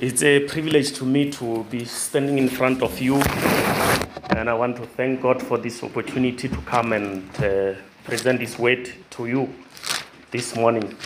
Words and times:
It's 0.00 0.22
a 0.22 0.38
privilege 0.46 0.92
to 0.98 1.04
me 1.04 1.28
to 1.32 1.64
be 1.64 1.84
standing 1.84 2.38
in 2.38 2.48
front 2.48 2.84
of 2.84 3.00
you, 3.00 3.16
and 4.30 4.48
I 4.48 4.54
want 4.54 4.76
to 4.76 4.86
thank 4.86 5.20
God 5.20 5.42
for 5.42 5.58
this 5.58 5.82
opportunity 5.82 6.48
to 6.48 6.56
come 6.58 6.92
and 6.92 7.28
uh, 7.42 7.74
present 8.04 8.40
His 8.40 8.56
word 8.60 8.92
to 9.10 9.26
you 9.26 9.52
this 10.30 10.54
morning. 10.54 10.96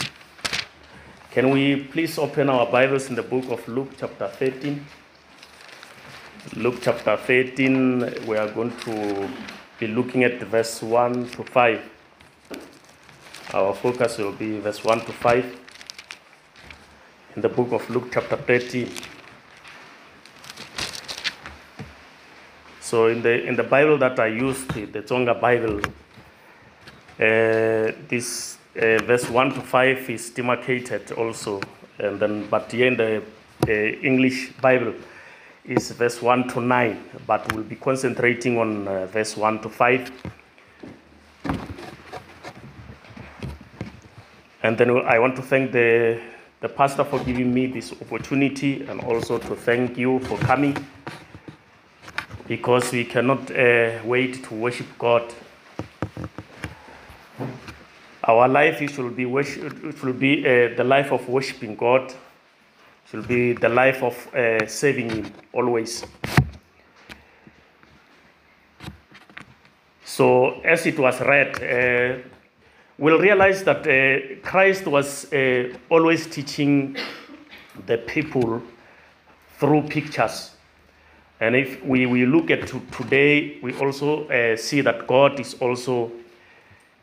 Can 1.30 1.48
we 1.48 1.84
please 1.84 2.18
open 2.18 2.50
our 2.50 2.70
Bibles 2.70 3.08
in 3.08 3.14
the 3.14 3.22
book 3.22 3.50
of 3.50 3.66
Luke, 3.66 3.92
chapter 3.96 4.28
13? 4.28 4.84
Luke, 6.56 6.80
chapter 6.82 7.16
13, 7.16 8.26
we 8.26 8.36
are 8.36 8.50
going 8.50 8.76
to 8.80 9.26
be 9.78 9.86
looking 9.86 10.22
at 10.22 10.38
verse 10.42 10.82
1 10.82 11.30
to 11.30 11.44
5. 11.44 11.80
Our 13.54 13.74
focus 13.74 14.18
will 14.18 14.32
be 14.32 14.58
verse 14.58 14.84
1 14.84 15.00
to 15.06 15.12
5 15.14 15.61
in 17.34 17.42
the 17.42 17.48
book 17.48 17.72
of 17.72 17.88
Luke, 17.88 18.08
chapter 18.12 18.36
13. 18.36 18.88
So, 22.80 23.06
in 23.06 23.22
the, 23.22 23.46
in 23.46 23.56
the 23.56 23.62
Bible 23.62 23.96
that 23.98 24.20
I 24.20 24.26
used, 24.26 24.70
the 24.70 25.00
Tonga 25.00 25.34
Bible, 25.34 25.80
uh, 27.18 27.92
this 28.08 28.58
uh, 28.76 28.98
verse 29.04 29.30
1 29.30 29.54
to 29.54 29.60
5 29.60 30.10
is 30.10 30.30
demarcated 30.30 31.12
also. 31.12 31.60
And 31.98 32.20
then, 32.20 32.48
but 32.48 32.70
here 32.70 32.88
in 32.88 32.96
the 32.96 33.22
uh, 33.66 33.72
English 33.72 34.52
Bible 34.60 34.94
is 35.64 35.90
verse 35.92 36.20
1 36.20 36.48
to 36.48 36.60
9, 36.60 37.10
but 37.26 37.50
we'll 37.52 37.64
be 37.64 37.76
concentrating 37.76 38.58
on 38.58 38.86
uh, 38.88 39.06
verse 39.06 39.36
1 39.36 39.62
to 39.62 39.68
5. 39.70 40.12
And 44.64 44.78
then 44.78 44.90
I 44.90 45.18
want 45.18 45.36
to 45.36 45.42
thank 45.42 45.72
the, 45.72 46.20
the 46.62 46.68
pastor 46.68 47.02
for 47.02 47.18
giving 47.24 47.52
me 47.52 47.66
this 47.66 47.92
opportunity 48.00 48.82
and 48.84 49.00
also 49.02 49.36
to 49.36 49.56
thank 49.56 49.98
you 49.98 50.20
for 50.20 50.38
coming 50.38 50.76
because 52.46 52.92
we 52.92 53.04
cannot 53.04 53.50
uh, 53.50 53.98
wait 54.04 54.44
to 54.44 54.54
worship 54.54 54.86
God. 54.96 55.34
Our 58.22 58.46
life 58.46 58.78
should 58.92 59.16
be, 59.16 59.26
worship, 59.26 59.98
should 59.98 60.20
be 60.20 60.46
uh, 60.46 60.76
the 60.76 60.84
life 60.84 61.10
of 61.10 61.28
worshiping 61.28 61.74
God, 61.74 62.14
should 63.10 63.26
be 63.26 63.54
the 63.54 63.68
life 63.68 64.00
of 64.04 64.32
uh, 64.32 64.64
serving 64.68 65.10
Him 65.10 65.32
always. 65.52 66.04
So, 70.04 70.60
as 70.60 70.86
it 70.86 70.96
was 70.96 71.20
read, 71.20 71.56
uh, 71.60 72.31
we'll 73.02 73.18
realize 73.18 73.64
that 73.64 73.84
uh, 73.84 74.36
Christ 74.48 74.86
was 74.86 75.32
uh, 75.32 75.76
always 75.90 76.24
teaching 76.28 76.96
the 77.86 77.98
people 77.98 78.62
through 79.58 79.82
pictures. 79.88 80.52
And 81.40 81.56
if 81.56 81.84
we, 81.84 82.06
we 82.06 82.24
look 82.26 82.52
at 82.52 82.68
to 82.68 82.80
today, 82.92 83.58
we 83.60 83.74
also 83.78 84.28
uh, 84.28 84.56
see 84.56 84.82
that 84.82 85.08
God 85.08 85.40
is 85.40 85.54
also 85.54 86.12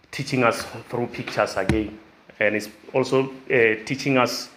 teaching 0.09 0.45
us 0.45 0.63
through 0.87 1.07
pictures 1.07 1.57
again. 1.57 1.99
And 2.39 2.55
it's 2.55 2.69
also 2.93 3.33
uh, 3.51 3.83
teaching 3.83 4.17
us 4.17 4.47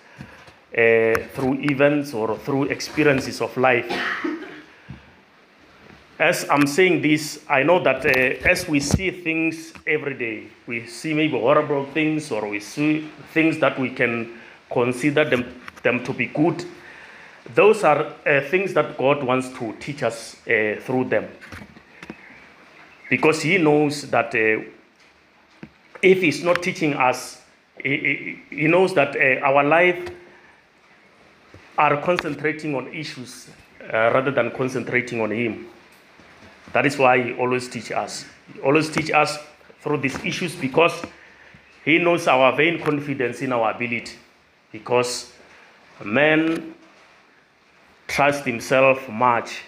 uh, 0.79 1.15
through 1.34 1.59
events 1.59 2.15
or 2.15 2.39
through 2.39 2.67
experiences 2.67 3.41
of 3.41 3.56
life. 3.56 3.91
As 6.23 6.48
I'm 6.48 6.69
saying 6.69 7.03
this, 7.03 7.41
I 7.48 7.65
know 7.65 7.83
that 7.83 8.06
uh, 8.06 8.48
as 8.48 8.69
we 8.69 8.78
see 8.78 9.11
things 9.11 9.73
every 9.84 10.15
day, 10.15 10.47
we 10.69 10.87
see 10.87 11.15
maybe 11.15 11.37
horrible 11.37 11.84
things 11.87 12.31
or 12.31 12.48
we 12.48 12.61
see 12.61 13.09
things 13.34 13.59
that 13.59 13.77
we 13.77 13.91
can 13.91 14.39
consider 14.70 15.28
them, 15.28 15.61
them 15.83 16.05
to 16.05 16.12
be 16.12 16.27
good. 16.27 16.65
Those 17.56 17.83
are 17.83 18.15
uh, 18.25 18.41
things 18.43 18.73
that 18.75 18.97
God 18.97 19.25
wants 19.25 19.48
to 19.59 19.73
teach 19.81 20.05
us 20.05 20.37
uh, 20.47 20.77
through 20.83 21.09
them. 21.09 21.27
Because 23.11 23.43
He 23.43 23.59
knows 23.59 24.09
that 24.12 24.33
uh, 24.33 24.62
if 26.00 26.21
He's 26.21 26.44
not 26.44 26.62
teaching 26.62 26.94
us, 26.94 27.43
He, 27.83 28.39
he 28.49 28.69
knows 28.69 28.94
that 28.94 29.16
uh, 29.16 29.44
our 29.44 29.65
life 29.65 30.09
are 31.77 32.00
concentrating 32.00 32.77
on 32.77 32.94
issues 32.94 33.49
uh, 33.83 34.12
rather 34.15 34.31
than 34.31 34.53
concentrating 34.53 35.21
on 35.21 35.33
Him. 35.33 35.66
That 36.72 36.87
is 36.87 36.99
why 36.99 37.22
He 37.22 37.33
always 37.34 37.69
teach 37.69 37.93
us. 37.93 38.25
He 38.53 38.60
always 38.60 38.91
teach 38.91 39.10
us 39.10 39.38
through 39.81 39.99
these 39.99 40.19
issues 40.25 40.55
because 40.55 40.93
He 41.84 41.99
knows 41.99 42.27
our 42.27 42.55
vain 42.56 42.83
confidence 42.83 43.43
in 43.43 43.53
our 43.53 43.71
ability. 43.71 44.16
Because 44.71 45.33
man 46.05 46.75
trusts 48.09 48.44
himself 48.44 49.09
much, 49.09 49.62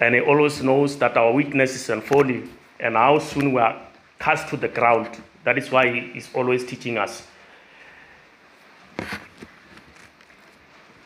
and 0.00 0.14
He 0.14 0.20
always 0.20 0.62
knows 0.62 0.96
that 0.98 1.16
our 1.16 1.32
weaknesses 1.32 1.88
and 1.90 2.02
folly 2.02 2.44
and 2.80 2.96
how 2.96 3.18
soon 3.18 3.52
we 3.52 3.60
are 3.60 3.80
cast 4.18 4.48
to 4.48 4.56
the 4.56 4.68
ground. 4.68 5.08
That 5.44 5.58
is 5.58 5.70
why 5.70 5.92
He 5.92 6.18
is 6.18 6.28
always 6.34 6.64
teaching 6.64 6.98
us. 6.98 7.26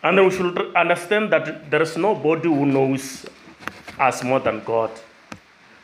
And 0.02 0.24
we 0.24 0.30
should 0.30 0.76
understand 0.76 1.32
that 1.32 1.68
there 1.68 1.82
is 1.82 1.96
nobody 1.96 2.48
who 2.48 2.64
knows 2.64 3.26
us 3.98 4.22
more 4.22 4.40
than 4.40 4.62
God. 4.64 4.90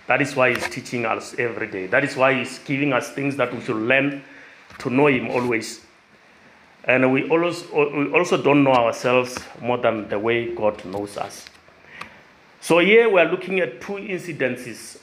That 0.07 0.21
is 0.21 0.35
why 0.35 0.55
He's 0.55 0.69
teaching 0.69 1.07
us 1.07 1.35
every 1.39 1.67
day. 1.69 1.87
That 1.87 2.05
is 2.05 2.17
why 2.17 2.35
He's 2.35 2.59
giving 2.61 2.93
us 2.93 3.11
things 3.11 3.37
that 3.37 3.55
we 3.55 3.61
should 3.63 3.77
learn 3.77 4.23
to 4.79 4.91
know 4.91 5.07
Him 5.07 5.31
always. 5.31 5.81
And 6.85 7.13
we, 7.13 7.29
always, 7.29 7.65
we 7.71 8.13
also 8.13 8.43
don't 8.43 8.65
know 8.65 8.73
ourselves 8.73 9.39
more 9.61 9.79
than 9.79 10.09
the 10.09 10.19
way 10.19 10.55
God 10.55 10.85
knows 10.85 11.17
us. 11.17 11.47
So 12.61 12.79
here 12.79 13.09
we 13.09 13.21
are 13.21 13.31
looking 13.31 13.61
at 13.61 13.81
two 13.81 13.95
incidences. 13.95 14.99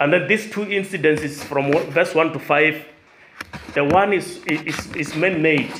And 0.00 0.12
then 0.12 0.26
these 0.26 0.50
two 0.50 0.62
incidences 0.62 1.42
from 1.42 1.72
verse 1.92 2.14
1 2.14 2.32
to 2.32 2.38
5, 2.38 2.86
the 3.74 3.84
one 3.84 4.12
is, 4.12 4.38
is, 4.46 4.94
is 4.94 5.14
man 5.14 5.40
made, 5.40 5.72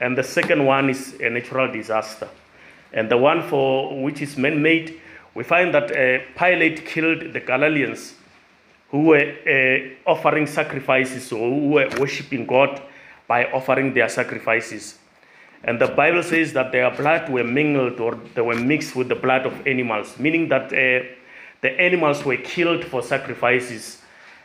and 0.00 0.16
the 0.16 0.22
second 0.22 0.64
one 0.64 0.90
is 0.90 1.14
a 1.20 1.30
natural 1.30 1.72
disaster. 1.72 2.28
And 2.96 3.10
the 3.10 3.18
one 3.18 3.42
for 3.42 4.02
which 4.02 4.22
is 4.22 4.38
man 4.38 4.62
made, 4.62 4.98
we 5.34 5.44
find 5.44 5.72
that 5.74 5.92
uh, 5.92 6.24
Pilate 6.36 6.86
killed 6.86 7.34
the 7.34 7.40
Galileans 7.40 8.14
who 8.88 9.02
were 9.02 9.34
uh, 9.46 10.10
offering 10.10 10.46
sacrifices 10.46 11.30
or 11.30 11.50
who 11.50 11.68
were 11.68 11.90
worshipping 11.98 12.46
God 12.46 12.80
by 13.28 13.44
offering 13.52 13.92
their 13.92 14.08
sacrifices. 14.08 14.98
And 15.62 15.78
the 15.78 15.88
Bible 15.88 16.22
says 16.22 16.54
that 16.54 16.72
their 16.72 16.90
blood 16.90 17.28
were 17.28 17.44
mingled 17.44 18.00
or 18.00 18.18
they 18.34 18.40
were 18.40 18.56
mixed 18.56 18.96
with 18.96 19.08
the 19.08 19.14
blood 19.14 19.44
of 19.44 19.66
animals, 19.66 20.18
meaning 20.18 20.48
that 20.48 20.66
uh, 20.66 21.04
the 21.60 21.78
animals 21.78 22.24
were 22.24 22.38
killed 22.38 22.84
for 22.84 23.02
sacrifices. 23.02 24.00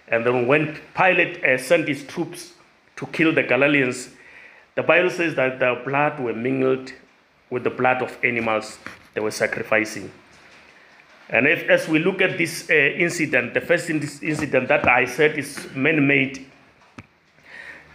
And 0.10 0.26
then 0.26 0.46
when 0.46 0.78
Pilate 0.94 1.42
uh, 1.42 1.58
sent 1.58 1.88
his 1.88 2.04
troops 2.04 2.54
to 2.98 3.06
kill 3.08 3.34
the 3.34 3.44
Galileans, 3.44 4.10
the 4.76 4.84
Bible 4.84 5.10
says 5.10 5.36
that 5.36 5.60
their 5.60 5.82
blood 5.86 6.20
were 6.20 6.34
mingled 6.34 6.92
with 7.52 7.64
the 7.64 7.70
blood 7.70 8.02
of 8.02 8.18
animals 8.24 8.80
they 9.14 9.22
were 9.22 9.30
sacrificing. 9.30 10.10
And 11.30 11.48
if, 11.48 11.70
as 11.70 11.88
we 11.88 12.00
look 12.00 12.22
at 12.22 12.38
this 12.38 12.70
uh, 12.70 12.74
incident, 12.74 13.54
the 13.54 13.62
first 13.62 13.90
incident 13.90 14.68
that 14.68 14.88
I 14.88 15.06
said 15.06 15.38
is 15.38 15.68
man 15.76 16.08
made, 16.08 16.46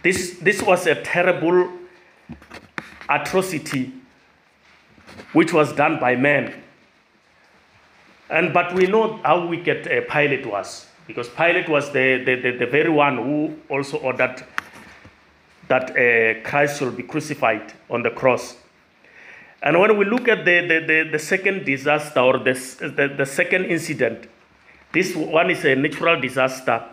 this, 0.01 0.37
this 0.41 0.61
was 0.61 0.87
a 0.87 0.95
terrible 0.95 1.69
atrocity 3.09 3.91
which 5.33 5.53
was 5.53 5.73
done 5.73 5.99
by 5.99 6.15
man. 6.15 6.53
And, 8.29 8.53
but 8.53 8.73
we 8.73 8.87
know 8.87 9.17
how 9.23 9.47
wicked 9.47 9.87
uh, 9.87 10.01
Pilate 10.11 10.45
was, 10.45 10.87
because 11.05 11.29
Pilate 11.29 11.69
was 11.69 11.91
the, 11.91 12.23
the, 12.25 12.35
the, 12.35 12.57
the 12.57 12.65
very 12.65 12.89
one 12.89 13.17
who 13.17 13.55
also 13.69 13.97
ordered 13.97 14.43
that 15.67 15.91
uh, 15.91 16.41
Christ 16.47 16.79
should 16.79 16.95
be 16.95 17.03
crucified 17.03 17.73
on 17.89 18.03
the 18.03 18.09
cross. 18.09 18.57
And 19.61 19.79
when 19.79 19.97
we 19.97 20.05
look 20.05 20.27
at 20.27 20.45
the, 20.45 20.61
the, 20.61 20.79
the, 20.85 21.09
the 21.13 21.19
second 21.19 21.65
disaster 21.65 22.19
or 22.19 22.37
the, 22.37 22.53
the, 22.95 23.13
the, 23.17 23.25
second 23.25 23.65
incident, 23.65 24.27
this 24.91 25.15
one 25.15 25.49
is 25.49 25.65
a 25.65 25.75
natural 25.75 26.19
disaster 26.21 26.83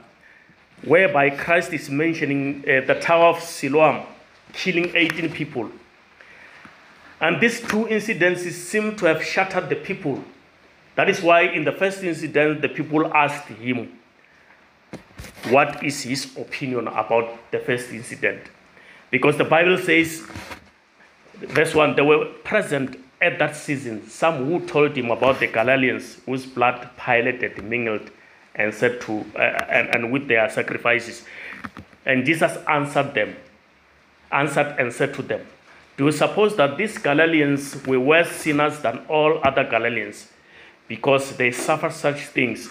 whereby 0.82 1.30
Christ 1.30 1.72
is 1.72 1.90
mentioning 1.90 2.64
uh, 2.66 2.86
the 2.86 2.98
Tower 3.00 3.36
of 3.36 3.42
Siloam 3.42 4.06
killing 4.52 4.90
18 4.94 5.30
people. 5.32 5.70
And 7.20 7.40
these 7.40 7.60
two 7.60 7.86
incidences 7.86 8.52
seem 8.52 8.96
to 8.96 9.06
have 9.06 9.22
shattered 9.22 9.68
the 9.68 9.76
people. 9.76 10.22
That 10.94 11.08
is 11.08 11.22
why, 11.22 11.42
in 11.42 11.64
the 11.64 11.72
first 11.72 12.02
incident, 12.02 12.62
the 12.62 12.68
people 12.68 13.12
asked 13.14 13.48
him, 13.48 13.98
What 15.48 15.82
is 15.82 16.02
his 16.02 16.36
opinion 16.36 16.88
about 16.88 17.50
the 17.50 17.58
first 17.58 17.90
incident? 17.90 18.42
Because 19.10 19.36
the 19.36 19.44
Bible 19.44 19.78
says 19.78 20.22
Verse 21.38 21.74
1 21.74 21.96
They 21.96 22.02
were 22.02 22.26
present 22.44 22.98
at 23.20 23.38
that 23.38 23.56
season 23.56 24.08
some 24.08 24.46
who 24.46 24.60
told 24.66 24.96
him 24.96 25.10
about 25.10 25.40
the 25.40 25.46
Galileans 25.46 26.18
whose 26.26 26.46
blood 26.46 26.90
Pilate 26.96 27.42
had 27.42 27.64
mingled 27.64 28.10
and 28.54 28.72
said 28.72 29.00
to 29.02 29.24
uh, 29.36 29.40
and, 29.68 29.94
and 29.94 30.12
with 30.12 30.28
their 30.28 30.48
sacrifices. 30.50 31.24
And 32.06 32.24
Jesus 32.24 32.56
answered 32.68 33.14
them. 33.14 33.36
answered 34.30 34.74
and 34.78 34.92
said 34.92 35.14
to 35.14 35.22
them, 35.22 35.46
Do 35.96 36.06
you 36.06 36.12
suppose 36.12 36.56
that 36.56 36.76
these 36.76 36.98
Galileans 36.98 37.86
were 37.86 38.00
worse 38.00 38.30
sinners 38.30 38.80
than 38.80 38.98
all 39.08 39.40
other 39.44 39.64
Galileans 39.64 40.28
because 40.88 41.36
they 41.36 41.50
suffer 41.52 41.90
such 41.90 42.26
things? 42.26 42.68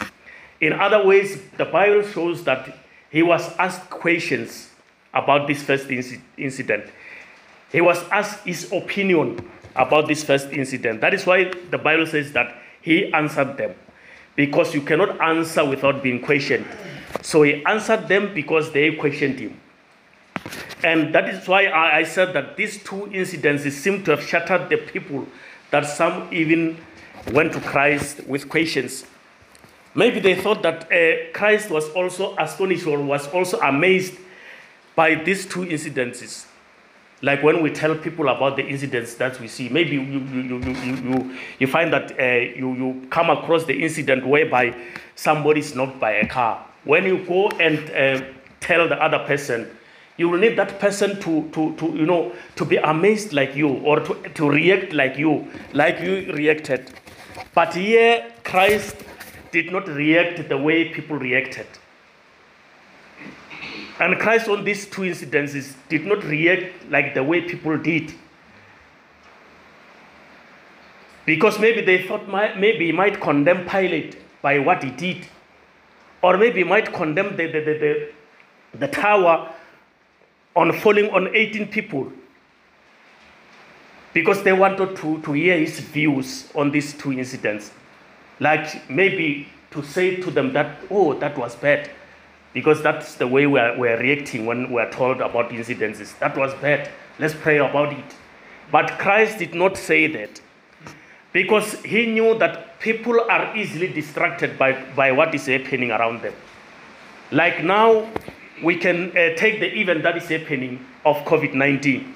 In 0.62 0.74
other 0.74 1.06
ways, 1.06 1.42
the 1.57 1.65
Bible 1.65 2.04
shows 2.04 2.44
that 2.44 2.77
he 3.10 3.24
was 3.24 3.50
asked 3.57 3.89
questions 3.89 4.69
about 5.13 5.48
this 5.48 5.63
first 5.63 5.89
incident. 6.38 6.86
He 7.74 7.81
was 7.81 8.02
asked 8.10 8.46
his 8.46 8.72
opinion 8.72 9.50
about 9.75 10.08
this 10.08 10.24
first 10.24 10.50
incident. 10.52 11.02
That 11.02 11.14
is 11.14 11.25
why 11.25 11.52
the 11.72 11.80
Bible 11.80 12.06
says 12.06 12.31
that 12.34 12.56
he 12.81 13.12
answered 13.12 13.58
them 13.58 13.74
because 14.36 14.74
you 14.75 14.81
cannot 14.81 15.20
answer 15.20 15.66
without 15.68 16.04
being 16.04 16.22
questioned. 16.22 16.66
So 17.22 17.42
he 17.42 17.66
answered 17.66 18.08
them 18.08 18.34
because 18.34 18.72
they 18.72 18.96
questioned 18.96 19.40
him. 19.40 19.60
And 20.84 21.16
that 21.16 21.28
is 21.30 21.48
why 21.48 21.68
I, 21.68 22.04
said 22.04 22.34
that 22.34 22.58
these 22.58 22.84
two 22.84 23.10
incidences 23.12 23.72
seem 23.72 24.04
to 24.04 24.12
have 24.12 24.24
shattered 24.28 24.70
the 24.70 24.78
people, 24.78 25.28
that 25.72 25.86
some 25.86 26.28
even 26.31 26.78
went 27.31 27.54
to 27.54 27.62
Christ 27.62 28.28
with 28.28 28.50
questions. 28.50 29.06
Maybe 29.96 30.20
they 30.20 30.36
thought 30.36 30.62
that 30.64 30.92
uh, 30.92 31.31
Christ 31.34 31.70
was 31.70 31.90
also 31.92 32.36
astonished 32.38 32.86
or 32.86 33.00
was 33.00 33.28
also 33.30 33.60
amazed 33.62 34.16
by 34.96 35.16
these 35.16 35.46
two 35.46 35.62
incidences. 35.62 36.46
Like 37.24 37.42
when 37.42 37.62
we 37.64 37.72
tell 37.72 37.96
people 37.96 38.28
about 38.28 38.58
the 38.58 38.66
incidents 38.68 39.16
that 39.16 39.40
we 39.40 39.48
see, 39.48 39.70
maybe 39.70 39.92
you, 39.92 40.02
you, 40.02 40.20
you, 40.20 40.60
you, 40.60 41.38
you, 41.58 41.68
find 41.68 41.94
that 41.94 42.20
uh, 42.20 42.24
you, 42.54 42.74
you 42.74 43.08
come 43.10 43.30
across 43.30 43.64
the 43.64 43.81
incident 43.81 44.28
whereby 44.28 44.75
somebody 45.16 45.62
is 45.62 45.74
knocked 45.74 46.02
by 46.02 46.12
a 46.12 46.28
car. 46.28 46.68
When 46.84 47.06
you 47.06 47.25
go 47.25 47.48
and 47.52 47.80
uh, 47.92 48.25
tell 48.60 48.90
the 48.90 49.02
other 49.02 49.20
person, 49.20 49.70
you 50.18 50.28
will 50.28 50.38
need 50.38 50.58
that 50.58 50.81
person 50.81 51.18
to, 51.22 51.50
to, 51.54 51.74
to, 51.78 51.86
you 51.96 52.06
know, 52.06 52.34
to 52.58 52.66
be 52.66 52.75
amazed 52.75 53.31
like 53.31 53.56
you 53.56 53.70
or 53.70 54.02
to, 54.02 54.30
to 54.34 54.50
react 54.50 54.92
like 54.92 55.18
you, 55.18 55.48
like 55.72 56.02
you 56.02 56.30
reacted. 56.34 56.92
But 57.56 57.74
here, 57.74 58.34
Christ 58.44 58.98
did 59.54 59.72
not 59.72 59.88
react 59.88 60.50
the 60.50 60.58
way 60.58 60.90
people 60.90 61.18
reacted. 61.18 61.68
And 64.03 64.19
Christ, 64.19 64.50
on 64.50 64.65
these 64.65 64.85
two 64.85 65.03
incidences, 65.03 65.75
did 65.88 66.05
not 66.05 66.25
react 66.25 66.73
like 66.89 67.13
the 67.13 67.23
way 67.23 67.39
people 67.39 67.77
did. 67.77 68.13
Because 71.25 71.57
maybe 71.57 71.79
they 71.79 72.05
thought 72.05 72.27
maybe 72.27 72.88
he 72.88 72.91
might 72.91 73.21
condemn 73.21 73.65
Pilate 73.65 74.17
by 74.41 74.59
what 74.59 74.83
he 74.83 74.89
did. 74.89 75.25
Or 76.21 76.38
maybe 76.38 76.59
he 76.59 76.63
might 76.65 76.91
condemn 76.91 77.38
the, 77.38 77.47
the, 77.47 77.61
the, 77.61 77.73
the, 77.79 78.11
the 78.79 78.88
tower 78.89 79.53
on 80.53 80.73
falling 80.73 81.09
on 81.11 81.33
18 81.33 81.69
people. 81.69 82.11
Because 84.13 84.44
they 84.44 84.51
wanted 84.51 84.97
to, 84.97 85.21
to 85.21 85.31
hear 85.31 85.57
his 85.57 85.79
views 85.79 86.51
on 86.55 86.71
these 86.71 86.94
two 86.94 87.13
incidents. 87.13 87.71
Like 88.41 88.89
maybe 88.89 89.47
to 89.71 89.81
say 89.81 90.17
to 90.17 90.29
them 90.29 90.51
that, 90.51 90.81
oh, 90.91 91.13
that 91.19 91.38
was 91.38 91.55
bad 91.55 91.89
because 92.53 92.81
that's 92.81 93.15
the 93.15 93.27
way 93.27 93.47
we're, 93.47 93.77
we're 93.77 94.00
reacting 94.00 94.45
when 94.45 94.71
we're 94.71 94.89
told 94.91 95.21
about 95.21 95.50
incidences. 95.50 96.17
That 96.19 96.38
was 96.38 96.53
bad. 96.55 96.89
Let's 97.19 97.33
pray 97.33 97.57
about 97.57 97.94
it. 97.94 98.05
But 98.71 99.00
Christ 99.00 99.39
did 99.39 99.53
not 99.53 99.77
say 99.77 100.07
that 100.07 100.41
because 101.31 101.81
he 101.81 102.05
knew 102.05 102.38
that 102.38 102.79
people 102.79 103.19
are 103.29 103.55
easily 103.57 103.91
distracted 103.91 104.57
by, 104.57 104.73
by 104.95 105.11
what 105.11 105.33
is 105.33 105.47
happening 105.47 105.91
around 105.91 106.21
them. 106.21 106.33
Like 107.31 107.63
now, 107.63 108.07
we 108.63 108.75
can 108.77 109.09
uh, 109.09 109.35
take 109.35 109.59
the 109.59 109.75
event 109.79 110.03
that 110.03 110.17
is 110.17 110.25
happening 110.25 110.85
of 111.03 111.17
COVID 111.25 111.53
19. 111.53 112.15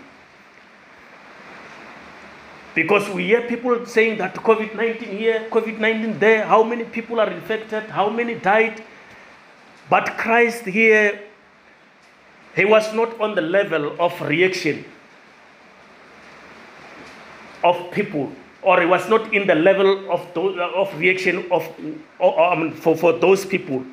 Because 2.76 3.10
we 3.10 3.26
hear 3.26 3.42
people 3.42 3.86
saying 3.88 4.20
that 4.20 4.36
COVID 4.36 4.76
19 4.76 5.18
here, 5.18 5.48
COVID 5.50 5.80
19 5.80 6.20
there, 6.20 6.46
how 6.46 6.62
many 6.62 6.84
people 6.84 7.20
are 7.20 7.30
infected, 7.30 7.84
how 7.86 8.10
many 8.10 8.36
died. 8.36 8.84
But 9.90 10.18
Christ 10.18 10.66
here, 10.66 11.22
he 12.56 12.66
was 12.66 12.94
not 12.94 13.20
on 13.22 13.36
the 13.36 13.42
level 13.42 13.96
of 14.00 14.20
reaction 14.22 14.84
of 17.64 17.92
people, 17.92 18.32
or 18.62 18.82
he 18.82 18.86
was 18.86 19.08
not 19.10 19.34
in 19.34 19.48
the 19.48 19.56
level 19.56 20.12
of, 20.12 20.36
of 20.36 21.00
reaction 21.00 21.46
of, 21.52 21.68
um, 22.20 22.72
for, 22.74 22.96
for 22.98 23.14
those 23.14 23.46
people. 23.46 23.86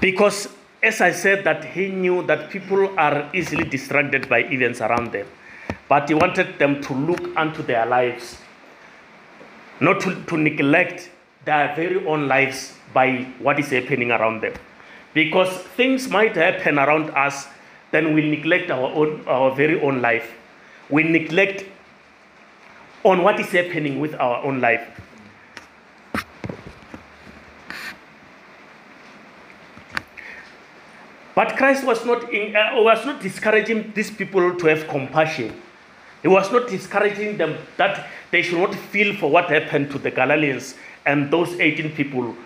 Because, 0.00 0.48
as 0.82 1.00
I 1.00 1.10
said, 1.10 1.44
that 1.44 1.64
he 1.64 1.88
knew 1.88 2.22
that 2.26 2.50
people 2.50 2.98
are 2.98 3.28
easily 3.34 3.64
distracted 3.64 4.28
by 4.28 4.40
events 4.44 4.80
around 4.80 5.12
them. 5.12 5.26
But 5.88 6.08
he 6.08 6.14
wanted 6.14 6.58
them 6.58 6.80
to 6.82 6.94
look 6.94 7.36
unto 7.36 7.62
their 7.62 7.84
lives, 7.84 8.38
not 9.80 10.00
to, 10.00 10.22
to 10.24 10.36
neglect 10.36 11.10
their 11.48 11.74
very 11.74 12.04
own 12.06 12.28
lives 12.28 12.74
by 12.92 13.26
what 13.40 13.58
is 13.58 13.70
happening 13.70 14.10
around 14.12 14.42
them. 14.42 14.52
Because 15.14 15.48
things 15.80 16.06
might 16.08 16.36
happen 16.36 16.78
around 16.78 17.10
us, 17.10 17.46
then 17.90 18.14
we 18.14 18.20
neglect 18.30 18.70
our 18.70 18.88
own 19.00 19.24
our 19.26 19.50
very 19.56 19.80
own 19.80 20.02
life. 20.02 20.34
We 20.90 21.04
neglect 21.04 21.64
on 23.02 23.22
what 23.22 23.40
is 23.40 23.50
happening 23.60 23.98
with 23.98 24.14
our 24.14 24.44
own 24.44 24.60
life. 24.60 24.84
But 31.34 31.56
Christ 31.56 31.84
was 31.86 32.04
not, 32.04 32.32
in, 32.32 32.56
uh, 32.56 32.82
was 32.82 33.06
not 33.06 33.22
discouraging 33.22 33.92
these 33.94 34.10
people 34.10 34.56
to 34.56 34.66
have 34.66 34.88
compassion. 34.88 35.54
He 36.20 36.26
was 36.26 36.50
not 36.50 36.66
discouraging 36.66 37.36
them 37.38 37.56
that 37.76 38.08
they 38.32 38.42
should 38.42 38.58
not 38.58 38.74
feel 38.74 39.14
for 39.16 39.30
what 39.30 39.48
happened 39.48 39.92
to 39.92 39.98
the 39.98 40.10
Galileans 40.10 40.74
and 41.08 41.30
those 41.30 41.58
18 41.58 41.92
people 41.92 42.36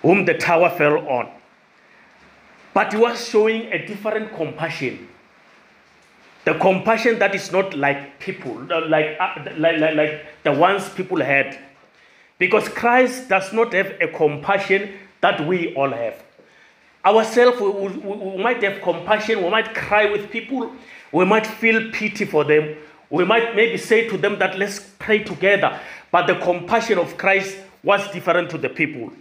whom 0.00 0.24
the 0.24 0.32
tower 0.34 0.70
fell 0.70 1.06
on. 1.06 1.28
But 2.72 2.92
he 2.92 2.98
was 2.98 3.28
showing 3.28 3.70
a 3.70 3.86
different 3.86 4.34
compassion. 4.34 5.06
The 6.46 6.54
compassion 6.54 7.18
that 7.18 7.34
is 7.34 7.52
not 7.52 7.76
like 7.76 8.18
people, 8.18 8.54
like, 8.88 9.18
uh, 9.20 9.44
like, 9.58 9.78
like, 9.78 9.94
like 9.94 10.26
the 10.42 10.52
ones 10.52 10.88
people 10.88 11.20
had. 11.20 11.58
Because 12.38 12.66
Christ 12.70 13.28
does 13.28 13.52
not 13.52 13.74
have 13.74 13.94
a 14.00 14.08
compassion 14.08 14.94
that 15.20 15.46
we 15.46 15.74
all 15.74 15.90
have. 15.90 16.22
Ourselves, 17.04 17.60
we, 17.60 17.68
we, 17.68 18.16
we, 18.16 18.42
might 18.42 18.62
have 18.62 18.80
compassion, 18.80 19.42
we 19.44 19.50
might 19.50 19.74
cry 19.74 20.10
with 20.10 20.30
people, 20.30 20.72
we 21.12 21.26
might 21.26 21.46
feel 21.46 21.90
pity 21.92 22.24
for 22.24 22.44
them, 22.44 22.74
we 23.10 23.24
might 23.24 23.56
maybe 23.56 23.76
say 23.76 24.08
to 24.08 24.16
them 24.16 24.38
that 24.38 24.58
let's 24.58 24.80
pray 24.98 25.22
together. 25.22 25.78
But 26.10 26.26
the 26.26 26.36
compassion 26.36 26.98
of 26.98 27.16
Christ 27.18 27.56
was 27.82 28.08
different 28.12 28.50
to 28.50 28.58
the 28.58 28.68
people. 28.68 29.12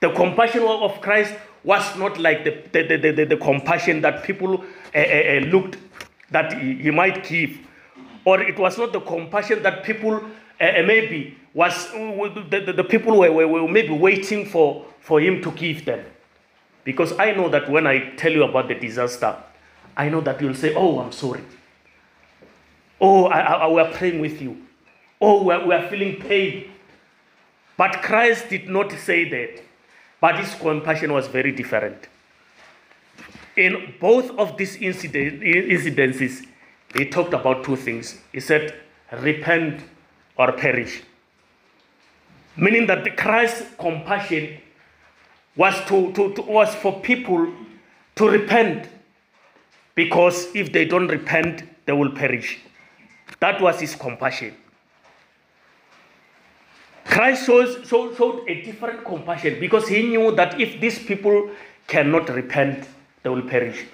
The 0.00 0.10
compassion 0.10 0.62
of 0.62 1.00
Christ 1.00 1.34
was 1.64 1.96
not 1.96 2.18
like 2.18 2.44
the, 2.44 2.62
the, 2.72 2.96
the, 2.96 3.12
the, 3.12 3.24
the 3.24 3.36
compassion 3.36 4.00
that 4.02 4.22
people 4.22 4.64
uh, 4.94 4.98
uh, 4.98 5.40
looked 5.46 5.76
that 6.30 6.60
he, 6.60 6.90
might 6.90 7.26
give. 7.26 7.58
Or 8.24 8.40
it 8.40 8.58
was 8.58 8.78
not 8.78 8.92
the 8.92 9.00
compassion 9.00 9.62
that 9.62 9.82
people 9.84 10.14
uh, 10.14 10.82
maybe 10.86 11.36
was, 11.54 11.90
the, 11.92 12.62
the, 12.66 12.72
the 12.72 12.84
people 12.84 13.18
were, 13.18 13.32
were, 13.32 13.48
were 13.48 13.68
maybe 13.68 13.92
waiting 13.92 14.46
for, 14.46 14.84
for 15.00 15.20
him 15.20 15.42
to 15.42 15.50
give 15.52 15.84
them. 15.84 16.04
Because 16.84 17.18
I 17.18 17.32
know 17.32 17.48
that 17.48 17.68
when 17.70 17.86
I 17.86 18.10
tell 18.16 18.32
you 18.32 18.44
about 18.44 18.68
the 18.68 18.74
disaster, 18.74 19.36
I 19.96 20.08
know 20.08 20.20
that 20.22 20.40
you'll 20.40 20.54
say, 20.54 20.74
Oh, 20.74 21.00
I'm 21.00 21.12
sorry. 21.12 21.42
Oh, 23.00 23.26
I, 23.26 23.40
I, 23.40 23.52
I 23.52 23.66
we're 23.68 23.90
praying 23.92 24.20
with 24.20 24.40
you. 24.42 24.56
Oh, 25.20 25.42
we're, 25.44 25.66
we're 25.66 25.88
feeling 25.88 26.16
pain. 26.16 26.70
But 27.76 28.02
Christ 28.02 28.48
did 28.48 28.68
not 28.68 28.92
say 28.92 29.28
that. 29.28 29.62
But 30.20 30.38
his 30.38 30.54
compassion 30.56 31.12
was 31.12 31.28
very 31.28 31.52
different. 31.52 32.08
In 33.56 33.94
both 34.00 34.30
of 34.38 34.56
these 34.56 34.76
incident, 34.76 35.42
incidences, 35.42 36.46
he 36.94 37.04
talked 37.04 37.34
about 37.34 37.64
two 37.64 37.76
things. 37.76 38.18
He 38.32 38.40
said, 38.40 38.74
repent 39.12 39.82
or 40.36 40.52
perish. 40.52 41.02
Meaning 42.56 42.86
that 42.86 43.04
the 43.04 43.10
Christ's 43.10 43.64
compassion 43.78 44.58
was, 45.56 45.74
to, 45.86 46.12
to, 46.12 46.32
to, 46.34 46.42
was 46.42 46.74
for 46.76 47.00
people 47.00 47.52
to 48.16 48.28
repent 48.28 48.88
because 49.94 50.46
if 50.54 50.72
they 50.72 50.84
don't 50.84 51.08
repent, 51.08 51.62
they 51.86 51.92
will 51.92 52.10
perish. 52.10 52.58
That 53.40 53.60
was 53.60 53.80
his 53.80 53.94
compassion. 53.94 54.54
Christ 57.04 57.46
shows, 57.46 57.88
showed, 57.88 58.16
showed 58.16 58.48
a 58.48 58.62
different 58.62 59.04
compassion 59.04 59.58
because 59.58 59.88
he 59.88 60.02
knew 60.02 60.34
that 60.36 60.60
if 60.60 60.80
these 60.80 60.98
people 60.98 61.50
cannot 61.86 62.28
repent, 62.28 62.86
they 63.22 63.30
will 63.30 63.42
perish. 63.42 63.86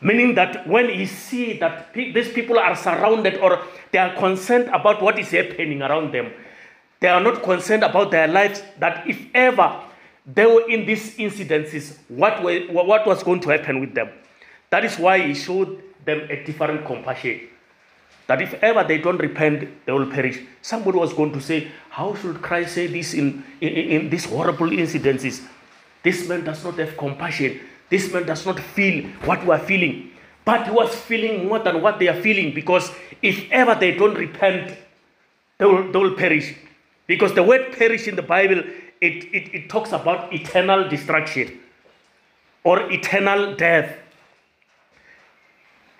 Meaning 0.00 0.34
that 0.34 0.66
when 0.66 0.88
he 0.88 1.04
see 1.04 1.58
that 1.58 1.92
pe- 1.92 2.12
these 2.12 2.32
people 2.32 2.58
are 2.58 2.74
surrounded 2.74 3.38
or 3.38 3.60
they 3.92 3.98
are 3.98 4.14
concerned 4.16 4.68
about 4.68 5.02
what 5.02 5.18
is 5.18 5.30
happening 5.30 5.82
around 5.82 6.12
them, 6.12 6.32
they 7.00 7.08
are 7.08 7.20
not 7.20 7.42
concerned 7.42 7.82
about 7.82 8.10
their 8.10 8.26
lives, 8.26 8.62
that 8.78 9.06
if 9.06 9.20
ever 9.34 9.80
they 10.26 10.46
were 10.46 10.68
in 10.68 10.86
these 10.86 11.16
incidences, 11.16 11.98
what, 12.08 12.42
were, 12.42 12.60
what 12.70 13.06
was 13.06 13.22
going 13.22 13.40
to 13.40 13.50
happen 13.50 13.80
with 13.80 13.94
them. 13.94 14.08
That 14.70 14.84
is 14.84 14.98
why 14.98 15.20
he 15.20 15.34
showed 15.34 15.82
them 16.04 16.20
a 16.30 16.44
different 16.44 16.86
compassion. 16.86 17.40
That 18.30 18.40
if 18.40 18.54
ever 18.62 18.84
they 18.84 18.98
don't 18.98 19.18
repent, 19.18 19.84
they 19.84 19.90
will 19.90 20.06
perish. 20.06 20.38
Somebody 20.62 20.98
was 20.98 21.12
going 21.12 21.32
to 21.32 21.40
say, 21.40 21.66
How 21.88 22.14
should 22.14 22.40
Christ 22.40 22.74
say 22.74 22.86
this 22.86 23.12
in, 23.12 23.42
in, 23.60 23.68
in 23.68 24.08
these 24.08 24.24
horrible 24.24 24.68
incidences? 24.68 25.44
This 26.04 26.28
man 26.28 26.44
does 26.44 26.62
not 26.62 26.78
have 26.78 26.96
compassion. 26.96 27.58
This 27.88 28.12
man 28.12 28.26
does 28.26 28.46
not 28.46 28.60
feel 28.60 29.02
what 29.24 29.44
we 29.44 29.50
are 29.50 29.58
feeling. 29.58 30.12
But 30.44 30.66
he 30.66 30.70
was 30.70 30.94
feeling 30.94 31.48
more 31.48 31.58
than 31.58 31.82
what 31.82 31.98
they 31.98 32.06
are 32.06 32.20
feeling 32.20 32.54
because 32.54 32.92
if 33.20 33.50
ever 33.50 33.74
they 33.74 33.96
don't 33.96 34.14
repent, 34.14 34.78
they 35.58 35.64
will, 35.64 35.90
they 35.90 35.98
will 35.98 36.14
perish. 36.14 36.54
Because 37.08 37.34
the 37.34 37.42
word 37.42 37.72
perish 37.76 38.06
in 38.06 38.14
the 38.14 38.22
Bible, 38.22 38.62
it, 39.00 39.24
it, 39.34 39.52
it 39.52 39.68
talks 39.68 39.90
about 39.90 40.32
eternal 40.32 40.88
destruction 40.88 41.58
or 42.62 42.92
eternal 42.92 43.56
death. 43.56 43.96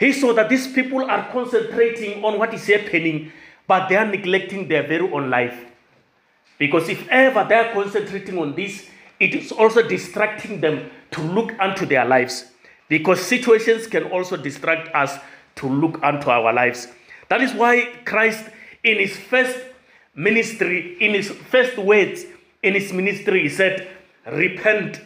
He 0.00 0.14
saw 0.14 0.32
that 0.32 0.48
these 0.48 0.66
people 0.66 1.04
are 1.04 1.30
concentrating 1.30 2.24
on 2.24 2.38
what 2.38 2.54
is 2.54 2.66
happening, 2.66 3.30
but 3.68 3.88
they 3.88 3.96
are 3.96 4.06
neglecting 4.06 4.66
their 4.66 4.82
very 4.82 5.08
own 5.08 5.28
life. 5.28 5.66
Because 6.58 6.88
if 6.88 7.06
ever 7.08 7.44
they 7.46 7.54
are 7.54 7.72
concentrating 7.74 8.38
on 8.38 8.54
this, 8.56 8.88
it 9.20 9.34
is 9.34 9.52
also 9.52 9.86
distracting 9.86 10.62
them 10.62 10.90
to 11.10 11.20
look 11.20 11.52
unto 11.60 11.84
their 11.84 12.06
lives. 12.06 12.50
Because 12.88 13.20
situations 13.20 13.86
can 13.86 14.04
also 14.04 14.38
distract 14.38 14.92
us 14.94 15.18
to 15.56 15.68
look 15.68 16.02
unto 16.02 16.30
our 16.30 16.52
lives. 16.52 16.88
That 17.28 17.42
is 17.42 17.52
why 17.52 17.92
Christ, 18.06 18.46
in 18.82 18.98
his 18.98 19.16
first 19.16 19.56
ministry, 20.14 20.96
in 20.98 21.12
his 21.12 21.30
first 21.30 21.76
words 21.76 22.24
in 22.62 22.74
his 22.74 22.92
ministry, 22.92 23.42
he 23.42 23.48
said, 23.48 23.88
Repent, 24.26 25.00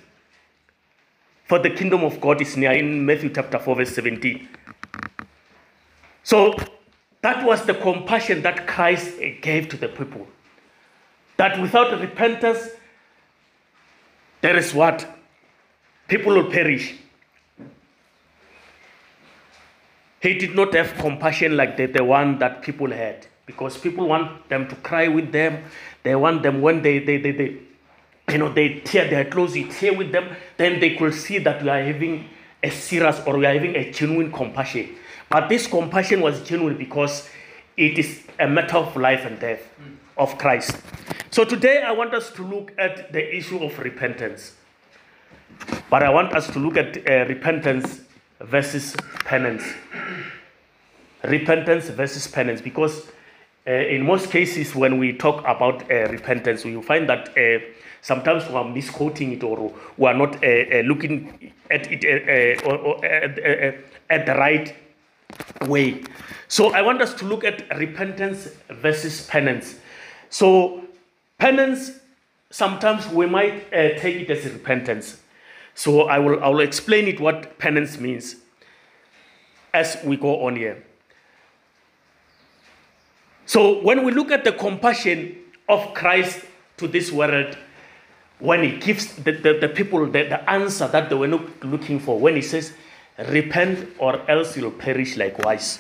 for 1.47 1.59
the 1.59 1.71
kingdom 1.71 2.03
of 2.03 2.21
God 2.21 2.41
is 2.41 2.57
near, 2.57 2.73
in 2.73 3.05
Matthew 3.05 3.31
chapter 3.31 3.59
4, 3.59 3.77
verse 3.77 3.95
17. 3.95 4.49
So 6.25 6.57
that 7.21 7.45
was 7.45 7.65
the 7.65 7.75
compassion 7.75 8.43
that 8.43 8.67
Christ 8.67 9.19
gave 9.41 9.69
to 9.69 9.77
the 9.77 9.89
people. 9.89 10.27
That 11.37 11.61
without 11.61 12.01
repentance, 12.01 12.71
there 14.41 14.57
is 14.57 14.75
what? 14.75 15.07
People 16.09 16.35
will 16.35 16.51
perish. 16.51 16.95
He 20.21 20.35
did 20.35 20.55
not 20.55 20.75
have 20.75 20.95
compassion 20.95 21.57
like 21.57 21.77
the, 21.77 21.87
the 21.87 22.03
one 22.03 22.39
that 22.39 22.63
people 22.63 22.91
had 22.91 23.27
because 23.45 23.77
people 23.77 24.09
want 24.09 24.49
them 24.49 24.69
to 24.69 24.75
cry 24.77 25.09
with 25.09 25.33
them. 25.33 25.65
They 26.03 26.15
want 26.15 26.43
them 26.43 26.63
when 26.63 26.81
they, 26.81 26.99
they, 26.99 27.19
they, 27.19 27.33
they 27.33 27.59
you 28.31 28.39
know, 28.39 28.51
they 28.51 28.81
tear 28.81 29.09
their 29.09 29.27
clothes, 29.27 29.55
you 29.55 29.69
tear 29.69 29.93
with 29.93 30.13
them, 30.13 30.35
then 30.57 30.81
they 30.81 30.97
could 30.97 31.13
see 31.13 31.39
that 31.39 31.63
we 31.63 31.69
are 31.69 31.83
having 31.83 32.29
a 32.63 32.71
serious 32.71 33.21
or 33.27 33.37
we 33.37 33.45
are 33.45 33.53
having 33.53 33.77
a 33.77 33.91
genuine 33.93 34.33
compassion. 34.33 34.97
But 35.29 35.49
this 35.49 35.67
compassion 35.67 36.21
was 36.21 36.43
genuine 36.43 36.77
because 36.77 37.29
it 37.77 37.99
is 37.99 38.23
a 38.39 38.47
matter 38.47 38.77
of 38.77 38.97
life 38.97 39.25
and 39.25 39.39
death 39.41 39.69
of 40.17 40.39
Christ. 40.39 40.77
So 41.31 41.45
today 41.45 41.83
I 41.83 41.93
want 41.93 42.15
us 42.15 42.31
to 42.33 42.43
look 42.43 42.73
at 42.79 43.13
the 43.13 43.37
issue 43.37 43.59
of 43.59 43.79
repentance. 43.79 44.55
But 45.91 46.03
I 46.03 46.11
want 46.11 46.35
us 46.35 46.49
to 46.51 46.59
look 46.59 46.77
at 46.77 46.97
uh, 47.09 47.27
repentance 47.27 48.03
versus 48.41 48.95
penance. 49.25 49.65
Repentance 51.25 51.89
versus 51.89 52.27
penance 52.27 52.61
because 52.61 53.09
uh, 53.67 53.73
in 53.73 54.05
most 54.05 54.31
cases, 54.31 54.75
when 54.75 54.99
we 54.99 55.15
talk 55.15 55.41
about 55.47 55.91
uh, 55.91 56.07
repentance, 56.11 56.65
we 56.65 56.77
will 56.77 56.83
find 56.83 57.09
that 57.09 57.31
uh, 57.37 57.65
sometimes 58.03 58.47
we 58.49 58.55
are 58.55 58.65
misquoting 58.69 59.33
it 59.33 59.43
or 59.43 59.73
we 59.97 60.07
are 60.07 60.15
not 60.15 60.37
uh, 60.45 60.49
uh, 60.49 60.83
looking 60.85 61.53
at 61.71 61.91
it 61.91 62.05
uh, 62.05 62.69
or, 62.69 62.77
or 62.77 63.05
at, 63.05 63.39
at 64.11 64.27
the 64.27 64.35
right 64.35 64.75
way. 65.63 66.03
So 66.49 66.73
I 66.73 66.83
want 66.83 67.01
us 67.01 67.15
to 67.15 67.25
look 67.25 67.45
at 67.45 67.69
repentance 67.77 68.49
versus 68.69 69.27
penance. 69.27 69.77
So 70.31 70.85
penance, 71.39 71.93
sometimes 72.51 73.09
we 73.09 73.27
might 73.27 73.67
uh, 73.73 73.99
take 73.99 74.17
it 74.17 74.31
as 74.31 74.45
repentance. 74.53 75.21
So 75.75 76.03
I 76.03 76.19
will, 76.19 76.43
I 76.43 76.49
will 76.49 76.61
explain 76.61 77.09
it 77.09 77.19
what 77.21 77.59
penance 77.59 77.99
means 77.99 78.37
as 79.73 79.99
we 80.05 80.17
go 80.17 80.47
on 80.47 80.57
here. 80.57 80.85
So 83.47 83.83
when 83.83 84.05
we 84.05 84.13
look 84.13 84.31
at 84.31 84.45
the 84.45 84.53
compassion 84.53 85.37
of 85.69 85.93
Christ 85.95 86.45
to 86.79 86.89
this 86.89 87.13
world, 87.13 87.59
when 88.39 88.63
he 88.63 88.79
gives 88.79 89.15
the, 89.17 89.33
the, 89.33 89.59
the 89.61 89.69
people 89.69 90.05
the, 90.07 90.25
the 90.25 90.51
answer 90.51 90.89
that 90.89 91.09
they 91.09 91.15
were 91.15 91.29
not 91.29 91.65
looking 91.65 91.99
for, 91.99 92.19
when 92.19 92.37
he 92.37 92.43
says, 92.43 92.73
repent 93.19 93.89
or 93.99 94.29
else 94.31 94.57
you'll 94.57 94.71
perish 94.71 95.17
likewise. 95.17 95.79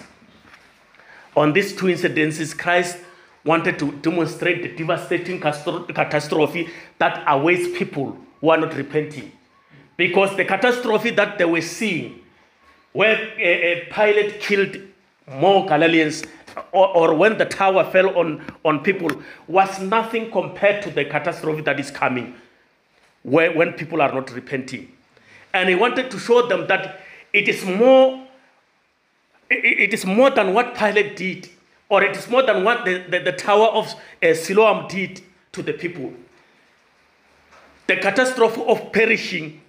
On 1.36 1.52
these 1.52 1.74
two 1.74 1.86
incidences, 1.86 2.56
Christ 2.56 2.98
wanted 3.44 3.78
to 3.78 3.92
demonstrate 3.92 4.62
the 4.62 4.68
devastating 4.68 5.40
catastrophe 5.40 6.70
that 6.98 7.24
awaits 7.26 7.76
people 7.76 8.16
who 8.40 8.50
are 8.50 8.56
not 8.56 8.74
repenting. 8.76 9.32
Because 9.96 10.36
the 10.36 10.44
catastrophe 10.44 11.10
that 11.10 11.38
they 11.38 11.44
were 11.44 11.60
seeing, 11.60 12.20
where 12.92 13.16
a, 13.38 13.88
a 13.90 14.38
killed 14.38 14.76
more 15.28 15.66
Galileans 15.66 16.24
or, 16.72 16.88
or, 16.88 17.14
when 17.14 17.36
the 17.36 17.46
tower 17.46 17.84
fell 17.90 18.16
on, 18.16 18.40
on 18.64 18.80
people 18.80 19.10
was 19.48 19.80
nothing 19.80 20.30
compared 20.30 20.82
to 20.82 20.90
the 20.90 21.04
catastrophe 21.04 21.62
that 21.62 21.80
is 21.80 21.90
coming 21.90 22.36
where, 23.24 23.50
when 23.52 23.72
people 23.72 24.00
are 24.00 24.12
not 24.12 24.30
repenting. 24.32 24.92
And 25.52 25.68
he 25.68 25.74
wanted 25.74 26.10
to 26.12 26.18
show 26.18 26.46
them 26.46 26.68
that 26.68 27.00
it 27.34 27.48
is 27.48 27.64
more, 27.64 28.24
it, 29.50 29.92
is 29.92 30.06
more 30.06 30.30
than 30.30 30.54
what 30.54 30.76
Pilate 30.76 31.16
did, 31.16 31.50
or 31.88 32.04
it 32.04 32.16
is 32.16 32.30
more 32.30 32.44
than 32.44 32.62
what 32.62 32.84
the, 32.84 32.98
the, 33.08 33.18
the 33.18 33.32
tower 33.32 33.66
of 33.66 33.92
uh, 34.22 34.32
Siloam 34.34 34.86
did 34.86 35.20
to 35.50 35.60
the 35.60 35.72
people. 35.72 36.14
The 37.88 37.96
catastrophe 37.96 38.62
of 38.62 38.92
perishing 38.92 39.60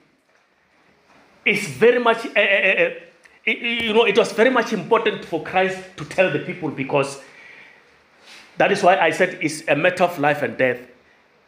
is 1.43 1.67
very 1.67 1.99
much 1.99 2.25
uh, 2.25 2.39
uh, 2.39 2.41
uh 2.41 2.89
you 3.47 3.93
know, 3.93 4.05
it 4.05 4.17
was 4.17 4.31
very 4.31 4.49
much 4.49 4.73
important 4.73 5.23
for 5.23 5.43
Christ 5.43 5.77
to 5.97 6.05
tell 6.05 6.31
the 6.31 6.39
people 6.39 6.69
because 6.69 7.21
that 8.57 8.71
is 8.71 8.81
why 8.81 8.97
I 8.97 9.11
said 9.11 9.37
it's 9.41 9.67
a 9.67 9.75
matter 9.75 10.03
of 10.03 10.17
life 10.17 10.41
and 10.41 10.57
death. 10.57 10.79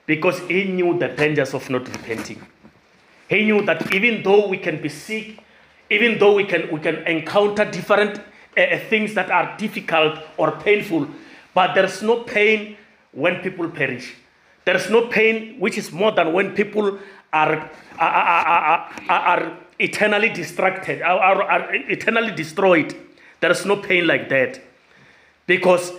Because 0.05 0.39
he 0.41 0.65
knew 0.65 0.97
the 0.99 1.07
dangers 1.07 1.55
of 1.55 1.67
not 1.71 1.87
repenting. 1.87 2.45
He 3.27 3.45
knew 3.45 3.63
that 3.63 3.93
even 3.93 4.21
though 4.21 4.47
we 4.47 4.57
can 4.57 4.79
be 4.79 4.89
sick, 4.89 5.39
even 5.89 6.19
though 6.19 6.33
we 6.35 6.43
can, 6.43 6.69
we 6.71 6.79
can 6.79 6.95
encounter 7.07 7.65
different 7.65 8.19
uh, 8.57 8.79
things 8.89 9.13
that 9.13 9.29
are 9.31 9.55
difficult 9.57 10.19
or 10.37 10.51
painful, 10.51 11.07
but 11.53 11.73
there's 11.73 12.01
no 12.01 12.23
pain 12.23 12.77
when 13.11 13.41
people 13.41 13.69
perish. 13.69 14.15
There's 14.65 14.89
no 14.89 15.07
pain 15.07 15.59
which 15.59 15.77
is 15.77 15.91
more 15.91 16.11
than 16.11 16.33
when 16.33 16.53
people 16.53 16.99
are, 17.31 17.69
are, 17.97 18.89
are, 19.09 19.09
are, 19.09 19.57
eternally 19.79 20.29
distracted, 20.29 21.01
are, 21.01 21.43
are, 21.43 21.73
eternally 21.75 22.31
destroyed. 22.35 22.95
There 23.39 23.51
is 23.51 23.65
no 23.65 23.77
pain 23.77 24.07
like 24.07 24.27
that. 24.29 24.59
Because 25.45 25.93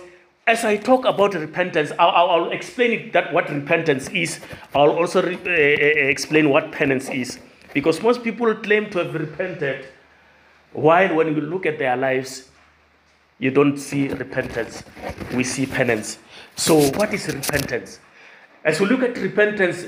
as 0.45 0.65
I 0.65 0.77
talk 0.77 1.05
about 1.05 1.33
repentance, 1.33 1.91
I'll, 1.97 2.29
I'll 2.29 2.51
explain 2.51 2.91
it, 2.91 3.13
that 3.13 3.33
what 3.33 3.49
repentance 3.49 4.09
is. 4.09 4.39
I'll 4.75 4.91
also 4.91 5.21
re, 5.21 5.35
uh, 5.35 6.09
explain 6.09 6.49
what 6.49 6.71
penance 6.71 7.09
is. 7.09 7.39
Because 7.73 8.01
most 8.01 8.23
people 8.23 8.53
claim 8.55 8.89
to 8.91 8.99
have 8.99 9.13
repented, 9.13 9.85
while 10.73 11.15
when 11.15 11.35
you 11.35 11.41
look 11.41 11.65
at 11.65 11.77
their 11.77 11.95
lives, 11.95 12.49
you 13.37 13.51
don't 13.51 13.77
see 13.77 14.07
repentance. 14.09 14.83
We 15.33 15.43
see 15.43 15.65
penance. 15.65 16.19
So, 16.55 16.79
what 16.91 17.13
is 17.13 17.27
repentance? 17.27 17.99
As 18.63 18.79
we 18.79 18.87
look 18.87 19.01
at 19.01 19.17
repentance, 19.17 19.85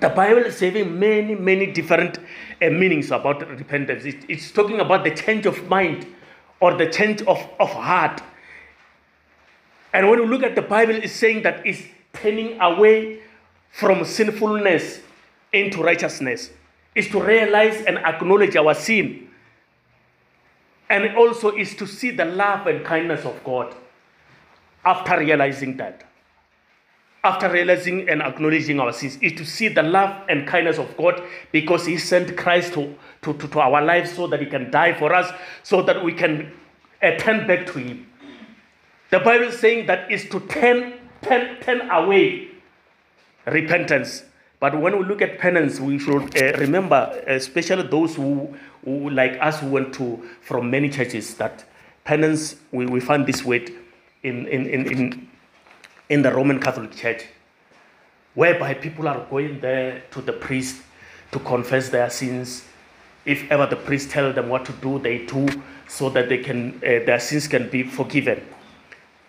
the 0.00 0.08
Bible 0.08 0.42
is 0.42 0.58
having 0.58 0.98
many, 0.98 1.34
many 1.34 1.66
different 1.66 2.18
uh, 2.18 2.70
meanings 2.70 3.10
about 3.10 3.48
repentance. 3.48 4.04
It, 4.04 4.24
it's 4.28 4.50
talking 4.50 4.80
about 4.80 5.04
the 5.04 5.10
change 5.10 5.46
of 5.46 5.68
mind 5.68 6.06
or 6.60 6.74
the 6.74 6.86
change 6.86 7.22
of, 7.22 7.38
of 7.60 7.68
heart. 7.70 8.22
And 9.92 10.08
when 10.08 10.18
you 10.18 10.26
look 10.26 10.42
at 10.42 10.54
the 10.54 10.62
Bible, 10.62 10.94
it's 10.94 11.12
saying 11.12 11.42
that 11.42 11.64
it's 11.66 11.82
turning 12.14 12.58
away 12.60 13.20
from 13.70 14.04
sinfulness 14.04 15.00
into 15.52 15.82
righteousness. 15.82 16.50
Is 16.94 17.08
to 17.08 17.22
realize 17.22 17.84
and 17.86 17.98
acknowledge 17.98 18.56
our 18.56 18.74
sin. 18.74 19.28
And 20.90 21.16
also 21.16 21.56
is 21.56 21.74
to 21.76 21.86
see 21.86 22.10
the 22.10 22.26
love 22.26 22.66
and 22.66 22.84
kindness 22.84 23.24
of 23.24 23.42
God 23.44 23.74
after 24.84 25.18
realizing 25.18 25.76
that 25.78 26.04
after 27.24 27.48
realizing 27.48 28.08
and 28.08 28.20
acknowledging 28.20 28.80
our 28.80 28.92
sins 28.92 29.16
is 29.20 29.32
to 29.34 29.44
see 29.44 29.68
the 29.68 29.82
love 29.82 30.24
and 30.28 30.46
kindness 30.46 30.78
of 30.78 30.96
God 30.96 31.22
because 31.52 31.86
He 31.86 31.96
sent 31.96 32.36
Christ 32.36 32.74
to, 32.74 32.96
to, 33.22 33.34
to, 33.34 33.48
to 33.48 33.60
our 33.60 33.82
lives 33.82 34.12
so 34.12 34.26
that 34.26 34.40
He 34.40 34.46
can 34.46 34.70
die 34.70 34.92
for 34.92 35.14
us, 35.14 35.30
so 35.62 35.82
that 35.82 36.04
we 36.04 36.12
can 36.12 36.52
uh, 37.00 37.12
turn 37.18 37.46
back 37.46 37.66
to 37.66 37.78
Him. 37.78 38.08
The 39.10 39.20
Bible 39.20 39.46
is 39.46 39.58
saying 39.58 39.86
that 39.86 40.10
is 40.10 40.28
to 40.30 40.40
turn, 40.40 40.94
turn, 41.22 41.60
turn 41.60 41.88
away 41.90 42.48
repentance, 43.46 44.24
But 44.62 44.80
when 44.80 44.96
we 44.96 45.04
look 45.04 45.20
at 45.22 45.40
penance, 45.40 45.80
we 45.80 45.98
should 45.98 46.40
uh, 46.40 46.56
remember, 46.56 47.20
especially 47.26 47.82
those 47.82 48.14
who, 48.14 48.54
who, 48.84 49.10
like 49.10 49.36
us, 49.40 49.58
who 49.58 49.66
went 49.66 49.92
to 49.94 50.22
from 50.40 50.70
many 50.70 50.88
churches, 50.88 51.34
that 51.34 51.64
penance, 52.04 52.54
we, 52.70 52.86
we 52.86 53.00
find 53.00 53.26
this 53.26 53.44
word 53.44 53.72
in, 54.22 54.46
in, 54.46 54.66
in, 54.68 54.86
in, 54.86 55.28
in 56.10 56.22
the 56.22 56.32
Roman 56.32 56.60
Catholic 56.60 56.92
Church, 56.92 57.24
whereby 58.34 58.74
people 58.74 59.08
are 59.08 59.26
going 59.28 59.58
there 59.58 60.04
to 60.12 60.22
the 60.22 60.32
priest 60.32 60.80
to 61.32 61.40
confess 61.40 61.88
their 61.88 62.08
sins. 62.08 62.64
If 63.24 63.50
ever 63.50 63.66
the 63.66 63.74
priest 63.74 64.10
tell 64.10 64.32
them 64.32 64.48
what 64.48 64.64
to 64.66 64.72
do, 64.74 65.00
they 65.00 65.26
do, 65.26 65.48
so 65.88 66.08
that 66.10 66.28
they 66.28 66.38
can, 66.38 66.76
uh, 66.76 67.04
their 67.04 67.18
sins 67.18 67.48
can 67.48 67.68
be 67.68 67.82
forgiven. 67.82 68.40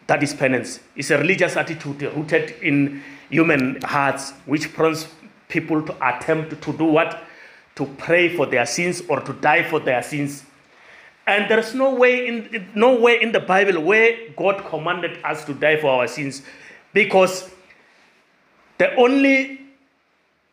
That 0.06 0.22
is 0.22 0.36
penance. 0.36 0.80
It's 0.96 1.10
a 1.10 1.18
religious 1.18 1.58
attitude 1.58 2.04
rooted 2.04 2.52
in 2.62 3.02
human 3.32 3.82
hearts, 3.82 4.34
which 4.46 4.72
prompts 4.74 5.08
people 5.54 5.82
to 5.84 5.94
attempt 6.02 6.62
to 6.62 6.74
do 6.74 6.86
what? 6.86 7.24
To 7.76 7.86
pray 7.98 8.36
for 8.36 8.46
their 8.46 8.66
sins 8.66 9.02
or 9.08 9.20
to 9.22 9.34
die 9.34 9.64
for 9.64 9.80
their 9.80 10.04
sins. 10.04 10.44
And 11.26 11.50
there's 11.50 11.74
no 11.74 11.96
way 11.96 12.28
in 12.28 12.68
no 12.76 13.00
way 13.00 13.22
in 13.22 13.32
the 13.32 13.40
Bible 13.40 13.82
where 13.82 14.30
God 14.36 14.66
commanded 14.66 15.24
us 15.24 15.46
to 15.46 15.54
die 15.54 15.78
for 15.80 15.88
our 15.88 16.08
sins, 16.08 16.42
because 16.92 17.50
the 18.78 18.94
only 18.96 19.62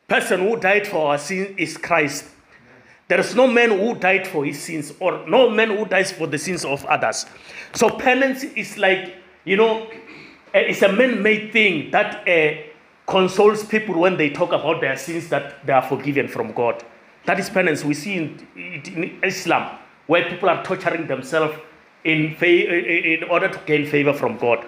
person 0.07 0.41
who 0.41 0.57
died 0.57 0.87
for 0.87 1.11
our 1.11 1.19
sins 1.19 1.55
is 1.59 1.77
Christ. 1.77 2.27
There 3.09 3.19
is 3.19 3.35
no 3.35 3.49
man 3.49 3.71
who 3.71 3.95
died 3.97 4.29
for 4.29 4.45
his 4.45 4.63
sins, 4.63 4.93
or 5.01 5.27
no 5.27 5.51
man 5.51 5.71
who 5.77 5.85
dies 5.85 6.13
for 6.13 6.29
the 6.29 6.39
sins 6.39 6.65
of 6.65 6.87
others. 6.87 7.27
So 7.75 7.91
penance 7.91 8.45
is 8.45 8.79
like, 8.79 9.17
you 9.45 9.57
know, 9.57 9.91
it's 10.55 10.83
a 10.83 10.93
man-made 10.93 11.53
thing 11.53 11.91
that 11.91 12.29
uh, 12.29 12.70
consoles 13.11 13.65
people 13.65 13.99
when 13.99 14.17
they 14.17 14.31
talk 14.31 14.53
about 14.53 14.81
their 14.81 14.97
sins 14.97 15.29
that 15.29 15.67
they 15.67 15.73
are 15.73 15.83
forgiven 15.83 16.29
from 16.29 16.53
God. 16.53 16.83
That 17.27 17.41
is 17.41 17.51
penance. 17.51 17.85
We 17.85 17.95
see 17.95 18.15
in, 18.15 18.47
in 18.57 19.19
Islam 19.23 19.79
where 20.07 20.29
people 20.31 20.49
are 20.49 20.65
torturing 20.65 21.09
themselves 21.09 21.59
in, 22.05 22.37
in 22.43 23.25
order 23.25 23.49
to 23.49 23.61
gain 23.67 23.87
favor 23.87 24.13
from 24.13 24.39
God. 24.39 24.65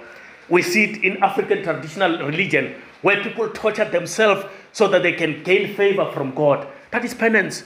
We 0.48 0.60
see 0.60 0.84
it 0.84 1.04
in 1.04 1.22
African 1.22 1.62
traditional 1.62 2.18
religion 2.26 2.74
where 3.02 3.22
people 3.22 3.48
torture 3.48 3.88
themselves 3.88 4.44
so 4.72 4.88
that 4.88 5.02
they 5.02 5.12
can 5.12 5.42
gain 5.44 5.74
favor 5.76 6.10
from 6.12 6.34
God. 6.34 6.66
That 6.90 7.04
is 7.04 7.14
penance. 7.14 7.64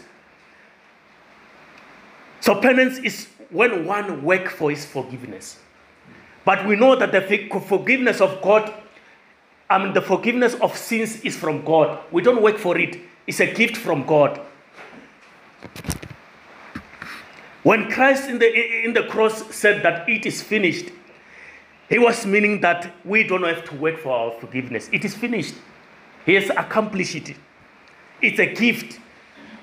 So 2.40 2.61
penance 2.61 2.99
is 2.99 3.28
when 3.50 3.87
one 3.87 4.23
work 4.23 4.50
for 4.50 4.71
his 4.71 4.85
forgiveness. 4.85 5.59
But 6.45 6.66
we 6.66 6.76
know 6.76 6.95
that 6.97 7.12
the 7.12 7.61
forgiveness 7.66 8.21
of 8.21 8.40
God 8.42 8.73
I 9.68 9.82
mean, 9.82 9.92
the 9.92 10.00
forgiveness 10.02 10.54
of 10.54 10.76
sins 10.76 11.20
is 11.23 11.37
from 11.37 11.64
God. 11.64 11.99
We 12.12 12.23
don't 12.23 12.42
work 12.42 12.58
for 12.58 12.78
it, 12.78 13.00
it's 13.26 13.40
a 13.40 13.52
gift 13.52 13.76
from 13.76 14.06
God. 14.06 14.40
When 17.62 17.90
Christ 17.90 18.28
in 18.28 18.38
the, 18.38 18.85
in 18.85 18.92
the 18.92 19.02
cross 19.04 19.52
said 19.52 19.82
that 19.82 20.08
it 20.08 20.25
is 20.25 20.40
finished, 20.40 20.92
he 21.88 21.99
was 21.99 22.25
meaning 22.25 22.61
that 22.61 22.92
we 23.04 23.25
don't 23.25 23.42
have 23.42 23.64
to 23.64 23.75
work 23.75 23.99
for 23.99 24.11
our 24.11 24.30
forgiveness. 24.40 24.88
It 24.92 25.04
is 25.04 25.14
finished. 25.14 25.54
He 26.25 26.35
has 26.35 26.49
accomplished 26.50 27.16
it. 27.16 27.37
It's 28.23 28.38
a 28.38 28.52
gift. 28.54 29.00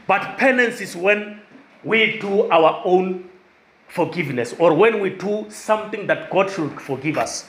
But 0.05 0.37
penance 0.37 0.81
is 0.81 0.97
when 0.97 1.39
we 1.83 2.19
do 2.19 2.49
our 2.49 2.81
own 2.85 3.29
forgiveness 3.87 4.53
or 4.59 4.73
when 4.73 4.99
we 4.99 5.11
do 5.11 5.45
something 5.49 6.07
that 6.07 6.29
God 6.29 6.49
should 6.49 6.81
forgive 6.81 7.17
us 7.17 7.47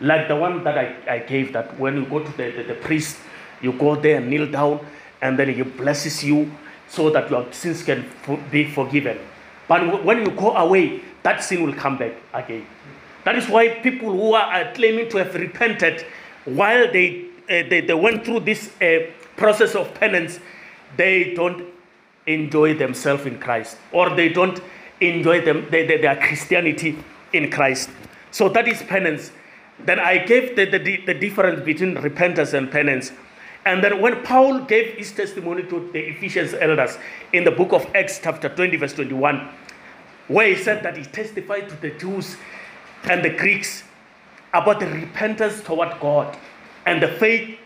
like 0.00 0.28
the 0.28 0.36
one 0.36 0.64
that 0.64 0.76
I, 0.76 0.96
I 1.08 1.18
gave 1.20 1.52
that 1.52 1.78
when 1.78 1.96
you 1.96 2.06
go 2.06 2.18
to 2.18 2.36
the, 2.36 2.50
the, 2.50 2.62
the 2.64 2.74
priest, 2.74 3.16
you 3.62 3.72
go 3.72 3.96
there 3.96 4.18
and 4.18 4.28
kneel 4.28 4.50
down, 4.50 4.84
and 5.22 5.38
then 5.38 5.52
he 5.52 5.62
blesses 5.62 6.22
you 6.22 6.50
so 6.88 7.10
that 7.10 7.30
your 7.30 7.50
sins 7.52 7.82
can 7.82 8.04
be 8.50 8.70
forgiven. 8.70 9.18
But 9.68 10.04
when 10.04 10.18
you 10.18 10.30
go 10.30 10.54
away, 10.54 11.00
that 11.22 11.42
sin 11.42 11.64
will 11.64 11.74
come 11.74 11.98
back 11.98 12.12
again. 12.32 12.66
That 13.24 13.36
is 13.36 13.48
why 13.48 13.68
people 13.68 14.12
who 14.12 14.34
are 14.34 14.72
claiming 14.74 15.08
to 15.10 15.18
have 15.18 15.34
repented 15.34 16.06
while 16.44 16.90
they, 16.92 17.24
uh, 17.50 17.68
they, 17.68 17.80
they 17.80 17.94
went 17.94 18.24
through 18.24 18.40
this 18.40 18.70
uh, 18.80 19.10
process 19.36 19.74
of 19.74 19.92
penance, 19.94 20.38
they 20.96 21.34
don't 21.34 21.66
enjoy 22.26 22.74
themselves 22.74 23.26
in 23.26 23.38
Christ 23.38 23.76
or 23.92 24.10
they 24.10 24.28
don't 24.28 24.60
enjoy 25.00 25.44
them, 25.44 25.66
they, 25.70 25.86
they, 25.86 25.96
their 25.96 26.16
Christianity 26.16 26.96
in 27.32 27.50
Christ. 27.50 27.90
So 28.30 28.48
that 28.50 28.68
is 28.68 28.82
penance. 28.82 29.32
Then 29.78 30.00
I 30.00 30.18
gave 30.18 30.56
the, 30.56 30.64
the, 30.64 30.78
the 30.78 31.14
difference 31.14 31.64
between 31.64 31.96
repentance 31.96 32.52
and 32.54 32.70
penance. 32.70 33.12
And 33.64 33.82
then 33.82 34.00
when 34.00 34.22
Paul 34.22 34.60
gave 34.60 34.94
his 34.94 35.12
testimony 35.12 35.64
to 35.64 35.90
the 35.92 35.98
Ephesians 35.98 36.54
elders 36.54 36.98
in 37.32 37.44
the 37.44 37.50
book 37.50 37.72
of 37.72 37.86
Acts, 37.94 38.20
chapter 38.22 38.48
20, 38.48 38.76
verse 38.76 38.94
21, 38.94 39.48
where 40.28 40.48
he 40.48 40.56
said 40.56 40.82
that 40.82 40.96
he 40.96 41.04
testified 41.04 41.68
to 41.68 41.76
the 41.76 41.90
Jews 41.90 42.36
and 43.04 43.24
the 43.24 43.30
Greeks 43.30 43.82
about 44.54 44.80
the 44.80 44.86
repentance 44.86 45.60
toward 45.62 45.98
God 46.00 46.36
and 46.86 47.02
the 47.02 47.08
faith 47.08 47.58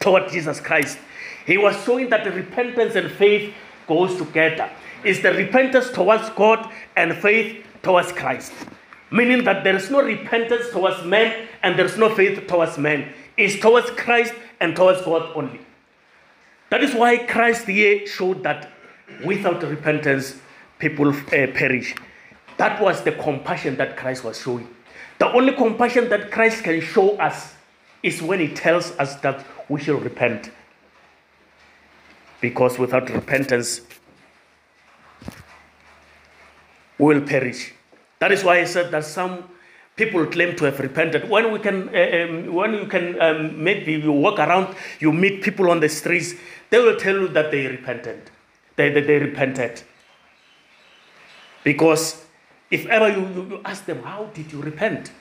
toward 0.00 0.28
Jesus 0.28 0.60
Christ. 0.60 0.98
He 1.46 1.56
was 1.56 1.76
showing 1.84 2.10
that 2.10 2.24
the 2.24 2.32
repentance 2.32 2.96
and 2.96 3.10
faith 3.10 3.54
goes 3.86 4.16
together. 4.16 4.70
It's 5.04 5.20
the 5.20 5.32
repentance 5.32 5.90
towards 5.90 6.28
God 6.30 6.70
and 6.96 7.16
faith 7.16 7.64
towards 7.82 8.12
Christ 8.12 8.52
meaning 9.14 9.44
that 9.44 9.62
there 9.62 9.76
is 9.76 9.92
no 9.92 10.02
repentance 10.02 10.70
towards 10.70 11.04
men 11.04 11.46
and 11.62 11.78
there 11.78 11.86
is 11.86 11.96
no 11.96 12.12
faith 12.12 12.48
towards 12.48 12.76
men. 12.76 13.12
It's 13.36 13.60
towards 13.60 13.88
Christ 13.90 14.34
and 14.60 14.74
towards 14.74 15.02
God 15.02 15.30
only. 15.36 15.60
That 16.70 16.82
is 16.82 16.94
why 16.96 17.18
Christ 17.18 17.68
here 17.68 18.08
showed 18.08 18.42
that 18.42 18.72
without 19.24 19.62
repentance, 19.62 20.36
people 20.80 21.10
uh, 21.10 21.22
perish. 21.28 21.94
That 22.56 22.82
was 22.82 23.02
the 23.04 23.12
compassion 23.12 23.76
that 23.76 23.96
Christ 23.96 24.24
was 24.24 24.40
showing. 24.40 24.68
The 25.20 25.30
only 25.32 25.52
compassion 25.52 26.08
that 26.08 26.32
Christ 26.32 26.64
can 26.64 26.80
show 26.80 27.16
us 27.18 27.54
is 28.02 28.20
when 28.20 28.40
he 28.40 28.48
tells 28.48 28.90
us 28.98 29.14
that 29.20 29.46
we 29.68 29.80
should 29.80 30.02
repent. 30.02 30.50
Because 32.40 32.80
without 32.80 33.08
repentance, 33.10 33.80
we 36.98 37.14
will 37.14 37.20
perish. 37.20 37.74
That 38.24 38.32
is 38.32 38.42
why 38.42 38.60
I 38.60 38.64
said 38.64 38.90
that 38.92 39.04
some 39.04 39.44
people 39.96 40.24
claim 40.24 40.56
to 40.56 40.64
have 40.64 40.80
repented. 40.80 41.28
When 41.28 41.52
we 41.52 41.58
can, 41.58 41.94
um, 41.94 42.54
when 42.54 42.72
you 42.72 42.86
can 42.86 43.20
um, 43.20 43.62
maybe 43.62 43.92
you 43.92 44.12
walk 44.12 44.38
around, 44.38 44.74
you 44.98 45.12
meet 45.12 45.42
people 45.42 45.70
on 45.70 45.80
the 45.80 45.90
streets, 45.90 46.32
they 46.70 46.78
will 46.78 46.96
tell 46.96 47.14
you 47.20 47.28
that 47.28 47.50
they 47.50 47.66
repented. 47.66 48.30
They, 48.76 48.88
they, 48.88 49.02
they 49.02 49.18
repented. 49.18 49.82
Because 51.64 52.24
if 52.70 52.86
ever 52.86 53.10
you, 53.10 53.28
you, 53.28 53.46
you, 53.50 53.60
ask 53.62 53.84
them, 53.84 54.02
how 54.02 54.30
did 54.32 54.50
you 54.50 54.62
repent? 54.62 55.12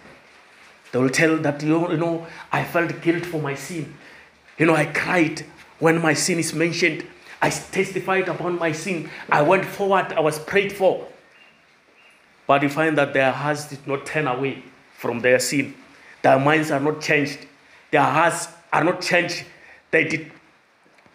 They 0.94 1.00
will 1.00 1.10
tell 1.10 1.38
that, 1.40 1.62
you, 1.62 1.92
you 1.92 1.98
know, 1.98 2.26
I 2.54 2.64
felt 2.64 3.02
guilt 3.02 3.26
for 3.26 3.42
my 3.42 3.56
sin. 3.56 3.94
You 4.58 4.66
know, 4.68 4.76
I 4.76 4.86
cried 4.86 5.46
when 5.80 6.02
my 6.02 6.14
sin 6.14 6.40
is 6.40 6.54
mentioned. 6.54 7.06
I 7.42 7.50
testified 7.50 8.30
upon 8.30 8.58
my 8.58 8.72
sin. 8.72 9.10
I 9.30 9.42
went 9.42 9.66
forward. 9.66 10.14
I 10.14 10.22
was 10.22 10.40
prayed 10.40 10.72
for. 10.72 11.10
But 12.48 12.64
you 12.64 12.70
find 12.70 12.98
that 12.98 13.14
their 13.14 13.32
hearts 13.32 13.70
did 13.70 13.86
not 13.88 14.06
turn 14.06 14.28
away 14.28 14.64
from 14.98 15.20
their 15.20 15.40
sin. 15.40 15.76
Their 16.22 16.40
minds 16.40 16.72
are 16.72 16.80
not 16.80 17.02
changed. 17.02 17.40
Their 17.92 18.04
hearts 18.04 18.48
are 18.72 18.84
not 18.84 19.02
changed. 19.02 19.46
They 19.92 20.06
did, 20.06 20.32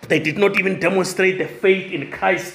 they 0.08 0.20
did 0.20 0.38
not 0.38 0.58
even 0.58 0.78
demonstrate 0.78 1.38
the 1.38 1.46
faith 1.46 1.92
in 1.92 2.10
Christ. 2.10 2.54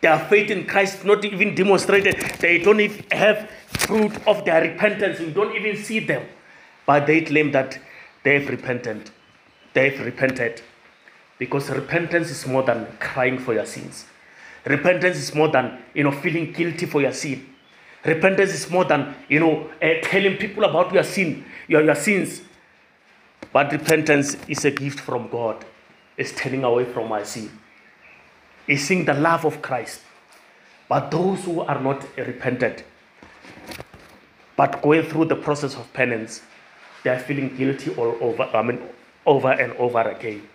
Their 0.00 0.18
faith 0.18 0.50
in 0.50 0.66
Christ 0.66 1.04
not 1.04 1.24
even 1.24 1.54
demonstrated. 1.54 2.16
They 2.38 2.58
don't 2.58 2.80
even 2.80 3.04
have 3.10 3.50
fruit 3.68 4.12
of 4.26 4.44
their 4.44 4.62
repentance. 4.62 5.20
You 5.20 5.30
don't 5.30 5.54
even 5.54 5.76
see 5.76 6.00
them. 6.00 6.26
But 6.86 7.06
they 7.06 7.20
claim 7.20 7.52
that 7.52 7.78
they've 8.22 8.48
repented. 8.48 9.10
They've 9.74 10.00
repented. 10.00 10.62
Because 11.38 11.68
repentance 11.70 12.30
is 12.30 12.46
more 12.46 12.62
than 12.62 12.86
crying 12.98 13.38
for 13.38 13.52
your 13.52 13.66
sins. 13.66 14.06
Repentance 14.64 15.16
is 15.16 15.34
more 15.34 15.48
than 15.48 15.82
you 15.94 16.04
know 16.04 16.12
feeling 16.12 16.52
guilty 16.52 16.86
for 16.86 17.00
your 17.00 17.12
sin. 17.12 17.46
Repentance 18.04 18.52
is 18.52 18.70
more 18.70 18.84
than, 18.84 19.14
you 19.28 19.40
know, 19.40 19.70
uh, 19.82 19.94
telling 20.02 20.36
people 20.36 20.64
about 20.64 20.92
your 20.92 21.04
sin, 21.04 21.44
your, 21.68 21.82
your 21.82 21.94
sins. 21.94 22.42
But 23.52 23.72
repentance 23.72 24.36
is 24.48 24.64
a 24.64 24.70
gift 24.70 25.00
from 25.00 25.28
God. 25.28 25.64
It's 26.16 26.32
turning 26.32 26.64
away 26.64 26.84
from 26.84 27.08
my 27.08 27.22
sin. 27.22 27.50
It's 28.66 28.82
seeing 28.82 29.04
the 29.04 29.14
love 29.14 29.44
of 29.44 29.60
Christ. 29.60 30.00
But 30.88 31.10
those 31.10 31.44
who 31.44 31.60
are 31.60 31.80
not 31.80 32.04
repented, 32.16 32.84
but 34.56 34.82
going 34.82 35.04
through 35.04 35.26
the 35.26 35.36
process 35.36 35.76
of 35.76 35.92
penance, 35.92 36.42
they 37.02 37.10
are 37.10 37.18
feeling 37.18 37.56
guilty 37.56 37.94
all 37.94 38.16
over, 38.20 38.42
I 38.42 38.62
mean, 38.62 38.80
over 39.24 39.52
and 39.52 39.72
over 39.74 40.00
again. 40.00 40.48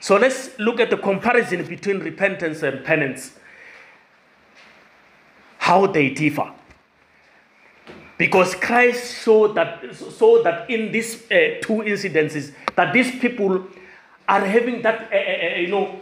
So 0.00 0.16
let's 0.16 0.58
look 0.58 0.80
at 0.80 0.90
the 0.90 0.96
comparison 0.96 1.64
between 1.66 2.00
repentance 2.00 2.62
and 2.62 2.84
penance, 2.84 3.32
how 5.58 5.86
they 5.86 6.10
differ. 6.10 6.52
Because 8.18 8.54
Christ 8.54 9.22
showed 9.22 9.54
that, 9.56 9.94
so 9.94 10.42
that 10.42 10.70
in 10.70 10.90
these 10.90 11.22
uh, 11.30 11.60
two 11.60 11.82
incidences, 11.84 12.52
that 12.74 12.92
these 12.92 13.10
people 13.18 13.66
are 14.28 14.44
having 14.44 14.82
that, 14.82 15.12
uh, 15.12 15.16
uh, 15.16 15.60
you 15.60 15.68
know, 15.68 16.00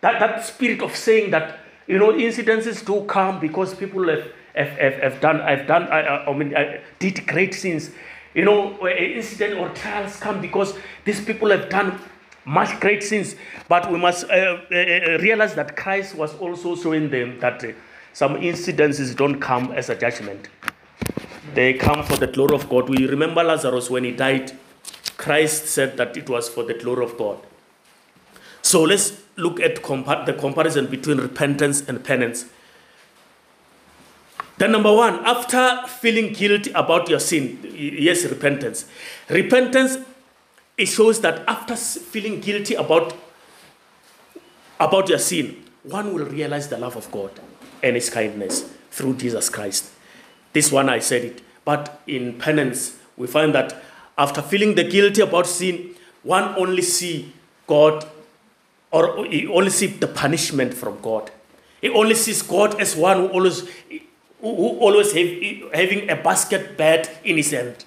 that, 0.00 0.18
that 0.18 0.44
spirit 0.44 0.82
of 0.82 0.96
saying 0.96 1.30
that, 1.30 1.60
you 1.86 1.98
know, 1.98 2.12
incidences 2.12 2.84
do 2.84 3.04
come 3.04 3.38
because 3.38 3.74
people 3.74 4.08
have, 4.08 4.26
have, 4.54 4.68
have, 4.78 4.94
have 4.94 5.20
done, 5.20 5.40
I've 5.40 5.66
done, 5.66 5.84
I, 5.84 6.26
I 6.26 6.32
mean, 6.34 6.56
I 6.56 6.80
did 6.98 7.26
great 7.26 7.54
sins. 7.54 7.90
You 8.34 8.44
know, 8.44 8.88
incident 8.88 9.60
or 9.60 9.68
trials 9.70 10.16
come 10.16 10.40
because 10.40 10.74
these 11.04 11.22
people 11.24 11.50
have 11.50 11.68
done 11.68 12.00
much 12.44 12.80
great 12.80 13.02
sins. 13.02 13.36
But 13.68 13.90
we 13.90 13.98
must 13.98 14.24
uh, 14.24 14.58
uh, 14.70 15.18
realize 15.20 15.54
that 15.54 15.76
Christ 15.76 16.14
was 16.16 16.34
also 16.36 16.74
showing 16.74 17.10
them 17.10 17.38
that 17.40 17.62
uh, 17.62 17.72
some 18.12 18.36
incidences 18.36 19.14
don't 19.16 19.38
come 19.38 19.72
as 19.72 19.90
a 19.90 19.94
judgment. 19.94 20.48
They 21.54 21.74
come 21.74 22.02
for 22.02 22.16
the 22.16 22.26
glory 22.26 22.54
of 22.54 22.68
God. 22.68 22.88
We 22.88 23.06
remember 23.06 23.42
Lazarus 23.42 23.90
when 23.90 24.04
he 24.04 24.12
died, 24.12 24.52
Christ 25.16 25.66
said 25.66 25.96
that 25.98 26.16
it 26.16 26.28
was 26.28 26.48
for 26.48 26.64
the 26.64 26.74
glory 26.74 27.04
of 27.04 27.18
God. 27.18 27.38
So 28.62 28.82
let's 28.82 29.20
look 29.36 29.60
at 29.60 29.82
compa- 29.82 30.24
the 30.24 30.32
comparison 30.32 30.86
between 30.86 31.18
repentance 31.18 31.86
and 31.88 32.02
penance. 32.02 32.46
Then, 34.58 34.72
number 34.72 34.92
one, 34.92 35.14
after 35.26 35.86
feeling 35.88 36.32
guilty 36.32 36.70
about 36.72 37.08
your 37.08 37.18
sin, 37.18 37.58
yes, 37.74 38.24
repentance. 38.24 38.86
Repentance, 39.28 39.98
it 40.78 40.86
shows 40.86 41.20
that 41.20 41.42
after 41.48 41.74
feeling 41.74 42.40
guilty 42.40 42.74
about, 42.74 43.14
about 44.78 45.08
your 45.08 45.18
sin, 45.18 45.64
one 45.82 46.14
will 46.14 46.26
realize 46.26 46.68
the 46.68 46.78
love 46.78 46.96
of 46.96 47.10
God 47.10 47.32
and 47.82 47.96
His 47.96 48.08
kindness 48.08 48.70
through 48.90 49.16
Jesus 49.16 49.48
Christ. 49.48 49.90
This 50.52 50.70
one 50.70 50.88
I 50.88 50.98
said 50.98 51.24
it. 51.24 51.42
But 51.64 52.00
in 52.06 52.38
penance, 52.38 52.98
we 53.16 53.26
find 53.26 53.54
that 53.54 53.82
after 54.18 54.42
feeling 54.42 54.74
the 54.74 54.84
guilty 54.84 55.22
about 55.22 55.46
sin, 55.46 55.94
one 56.22 56.54
only 56.56 56.82
see 56.82 57.32
God 57.66 58.06
or 58.92 59.24
he 59.26 59.46
only 59.46 59.70
sees 59.70 59.98
the 59.98 60.06
punishment 60.06 60.74
from 60.74 61.00
God. 61.00 61.30
He 61.80 61.88
only 61.88 62.14
sees 62.14 62.42
God 62.42 62.80
as 62.80 62.94
one 62.94 63.16
who 63.16 63.28
always, 63.28 63.68
who 64.40 64.78
always 64.78 65.12
have, 65.12 65.72
having 65.72 66.10
a 66.10 66.16
basket 66.16 66.76
bed 66.76 67.08
in 67.24 67.38
his 67.38 67.50
hand. 67.50 67.84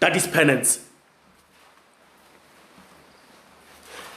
That 0.00 0.16
is 0.16 0.26
penance. 0.26 0.84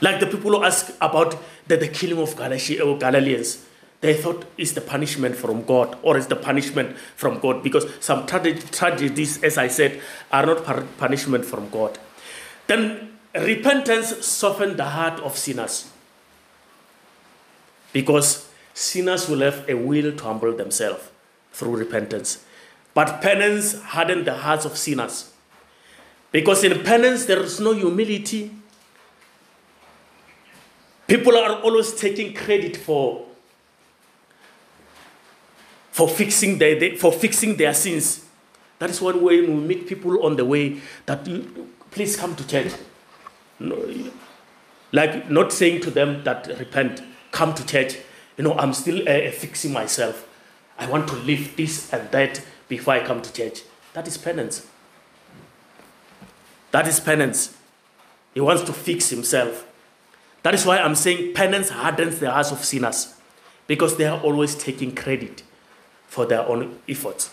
Like 0.00 0.20
the 0.20 0.26
people 0.26 0.50
who 0.50 0.64
ask 0.64 0.92
about 1.00 1.36
the, 1.66 1.76
the 1.76 1.88
killing 1.88 2.18
of 2.18 2.38
uh, 2.38 2.48
Galileans, 2.48 3.64
they 4.00 4.14
thought 4.14 4.44
it's 4.56 4.72
the 4.72 4.80
punishment 4.80 5.34
from 5.34 5.64
God 5.64 5.98
or 6.02 6.16
it's 6.16 6.26
the 6.26 6.36
punishment 6.36 6.96
from 7.16 7.40
God 7.40 7.62
because 7.62 7.86
some 8.00 8.26
tragedies, 8.26 9.42
as 9.42 9.58
I 9.58 9.68
said, 9.68 10.00
are 10.30 10.46
not 10.46 10.64
punishment 10.98 11.44
from 11.44 11.68
God. 11.70 11.98
Then 12.68 13.18
repentance 13.34 14.24
softens 14.24 14.76
the 14.76 14.84
heart 14.84 15.20
of 15.20 15.36
sinners 15.36 15.90
because 17.92 18.48
sinners 18.74 19.28
will 19.28 19.40
have 19.40 19.68
a 19.68 19.74
will 19.74 20.12
to 20.12 20.24
humble 20.24 20.56
themselves 20.56 21.10
through 21.52 21.76
repentance. 21.76 22.44
But 22.94 23.20
penance 23.20 23.80
hardens 23.80 24.24
the 24.24 24.34
hearts 24.34 24.64
of 24.64 24.76
sinners 24.76 25.32
because 26.30 26.62
in 26.62 26.82
penance 26.82 27.24
there 27.24 27.40
is 27.42 27.58
no 27.58 27.72
humility. 27.72 28.52
People 31.06 31.36
are 31.38 31.60
always 31.62 31.94
taking 31.94 32.34
credit 32.34 32.76
for, 32.76 33.24
for, 35.98 36.08
fixing 36.08 36.58
their, 36.58 36.96
for 36.96 37.10
fixing 37.10 37.56
their 37.56 37.74
sins. 37.74 38.24
That 38.78 38.88
is 38.88 39.00
one 39.00 39.20
way 39.20 39.40
we 39.40 39.48
meet 39.48 39.88
people 39.88 40.24
on 40.24 40.36
the 40.36 40.44
way 40.44 40.80
that 41.06 41.28
please 41.90 42.16
come 42.16 42.36
to 42.36 42.46
church. 42.46 42.72
No, 43.58 43.84
like 44.92 45.28
not 45.28 45.52
saying 45.52 45.80
to 45.80 45.90
them 45.90 46.22
that 46.22 46.46
repent, 46.56 47.02
come 47.32 47.52
to 47.52 47.66
church. 47.66 47.96
You 48.36 48.44
know, 48.44 48.52
I'm 48.56 48.74
still 48.74 49.08
uh, 49.08 49.32
fixing 49.32 49.72
myself. 49.72 50.28
I 50.78 50.88
want 50.88 51.08
to 51.08 51.16
live 51.16 51.56
this 51.56 51.92
and 51.92 52.08
that 52.12 52.42
before 52.68 52.94
I 52.94 53.04
come 53.04 53.20
to 53.20 53.32
church. 53.32 53.62
That 53.94 54.06
is 54.06 54.16
penance. 54.16 54.68
That 56.70 56.86
is 56.86 57.00
penance. 57.00 57.56
He 58.34 58.40
wants 58.40 58.62
to 58.62 58.72
fix 58.72 59.10
himself. 59.10 59.66
That 60.44 60.54
is 60.54 60.64
why 60.64 60.78
I'm 60.78 60.94
saying 60.94 61.34
penance 61.34 61.70
hardens 61.70 62.20
the 62.20 62.30
hearts 62.30 62.52
of 62.52 62.64
sinners 62.64 63.16
because 63.66 63.96
they 63.96 64.04
are 64.04 64.20
always 64.20 64.54
taking 64.54 64.94
credit 64.94 65.42
for 66.08 66.26
their 66.26 66.46
own 66.46 66.78
efforts. 66.88 67.30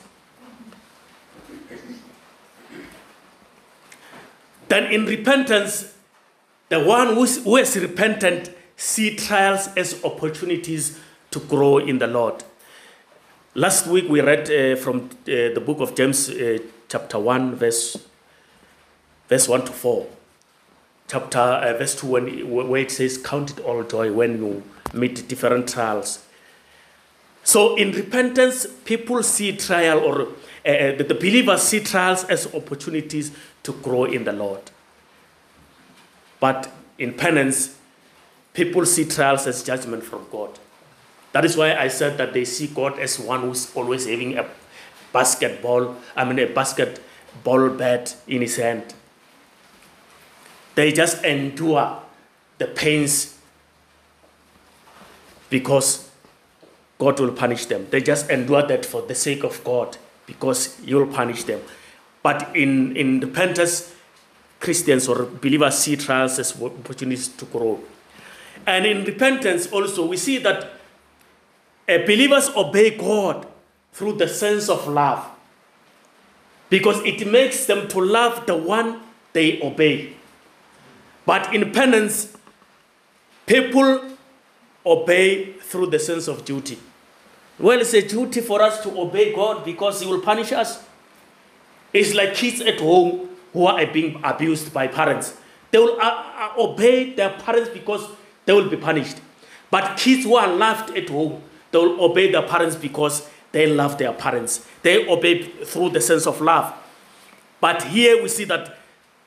Then 4.68 4.92
in 4.92 5.06
repentance, 5.06 5.94
the 6.70 6.80
one 6.80 7.16
who 7.16 7.58
is 7.58 7.78
repentant 7.78 8.52
see 8.76 9.16
trials 9.16 9.70
as 9.78 10.04
opportunities 10.04 11.00
to 11.32 11.40
grow 11.40 11.78
in 11.78 12.00
the 12.00 12.08
Lord. 12.08 12.44
Last 13.54 13.88
week 13.88 14.10
we 14.10 14.20
read 14.20 14.52
uh, 14.52 14.76
from 14.76 15.10
uh, 15.22 15.54
the 15.54 15.62
book 15.66 15.80
of 15.80 15.96
James, 15.96 16.30
uh, 16.30 16.58
chapter 16.90 17.18
1, 17.18 17.56
verse, 17.56 17.98
verse 19.30 19.48
1 19.48 19.66
to 19.66 19.72
4. 19.72 20.08
Chapter 21.08 21.40
uh, 21.40 21.78
verse 21.78 21.96
2, 21.96 22.08
when, 22.08 22.52
where 22.52 22.82
it 22.82 22.92
says, 22.92 23.18
Count 23.18 23.52
it 23.52 23.60
all 23.60 23.84
joy 23.84 24.12
when 24.12 24.38
you 24.38 24.64
meet 24.94 25.26
different 25.30 25.70
trials. 25.70 26.25
So 27.46 27.76
in 27.76 27.92
repentance, 27.92 28.66
people 28.86 29.22
see 29.22 29.56
trial, 29.56 30.00
or 30.00 30.22
uh, 30.24 30.98
the 30.98 31.16
believers 31.18 31.62
see 31.62 31.80
trials 31.80 32.24
as 32.24 32.54
opportunities 32.56 33.32
to 33.62 33.72
grow 33.72 34.06
in 34.06 34.24
the 34.24 34.34
Lord. 34.34 34.62
But 36.40 36.72
in 36.98 37.14
penance, 37.14 37.78
people 38.54 38.84
see 38.88 39.06
trials 39.06 39.46
as 39.46 39.64
judgment 39.64 40.04
from 40.04 40.26
God. 40.32 40.58
That 41.34 41.46
is 41.46 41.56
why 41.56 41.76
I 41.76 41.88
said 41.88 42.18
that 42.18 42.34
they 42.34 42.46
see 42.46 42.66
God 42.66 42.98
as 42.98 43.20
one 43.20 43.42
who's 43.42 43.74
always 43.76 44.08
having 44.08 44.40
a 44.40 44.50
basketball, 45.14 45.96
I 46.16 46.26
mean, 46.26 46.40
a 46.40 46.52
basketball 46.52 47.70
bat 47.70 48.16
in 48.28 48.42
his 48.42 48.56
hand. 48.56 48.96
They 50.74 50.92
just 50.92 51.24
endure 51.24 52.02
the 52.58 52.66
pains 52.66 53.38
because 55.52 56.05
God 56.98 57.20
will 57.20 57.32
punish 57.32 57.66
them. 57.66 57.88
They 57.90 58.02
just 58.02 58.30
endure 58.30 58.66
that 58.68 58.86
for 58.86 59.02
the 59.02 59.16
sake 59.16 59.44
of 59.44 59.64
God 59.64 59.98
because 60.26 60.80
will 60.88 61.08
punish 61.08 61.44
them. 61.44 61.62
But 62.24 62.56
in, 62.56 62.96
in 62.96 63.20
repentance, 63.20 63.94
Christians 64.60 65.08
or 65.08 65.26
believers 65.26 65.78
see 65.78 65.96
trials 65.96 66.40
as 66.40 66.60
opportunities 66.62 67.28
to 67.28 67.46
grow. 67.46 67.80
And 68.66 68.86
in 68.86 69.04
repentance, 69.04 69.68
also, 69.72 70.08
we 70.08 70.18
see 70.18 70.40
that 70.40 70.64
uh, 71.88 72.00
believers 72.00 72.50
obey 72.56 72.98
God 72.98 73.46
through 73.94 74.14
the 74.14 74.28
sense 74.28 74.70
of 74.70 74.88
love 74.88 75.26
because 76.70 77.00
it 77.06 77.28
makes 77.28 77.66
them 77.66 77.88
to 77.90 78.00
love 78.00 78.46
the 78.48 78.58
one 78.58 79.02
they 79.34 79.62
obey. 79.62 80.14
But 81.26 81.54
in 81.54 81.72
penance, 81.72 82.36
people 83.46 84.02
obey 84.86 85.55
through 85.76 85.88
the 85.88 86.00
sense 86.00 86.30
of 86.30 86.46
duty. 86.46 86.80
Well, 87.60 87.82
it's 87.82 87.94
a 87.94 88.02
duty 88.08 88.40
for 88.40 88.62
us 88.62 88.82
to 88.84 88.98
obey 88.98 89.36
God 89.36 89.66
because 89.66 90.00
He 90.00 90.08
will 90.08 90.22
punish 90.22 90.54
us. 90.54 90.82
It's 91.92 92.14
like 92.14 92.34
kids 92.34 92.62
at 92.62 92.80
home 92.80 93.28
who 93.52 93.66
are 93.66 93.86
being 93.86 94.22
abused 94.24 94.74
by 94.74 94.88
parents. 94.88 95.36
They 95.72 95.80
will 95.80 96.00
uh, 96.00 96.24
uh, 96.38 96.54
obey 96.58 97.14
their 97.14 97.32
parents 97.32 97.70
because 97.70 98.08
they 98.46 98.54
will 98.54 98.70
be 98.70 98.78
punished. 98.78 99.18
But 99.70 99.98
kids 99.98 100.24
who 100.24 100.38
are 100.38 100.48
loved 100.48 100.96
at 100.96 101.10
home, 101.10 101.42
they 101.72 101.78
will 101.78 102.02
obey 102.06 102.32
their 102.32 102.44
parents 102.44 102.78
because 102.78 103.28
they 103.52 103.68
love 103.68 103.98
their 103.98 104.14
parents. 104.14 104.66
They 104.82 105.06
obey 105.10 105.44
through 105.44 105.90
the 105.90 106.00
sense 106.00 106.26
of 106.26 106.40
love. 106.40 106.74
But 107.60 107.84
here 107.84 108.24
we 108.24 108.30
see 108.30 108.46
that 108.46 108.78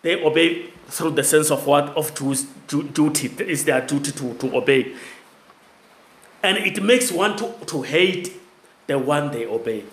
they 0.00 0.22
obey 0.24 0.70
through 0.88 1.10
the 1.10 1.24
sense 1.24 1.50
of 1.50 1.66
what? 1.66 1.94
Of 1.94 2.14
duty. 2.14 3.30
It's 3.40 3.64
their 3.64 3.86
duty 3.86 4.12
to, 4.12 4.32
to 4.34 4.56
obey. 4.56 4.94
And 6.42 6.58
it 6.58 6.82
makes 6.82 7.10
one 7.10 7.36
to, 7.38 7.52
to 7.66 7.82
hate 7.82 8.32
the 8.86 8.98
one 8.98 9.30
they 9.30 9.46
obey. 9.46 9.84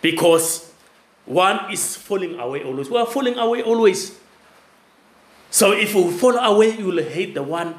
Because 0.00 0.72
one 1.24 1.72
is 1.72 1.96
falling 1.96 2.38
away 2.38 2.64
always. 2.64 2.90
We 2.90 2.96
are 2.96 3.06
falling 3.06 3.38
away 3.38 3.62
always. 3.62 4.18
So 5.50 5.72
if 5.72 5.94
we 5.94 6.10
fall 6.10 6.36
away, 6.36 6.76
you 6.76 6.86
will 6.86 7.02
hate 7.02 7.34
the 7.34 7.42
one 7.42 7.74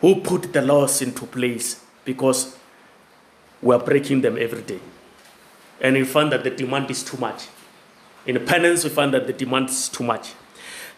who 0.00 0.20
put 0.20 0.52
the 0.52 0.62
laws 0.62 1.02
into 1.02 1.26
place 1.26 1.82
because 2.04 2.56
we 3.60 3.74
are 3.74 3.80
breaking 3.80 4.20
them 4.20 4.38
every 4.38 4.62
day. 4.62 4.80
And 5.80 5.96
we 5.96 6.04
find 6.04 6.32
that 6.32 6.44
the 6.44 6.50
demand 6.50 6.90
is 6.90 7.02
too 7.02 7.16
much. 7.18 7.48
In 8.24 8.44
penance, 8.44 8.84
we 8.84 8.90
find 8.90 9.12
that 9.14 9.26
the 9.26 9.32
demand 9.32 9.68
is 9.68 9.88
too 9.88 10.04
much. 10.04 10.32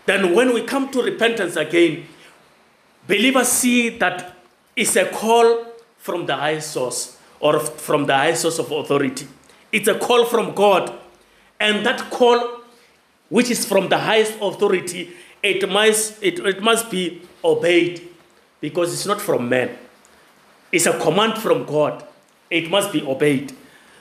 Then, 0.07 0.35
when 0.35 0.55
we 0.55 0.63
come 0.63 0.91
to 0.93 1.03
repentance 1.03 1.57
again, 1.57 2.07
believers 3.09 3.49
see 3.49 3.99
that 3.99 4.37
it's 4.77 4.95
a 4.95 5.07
call 5.07 5.67
from 5.97 6.27
the 6.27 6.37
high 6.37 6.61
source 6.61 7.19
or 7.41 7.59
from 7.59 8.07
the 8.07 8.15
high 8.15 8.35
source 8.35 8.61
of 8.61 8.71
authority. 8.71 9.27
It's 9.73 9.89
a 9.89 9.99
call 9.99 10.25
from 10.25 10.55
God. 10.55 10.93
And 11.59 11.85
that 11.85 12.11
call, 12.11 12.61
which 13.29 13.51
is 13.51 13.65
from 13.65 13.89
the 13.89 13.99
highest 13.99 14.35
authority, 14.41 15.11
it 15.43 15.69
must, 15.69 16.23
it, 16.23 16.39
it 16.39 16.63
must 16.63 16.91
be 16.91 17.23
obeyed 17.45 18.09
because 18.61 18.93
it's 18.93 19.07
not 19.07 19.21
from 19.21 19.49
man. 19.49 19.77
It's 20.71 20.87
a 20.87 20.99
command 20.99 21.39
from 21.39 21.65
God. 21.65 22.05
It 22.51 22.71
must 22.71 22.93
be 22.93 23.03
obeyed. 23.03 23.53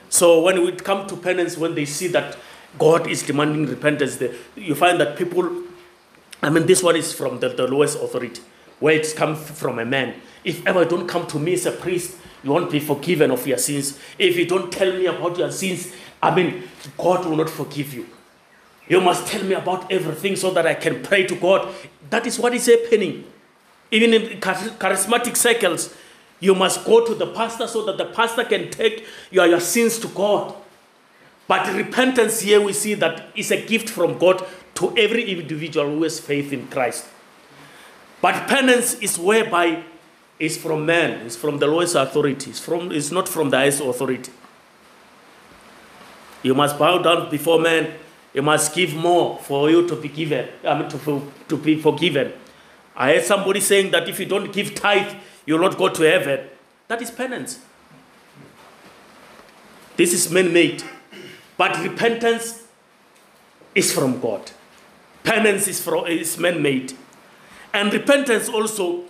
So 0.08 0.40
when 0.40 0.64
we 0.64 0.72
come 0.72 1.06
to 1.08 1.16
penance, 1.16 1.56
when 1.56 1.74
they 1.74 1.84
see 1.84 2.08
that 2.08 2.36
God 2.78 3.06
is 3.08 3.22
demanding 3.22 3.66
repentance, 3.66 4.22
you 4.56 4.74
find 4.74 5.00
that 5.00 5.16
people, 5.16 5.64
I 6.42 6.50
mean, 6.50 6.66
this 6.66 6.82
one 6.82 6.96
is 6.96 7.12
from 7.12 7.40
the, 7.40 7.48
the 7.50 7.66
lowest 7.66 7.98
authority, 7.98 8.40
it's 8.80 9.12
come 9.12 9.34
from 9.36 9.78
a 9.78 9.84
man. 9.84 10.14
If 10.44 10.66
ever 10.66 10.82
you 10.82 10.88
don't 10.88 11.08
come 11.08 11.26
to 11.28 11.38
me 11.38 11.54
as 11.54 11.66
a 11.66 11.72
priest, 11.72 12.16
you 12.42 12.50
won't 12.50 12.70
be 12.70 12.80
forgiven 12.80 13.30
of 13.30 13.46
your 13.46 13.58
sins. 13.58 13.98
If 14.18 14.36
you 14.36 14.46
don't 14.46 14.72
tell 14.72 14.92
me 14.92 15.06
about 15.06 15.36
your 15.36 15.50
sins, 15.50 15.92
I 16.22 16.34
mean, 16.34 16.64
God 16.96 17.26
will 17.26 17.36
not 17.36 17.50
forgive 17.50 17.94
you. 17.94 18.06
You 18.88 19.00
must 19.00 19.26
tell 19.26 19.42
me 19.42 19.54
about 19.54 19.90
everything 19.92 20.36
so 20.36 20.50
that 20.52 20.66
I 20.66 20.74
can 20.74 21.02
pray 21.02 21.26
to 21.26 21.34
God. 21.34 21.74
That 22.08 22.26
is 22.26 22.38
what 22.38 22.54
is 22.54 22.66
happening. 22.66 23.24
Even 23.90 24.14
in 24.14 24.40
charismatic 24.40 25.36
circles, 25.36 25.94
you 26.40 26.54
must 26.54 26.84
go 26.84 27.04
to 27.04 27.14
the 27.14 27.26
pastor 27.26 27.66
so 27.66 27.84
that 27.84 27.98
the 27.98 28.06
pastor 28.06 28.44
can 28.44 28.70
take 28.70 29.06
your, 29.30 29.46
your 29.46 29.60
sins 29.60 29.98
to 29.98 30.08
God. 30.08 30.54
But 31.46 31.74
repentance 31.74 32.40
here 32.40 32.60
we 32.60 32.72
see 32.72 32.94
that 32.94 33.28
is 33.34 33.50
a 33.50 33.64
gift 33.64 33.88
from 33.88 34.18
God 34.18 34.46
to 34.74 34.96
every 34.96 35.30
individual 35.30 35.86
who 35.86 36.02
has 36.04 36.20
faith 36.20 36.52
in 36.52 36.68
Christ. 36.68 37.06
But 38.20 38.48
penance 38.48 38.94
is 38.94 39.18
whereby 39.18 39.82
it's 40.38 40.56
from 40.56 40.86
man, 40.86 41.26
it's 41.26 41.36
from 41.36 41.58
the 41.58 41.66
lowest 41.66 41.94
authority, 41.94 42.50
it's, 42.50 42.60
from, 42.60 42.92
it's 42.92 43.10
not 43.10 43.28
from 43.28 43.50
the 43.50 43.56
highest 43.56 43.80
authority. 43.80 44.32
You 46.42 46.54
must 46.54 46.78
bow 46.78 46.98
down 46.98 47.30
before 47.30 47.60
man, 47.60 47.92
you 48.32 48.42
must 48.42 48.74
give 48.74 48.94
more 48.94 49.38
for 49.38 49.70
you 49.70 49.86
to 49.88 49.96
be 49.96 50.08
given, 50.08 50.48
I 50.64 50.78
mean 50.78 50.88
to, 50.90 51.32
to 51.48 51.56
be 51.56 51.80
forgiven. 51.80 52.32
I 52.96 53.14
heard 53.14 53.24
somebody 53.24 53.60
saying 53.60 53.92
that 53.92 54.08
if 54.08 54.18
you 54.18 54.26
don't 54.26 54.52
give 54.52 54.74
tithe, 54.74 55.14
you'll 55.46 55.60
not 55.60 55.76
go 55.76 55.88
to 55.88 56.02
heaven. 56.02 56.48
That 56.88 57.00
is 57.00 57.10
penance. 57.10 57.60
This 59.96 60.12
is 60.12 60.30
man 60.30 60.52
made. 60.52 60.82
But 61.56 61.78
repentance 61.82 62.64
is 63.74 63.92
from 63.92 64.20
God. 64.20 64.50
Penance 65.24 65.68
is, 65.68 65.80
from, 65.80 66.06
is 66.06 66.38
man 66.38 66.62
made. 66.62 66.92
And 67.72 67.92
repentance 67.92 68.48
also 68.48 69.04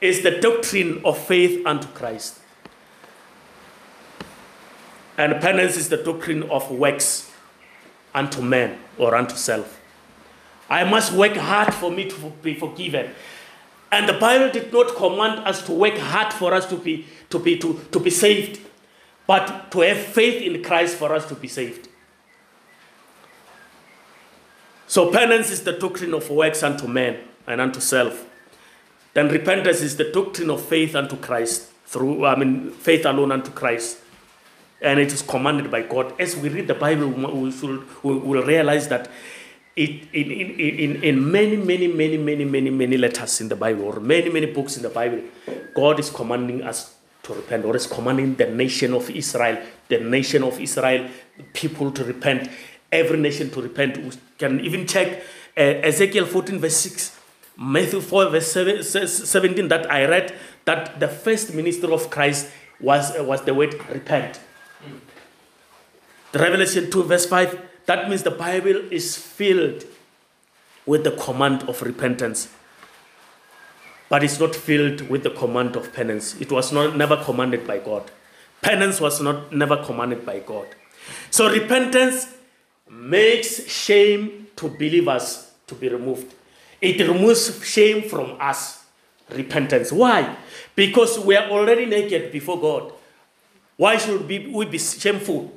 is 0.00 0.22
the 0.22 0.32
doctrine 0.32 1.00
of 1.04 1.18
faith 1.18 1.64
unto 1.66 1.88
Christ. 1.88 2.40
And 5.16 5.40
penance 5.40 5.76
is 5.76 5.88
the 5.88 5.98
doctrine 5.98 6.44
of 6.44 6.70
works 6.70 7.30
unto 8.14 8.40
man 8.40 8.78
or 8.96 9.14
unto 9.14 9.36
self. 9.36 9.80
I 10.68 10.84
must 10.84 11.12
work 11.12 11.36
hard 11.36 11.74
for 11.74 11.90
me 11.90 12.08
to 12.08 12.32
be 12.42 12.54
forgiven. 12.54 13.10
And 13.92 14.08
the 14.08 14.14
Bible 14.14 14.50
did 14.50 14.72
not 14.72 14.94
command 14.94 15.40
us 15.40 15.64
to 15.66 15.72
work 15.72 15.98
hard 15.98 16.32
for 16.32 16.54
us 16.54 16.66
to 16.66 16.76
be, 16.76 17.06
to 17.28 17.38
be, 17.38 17.58
to, 17.58 17.80
to 17.90 17.98
be 17.98 18.10
saved, 18.10 18.60
but 19.26 19.70
to 19.72 19.80
have 19.80 19.98
faith 19.98 20.42
in 20.42 20.62
Christ 20.62 20.96
for 20.96 21.12
us 21.12 21.26
to 21.26 21.34
be 21.34 21.48
saved. 21.48 21.88
So 24.86 25.10
penance 25.10 25.50
is 25.50 25.64
the 25.64 25.72
doctrine 25.72 26.14
of 26.14 26.30
works 26.30 26.62
unto 26.62 26.86
man 26.86 27.18
and 27.50 27.60
unto 27.60 27.80
self. 27.80 28.26
Then 29.14 29.28
repentance 29.28 29.80
is 29.80 29.96
the 29.96 30.04
doctrine 30.04 30.50
of 30.50 30.64
faith 30.64 30.94
unto 30.94 31.16
Christ 31.16 31.68
through, 31.86 32.24
I 32.24 32.36
mean, 32.36 32.70
faith 32.70 33.04
alone 33.04 33.32
unto 33.32 33.50
Christ. 33.50 33.98
And 34.80 34.98
it 34.98 35.12
is 35.12 35.20
commanded 35.20 35.70
by 35.70 35.82
God. 35.82 36.18
As 36.18 36.36
we 36.36 36.48
read 36.48 36.68
the 36.68 36.74
Bible, 36.74 37.08
we 37.08 37.50
will 38.02 38.42
realize 38.44 38.88
that 38.88 39.10
it, 39.76 40.08
in, 40.12 40.30
in, 40.30 40.60
in, 40.60 41.02
in 41.02 41.30
many, 41.30 41.56
many, 41.56 41.88
many, 41.88 42.16
many, 42.16 42.44
many, 42.44 42.70
many 42.70 42.96
letters 42.96 43.40
in 43.40 43.48
the 43.48 43.56
Bible, 43.56 43.84
or 43.84 44.00
many, 44.00 44.30
many 44.30 44.46
books 44.46 44.76
in 44.76 44.82
the 44.82 44.88
Bible, 44.88 45.20
God 45.74 46.00
is 46.00 46.10
commanding 46.10 46.62
us 46.62 46.94
to 47.24 47.34
repent, 47.34 47.64
or 47.64 47.76
is 47.76 47.86
commanding 47.86 48.36
the 48.36 48.46
nation 48.46 48.94
of 48.94 49.10
Israel, 49.10 49.58
the 49.88 50.00
nation 50.00 50.42
of 50.42 50.58
Israel, 50.60 51.08
people 51.52 51.90
to 51.92 52.04
repent, 52.04 52.48
every 52.90 53.18
nation 53.18 53.50
to 53.50 53.60
repent. 53.60 53.98
We 53.98 54.12
can 54.38 54.60
even 54.60 54.86
check 54.86 55.22
uh, 55.56 55.60
Ezekiel 55.60 56.26
14, 56.26 56.58
verse 56.58 56.76
6, 56.76 57.19
Matthew 57.56 58.00
4, 58.00 58.30
verse 58.30 58.52
17, 58.52 59.68
that 59.68 59.90
I 59.90 60.06
read, 60.06 60.34
that 60.64 60.98
the 60.98 61.08
first 61.08 61.54
minister 61.54 61.92
of 61.92 62.10
Christ 62.10 62.48
was, 62.80 63.16
uh, 63.16 63.24
was 63.24 63.42
the 63.42 63.54
word 63.54 63.74
repent. 63.90 64.40
The 66.32 66.38
Revelation 66.38 66.90
2, 66.90 67.02
verse 67.04 67.26
5, 67.26 67.60
that 67.86 68.08
means 68.08 68.22
the 68.22 68.30
Bible 68.30 68.76
is 68.90 69.16
filled 69.16 69.84
with 70.86 71.04
the 71.04 71.10
command 71.12 71.64
of 71.64 71.82
repentance. 71.82 72.48
But 74.08 74.24
it's 74.24 74.40
not 74.40 74.54
filled 74.54 75.08
with 75.08 75.22
the 75.22 75.30
command 75.30 75.76
of 75.76 75.92
penance. 75.92 76.40
It 76.40 76.50
was 76.50 76.72
not 76.72 76.96
never 76.96 77.16
commanded 77.16 77.66
by 77.66 77.78
God. 77.78 78.10
Penance 78.62 79.00
was 79.00 79.20
not 79.20 79.52
never 79.52 79.82
commanded 79.84 80.26
by 80.26 80.40
God. 80.40 80.66
So 81.30 81.50
repentance 81.50 82.26
makes 82.88 83.66
shame 83.70 84.48
to 84.56 84.68
believers 84.68 85.50
to 85.68 85.74
be 85.74 85.88
removed. 85.88 86.34
It 86.80 87.06
removes 87.06 87.64
shame 87.66 88.08
from 88.08 88.36
us. 88.40 88.84
Repentance. 89.30 89.92
Why? 89.92 90.36
Because 90.74 91.18
we 91.18 91.36
are 91.36 91.50
already 91.50 91.86
naked 91.86 92.32
before 92.32 92.60
God. 92.60 92.92
Why 93.76 93.96
should 93.96 94.26
we 94.26 94.64
be 94.64 94.78
shameful? 94.78 95.52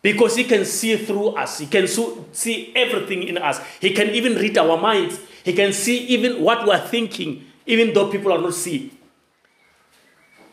Because 0.00 0.36
he 0.36 0.44
can 0.44 0.64
see 0.64 0.96
through 0.96 1.28
us. 1.28 1.58
He 1.58 1.66
can 1.66 1.86
see 1.86 2.72
everything 2.74 3.24
in 3.24 3.38
us. 3.38 3.60
He 3.80 3.90
can 3.92 4.10
even 4.10 4.34
read 4.34 4.58
our 4.58 4.76
minds. 4.76 5.18
He 5.44 5.52
can 5.52 5.72
see 5.72 5.98
even 6.06 6.42
what 6.42 6.66
we're 6.66 6.80
thinking, 6.80 7.46
even 7.66 7.92
though 7.92 8.10
people 8.10 8.32
are 8.32 8.40
not 8.40 8.54
seeing. 8.54 8.96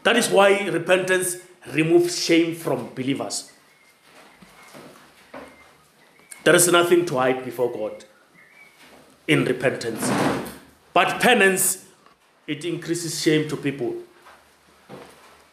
That 0.04 0.18
is 0.18 0.30
why 0.30 0.68
repentance 0.68 1.38
removes 1.74 2.24
shame 2.24 2.56
from 2.56 2.94
believers. 2.96 3.52
There 6.44 6.56
is 6.56 6.72
nothing 6.72 7.06
to 7.06 7.18
hide 7.18 7.44
before 7.44 7.72
God 7.72 8.06
in 9.30 9.46
repentance. 9.46 10.12
But 10.92 11.22
penance, 11.22 11.86
it 12.48 12.66
increases 12.66 13.22
shame 13.22 13.48
to 13.50 13.56
people 13.56 13.94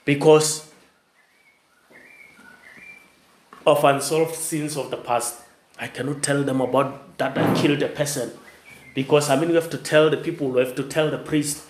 because 0.06 0.72
of 3.66 3.84
unsolved 3.84 4.34
sins 4.34 4.78
of 4.78 4.90
the 4.90 4.96
past. 4.96 5.42
I 5.78 5.88
cannot 5.88 6.22
tell 6.22 6.42
them 6.42 6.62
about 6.62 7.18
that 7.18 7.36
I 7.36 7.54
killed 7.54 7.82
a 7.82 7.88
person 7.88 8.32
because 8.94 9.28
I 9.28 9.38
mean, 9.38 9.50
you 9.50 9.56
have 9.56 9.68
to 9.70 9.78
tell 9.78 10.08
the 10.08 10.16
people, 10.16 10.52
you 10.52 10.56
have 10.56 10.74
to 10.76 10.82
tell 10.82 11.10
the 11.10 11.18
priest. 11.18 11.64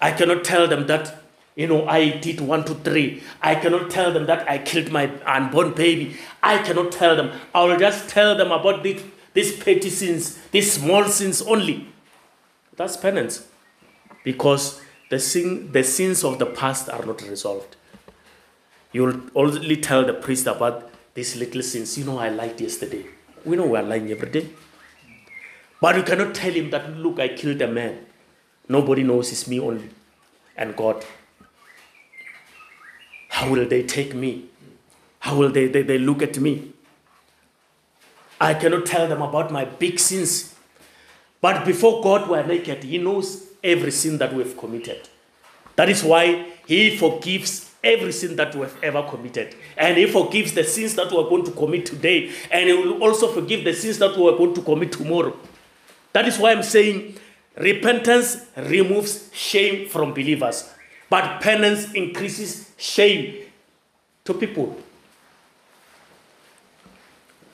I 0.00 0.12
cannot 0.12 0.44
tell 0.44 0.68
them 0.68 0.86
that, 0.86 1.22
you 1.56 1.66
know, 1.66 1.88
I 1.88 2.10
did 2.10 2.40
one, 2.40 2.64
two, 2.64 2.74
three. 2.74 3.24
I 3.42 3.56
cannot 3.56 3.90
tell 3.90 4.12
them 4.12 4.26
that 4.26 4.48
I 4.48 4.58
killed 4.58 4.92
my 4.92 5.10
unborn 5.24 5.72
baby. 5.72 6.16
I 6.40 6.58
cannot 6.58 6.92
tell 6.92 7.16
them. 7.16 7.32
I 7.52 7.64
will 7.64 7.78
just 7.78 8.08
tell 8.08 8.36
them 8.36 8.52
about 8.52 8.84
these, 8.84 9.02
these 9.36 9.54
petty 9.54 9.90
sins, 9.90 10.38
these 10.50 10.72
small 10.72 11.04
sins 11.04 11.42
only. 11.42 11.86
That's 12.74 12.96
penance 12.96 13.46
because 14.24 14.80
the, 15.10 15.20
sin, 15.20 15.70
the 15.72 15.84
sins 15.84 16.24
of 16.24 16.38
the 16.38 16.46
past 16.46 16.88
are 16.88 17.04
not 17.04 17.20
resolved. 17.20 17.76
You 18.92 19.02
will 19.04 19.20
only 19.34 19.76
tell 19.76 20.06
the 20.06 20.14
priest 20.14 20.46
about 20.46 20.90
these 21.12 21.36
little 21.36 21.62
sins. 21.62 21.98
You 21.98 22.06
know, 22.06 22.18
I 22.18 22.30
lied 22.30 22.58
yesterday. 22.58 23.04
We 23.44 23.56
know 23.56 23.66
we 23.66 23.78
are 23.78 23.82
lying 23.82 24.10
every 24.10 24.30
day. 24.30 24.48
But 25.82 25.96
you 25.96 26.02
cannot 26.02 26.34
tell 26.34 26.52
him 26.52 26.70
that, 26.70 26.96
look, 26.96 27.20
I 27.20 27.28
killed 27.28 27.60
a 27.60 27.68
man. 27.68 28.06
Nobody 28.70 29.02
knows 29.02 29.30
it's 29.32 29.46
me 29.46 29.60
only 29.60 29.90
and 30.56 30.74
God. 30.74 31.04
How 33.28 33.50
will 33.50 33.68
they 33.68 33.82
take 33.82 34.14
me? 34.14 34.46
How 35.18 35.36
will 35.36 35.50
they, 35.50 35.66
they, 35.66 35.82
they 35.82 35.98
look 35.98 36.22
at 36.22 36.38
me? 36.38 36.72
I 38.40 38.54
cannot 38.54 38.86
tell 38.86 39.08
them 39.08 39.22
about 39.22 39.50
my 39.50 39.64
big 39.64 39.98
sins. 39.98 40.54
But 41.40 41.64
before 41.64 42.02
God, 42.02 42.28
we're 42.28 42.46
naked. 42.46 42.84
He 42.84 42.98
knows 42.98 43.46
every 43.62 43.90
sin 43.90 44.18
that 44.18 44.34
we've 44.34 44.56
committed. 44.56 45.08
That 45.76 45.88
is 45.88 46.02
why 46.02 46.46
He 46.66 46.96
forgives 46.96 47.72
every 47.82 48.12
sin 48.12 48.36
that 48.36 48.54
we 48.54 48.62
have 48.62 48.76
ever 48.82 49.02
committed. 49.02 49.54
And 49.76 49.96
He 49.96 50.06
forgives 50.06 50.52
the 50.52 50.64
sins 50.64 50.94
that 50.96 51.10
we 51.10 51.18
are 51.18 51.28
going 51.28 51.44
to 51.44 51.52
commit 51.52 51.86
today. 51.86 52.32
And 52.50 52.68
He 52.68 52.74
will 52.74 53.02
also 53.02 53.28
forgive 53.28 53.64
the 53.64 53.74
sins 53.74 53.98
that 53.98 54.16
we 54.16 54.28
are 54.28 54.36
going 54.36 54.54
to 54.54 54.62
commit 54.62 54.92
tomorrow. 54.92 55.36
That 56.12 56.26
is 56.26 56.38
why 56.38 56.52
I'm 56.52 56.62
saying 56.62 57.16
repentance 57.56 58.46
removes 58.56 59.30
shame 59.32 59.88
from 59.88 60.12
believers, 60.12 60.72
but 61.08 61.40
penance 61.40 61.92
increases 61.92 62.72
shame 62.76 63.44
to 64.24 64.34
people. 64.34 64.78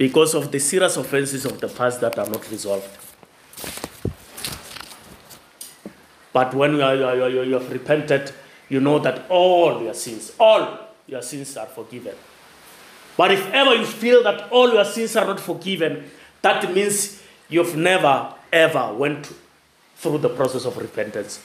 Because 0.02 0.34
of 0.34 0.50
the 0.50 0.58
serious 0.58 0.96
offenses 0.96 1.44
of 1.44 1.60
the 1.60 1.68
past 1.68 2.00
that 2.00 2.18
are 2.18 2.28
not 2.28 2.50
resolved. 2.50 2.90
But 6.32 6.52
when 6.54 6.74
you, 6.74 6.82
are, 6.82 6.96
you, 6.96 7.04
are, 7.04 7.44
you 7.44 7.52
have 7.52 7.70
repented, 7.70 8.32
you 8.68 8.80
know 8.80 8.98
that 8.98 9.30
all 9.30 9.80
your 9.80 9.94
sins, 9.94 10.32
all 10.40 10.76
your 11.06 11.22
sins 11.22 11.56
are 11.56 11.66
forgiven. 11.66 12.16
But 13.16 13.30
if 13.30 13.46
ever 13.52 13.76
you 13.76 13.86
feel 13.86 14.24
that 14.24 14.50
all 14.50 14.72
your 14.72 14.84
sins 14.84 15.14
are 15.14 15.24
not 15.24 15.38
forgiven, 15.38 16.10
that 16.40 16.74
means 16.74 17.22
you've 17.48 17.76
never 17.76 18.34
ever 18.52 18.92
went 18.94 19.32
through 19.94 20.18
the 20.18 20.30
process 20.30 20.64
of 20.64 20.78
repentance. 20.78 21.40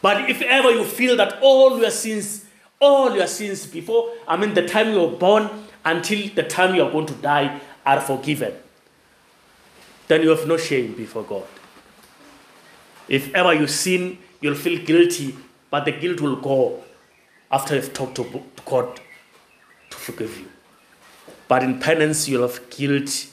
But 0.00 0.28
if 0.28 0.42
ever 0.42 0.72
you 0.72 0.82
feel 0.82 1.16
that 1.18 1.38
all 1.40 1.78
your 1.78 1.92
sins, 1.92 2.46
all 2.80 3.14
your 3.14 3.28
sins 3.28 3.64
before, 3.64 4.10
I 4.26 4.36
mean, 4.36 4.54
the 4.54 4.66
time 4.66 4.90
you 4.90 5.02
were 5.02 5.16
born 5.16 5.48
until 5.84 6.28
the 6.34 6.42
time 6.42 6.74
you 6.74 6.82
are 6.82 6.90
going 6.90 7.06
to 7.06 7.14
die 7.14 7.60
are 7.84 8.00
forgiven, 8.00 8.54
then 10.08 10.22
you 10.22 10.30
have 10.30 10.46
no 10.46 10.56
shame 10.56 10.94
before 10.94 11.22
God. 11.22 11.46
If 13.08 13.34
ever 13.34 13.54
you 13.54 13.66
sin, 13.66 14.18
you'll 14.40 14.54
feel 14.54 14.84
guilty, 14.84 15.34
but 15.70 15.84
the 15.84 15.92
guilt 15.92 16.20
will 16.20 16.36
go 16.36 16.82
after 17.50 17.74
you've 17.74 17.92
talked 17.92 18.16
to 18.16 18.42
God 18.64 19.00
to 19.90 19.96
forgive 19.96 20.38
you. 20.38 20.48
But 21.48 21.62
in 21.62 21.80
penance, 21.80 22.28
you'll 22.28 22.48
have 22.48 22.70
guilt 22.70 23.26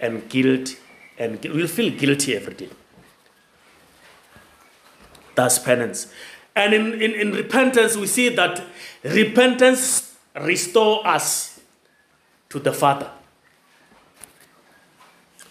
and 0.00 0.28
guilt 0.28 0.76
and 1.18 1.40
guilt. 1.40 1.54
You'll 1.56 1.68
feel 1.68 1.96
guilty 1.96 2.34
every 2.34 2.54
day. 2.54 2.70
That's 5.34 5.58
penance. 5.58 6.12
And 6.54 6.72
in, 6.72 6.94
in, 6.94 7.12
in 7.12 7.32
repentance, 7.32 7.96
we 7.96 8.06
see 8.06 8.30
that 8.30 8.62
repentance 9.04 10.16
restores 10.34 11.04
us 11.04 11.60
to 12.48 12.58
the 12.58 12.72
Father. 12.72 13.10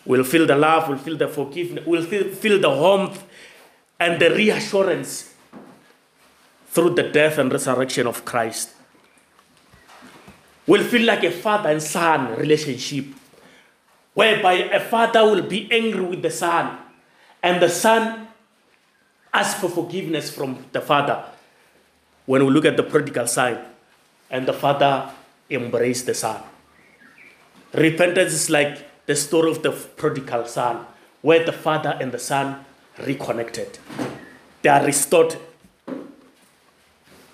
We'll 0.05 0.23
feel 0.23 0.45
the 0.45 0.55
love, 0.55 0.87
we'll 0.87 0.97
feel 0.99 1.17
the 1.17 1.27
forgiveness, 1.27 1.85
we'll 1.85 2.03
feel, 2.03 2.59
the 2.59 2.69
warmth 2.69 3.23
and 3.99 4.21
the 4.21 4.29
reassurance 4.29 5.33
through 6.67 6.91
the 6.91 7.03
death 7.03 7.37
and 7.37 7.51
resurrection 7.51 8.05
of 8.05 8.23
Christ. 8.23 8.71
We'll 10.67 10.83
feel 10.83 11.05
like 11.05 11.23
a 11.23 11.31
father 11.31 11.69
and 11.69 11.81
son 11.81 12.35
relationship, 12.35 13.05
whereby 14.13 14.53
a 14.53 14.79
father 14.79 15.23
will 15.23 15.43
be 15.43 15.71
angry 15.71 16.01
with 16.01 16.21
the 16.21 16.31
son, 16.31 16.77
and 17.41 17.61
the 17.61 17.69
son 17.69 18.27
asks 19.33 19.59
for 19.59 19.69
forgiveness 19.69 20.29
from 20.29 20.65
the 20.71 20.81
father. 20.81 21.23
When 22.25 22.45
we 22.45 22.51
look 22.51 22.65
at 22.65 22.77
the 22.77 22.83
prodigal 22.83 23.27
son, 23.27 23.59
and 24.29 24.47
the 24.47 24.53
father 24.53 25.11
embraced 25.49 26.05
the 26.05 26.13
son. 26.13 26.41
Repentance 27.73 28.33
is 28.33 28.49
like 28.49 28.85
the 29.05 29.15
story 29.15 29.51
of 29.51 29.61
the 29.63 29.71
prodigal 29.71 30.45
son, 30.45 30.85
where 31.21 31.45
the 31.45 31.51
father 31.51 31.97
and 31.99 32.11
the 32.11 32.19
son 32.19 32.65
reconnected. 33.05 33.77
They 34.61 34.69
are 34.69 34.83
restored 34.83 35.37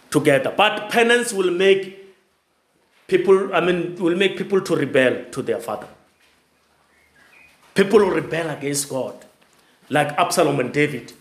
together. 0.10 0.54
But 0.56 0.90
penance 0.90 1.34
will 1.34 1.52
make 1.52 1.98
people, 3.08 3.54
I 3.56 3.62
mean, 3.62 3.96
will 3.96 4.16
make 4.16 4.38
people 4.38 4.62
to 4.62 4.76
rebel 4.76 5.26
to 5.32 5.42
their 5.42 5.60
father. 5.60 5.88
People 7.74 8.00
will 8.00 8.12
rebel 8.12 8.50
against 8.50 8.90
God, 8.90 9.26
like 9.90 10.10
Absalom 10.18 10.60
and 10.60 10.74
David. 10.74 11.14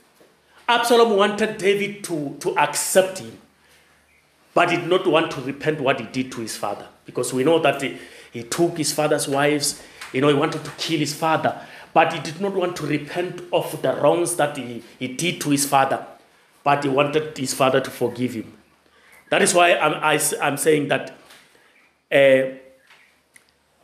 Absalom 0.69 1.17
wanted 1.17 1.59
David 1.59 2.03
to, 2.05 2.37
to 2.41 2.57
accept 2.59 3.19
him, 3.19 3.39
but 4.53 4.69
did 4.69 4.87
not 4.87 5.07
want 5.07 5.31
to 5.33 5.41
repent 5.41 5.81
what 5.81 6.01
he 6.01 6.07
did 6.07 6.33
to 6.33 6.41
his 6.41 6.57
father. 6.57 6.87
Because 7.07 7.33
we 7.33 7.45
know 7.45 7.61
that 7.61 7.81
he, 7.83 7.99
he 8.33 8.43
took 8.43 8.79
his 8.79 8.93
father's 8.93 9.29
wives, 9.29 9.83
you 10.13 10.21
know, 10.21 10.29
he 10.29 10.35
wanted 10.35 10.65
to 10.65 10.71
kill 10.73 10.99
his 10.99 11.15
father, 11.15 11.61
but 11.93 12.13
he 12.13 12.21
did 12.21 12.41
not 12.41 12.55
want 12.55 12.77
to 12.77 12.87
repent 12.87 13.43
of 13.53 13.81
the 13.83 13.95
wrongs 13.95 14.37
that 14.37 14.57
he, 14.57 14.83
he 14.99 15.09
did 15.09 15.41
to 15.41 15.51
his 15.51 15.67
father, 15.67 16.07
but 16.65 16.83
he 16.83 16.91
wanted 16.91 17.37
his 17.37 17.55
father 17.55 17.81
to 17.81 17.91
forgive 17.91 18.35
him. 18.35 18.53
That 19.31 19.43
is 19.43 19.55
why 19.55 19.75
I'm, 19.77 19.95
I, 19.95 20.15
am 20.15 20.21
i 20.43 20.49
am 20.49 20.57
saying 20.57 20.89
that 20.89 21.11
uh, 22.13 22.57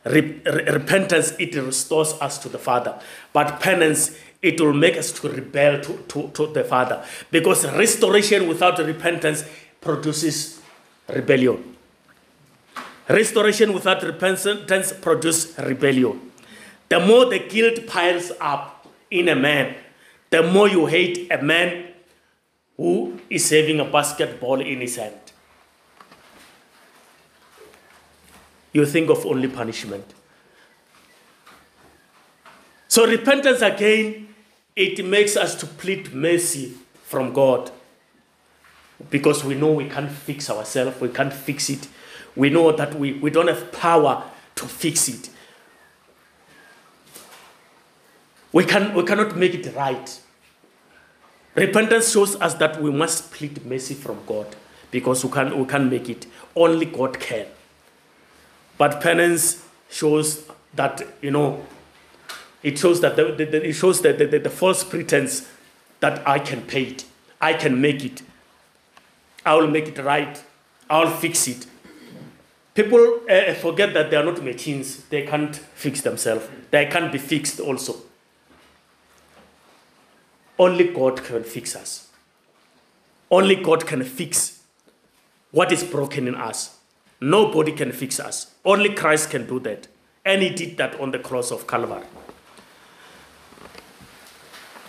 re- 0.09 0.41
repentance, 0.45 1.33
it 1.39 1.55
restores 1.55 2.13
us 2.13 2.37
to 2.39 2.49
the 2.49 2.59
Father. 2.59 2.99
But 3.33 3.59
penance, 3.61 4.17
it 4.41 4.59
will 4.59 4.73
make 4.73 4.97
us 4.97 5.11
to 5.13 5.29
rebel 5.29 5.81
to, 5.81 5.97
to, 6.09 6.29
to 6.29 6.47
the 6.47 6.63
Father. 6.63 7.03
Because 7.31 7.65
restoration 7.65 8.47
without 8.47 8.77
repentance 8.79 9.45
produces 9.79 10.61
rebellion. 11.07 11.76
Restoration 13.09 13.73
without 13.73 14.03
repentance 14.03 14.91
produces 14.93 15.57
rebellion. 15.59 16.31
The 16.89 16.99
more 16.99 17.25
the 17.25 17.39
guilt 17.39 17.87
piles 17.87 18.31
up 18.39 18.87
in 19.09 19.29
a 19.29 19.35
man, 19.35 19.75
the 20.29 20.43
more 20.43 20.67
you 20.67 20.85
hate 20.85 21.31
a 21.31 21.41
man 21.41 21.93
who 22.75 23.19
is 23.29 23.49
having 23.49 23.79
a 23.79 23.85
basketball 23.85 24.61
in 24.61 24.81
his 24.81 24.97
hand. 24.97 25.15
You 28.73 28.85
think 28.85 29.09
of 29.09 29.25
only 29.25 29.47
punishment. 29.47 30.13
So, 32.87 33.07
repentance 33.07 33.61
again, 33.61 34.33
it 34.75 35.03
makes 35.03 35.35
us 35.35 35.55
to 35.55 35.65
plead 35.65 36.13
mercy 36.13 36.73
from 37.03 37.33
God 37.33 37.71
because 39.09 39.43
we 39.43 39.55
know 39.55 39.71
we 39.71 39.89
can't 39.89 40.11
fix 40.11 40.49
ourselves, 40.49 40.99
we 41.01 41.09
can't 41.09 41.33
fix 41.33 41.69
it. 41.69 41.87
We 42.37 42.49
know 42.49 42.71
that 42.71 42.93
we, 42.95 43.13
we 43.13 43.31
don't 43.31 43.47
have 43.47 43.71
power 43.71 44.23
to 44.55 44.65
fix 44.65 45.09
it. 45.09 45.29
We, 48.53 48.63
can, 48.63 48.93
we 48.93 49.03
cannot 49.03 49.35
make 49.35 49.55
it 49.55 49.75
right. 49.75 50.21
Repentance 51.55 52.11
shows 52.11 52.35
us 52.39 52.53
that 52.55 52.81
we 52.81 52.91
must 52.91 53.31
plead 53.31 53.65
mercy 53.65 53.95
from 53.95 54.19
God 54.27 54.55
because 54.91 55.25
we, 55.25 55.31
can, 55.31 55.57
we 55.57 55.65
can't 55.65 55.89
make 55.91 56.07
it. 56.07 56.27
Only 56.55 56.85
God 56.85 57.19
can. 57.19 57.47
But 58.77 59.01
penance 59.01 59.65
shows 59.89 60.47
that, 60.75 61.01
you 61.21 61.31
know, 61.31 61.65
it 62.61 62.77
shows 62.77 63.01
that 63.01 63.15
the, 63.15 63.25
the, 63.33 63.69
it 63.69 63.73
shows 63.73 64.01
that 64.01 64.19
the, 64.19 64.27
the, 64.27 64.39
the 64.39 64.49
false 64.49 64.83
pretense 64.83 65.49
that 65.99 66.27
I 66.27 66.37
can 66.37 66.61
pay 66.61 66.83
it, 66.83 67.05
I 67.41 67.53
can 67.53 67.81
make 67.81 68.05
it, 68.05 68.21
I 69.45 69.55
will 69.55 69.67
make 69.67 69.87
it 69.87 69.97
right, 70.03 70.43
I'll 70.89 71.09
fix 71.09 71.47
it. 71.47 71.65
People 72.77 73.21
uh, 73.27 73.55
forget 73.55 73.95
that 73.95 74.11
they 74.11 74.17
are 74.17 74.23
not 74.23 74.43
machines, 74.43 75.03
they 75.05 75.25
can't 75.25 75.55
fix 75.55 76.01
themselves, 76.01 76.47
they 76.69 76.85
can't 76.85 77.11
be 77.11 77.17
fixed 77.17 77.59
also. 77.59 77.95
Only 80.59 80.93
God 80.93 81.23
can 81.23 81.43
fix 81.43 81.75
us. 81.75 82.09
Only 83.31 83.55
God 83.55 83.87
can 83.87 84.03
fix 84.03 84.61
what 85.49 85.71
is 85.71 85.83
broken 85.83 86.27
in 86.27 86.35
us. 86.35 86.77
Nobody 87.19 87.71
can 87.71 87.91
fix 87.91 88.19
us. 88.19 88.53
Only 88.63 88.93
Christ 88.93 89.31
can 89.31 89.47
do 89.47 89.59
that. 89.61 89.87
And 90.23 90.43
he 90.43 90.49
did 90.51 90.77
that 90.77 90.99
on 90.99 91.09
the 91.09 91.17
cross 91.17 91.49
of 91.49 91.65
Calvary. 91.65 92.05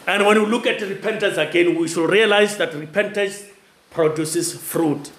And 0.07 0.27
when 0.27 0.38
we 0.42 0.46
look 0.46 0.66
at 0.66 0.83
repentance 0.83 1.38
again, 1.38 1.74
we 1.74 1.88
should 1.88 2.11
realize 2.11 2.59
that 2.59 2.74
repentance 2.74 3.46
produces 3.90 4.55
fruit. 4.55 5.11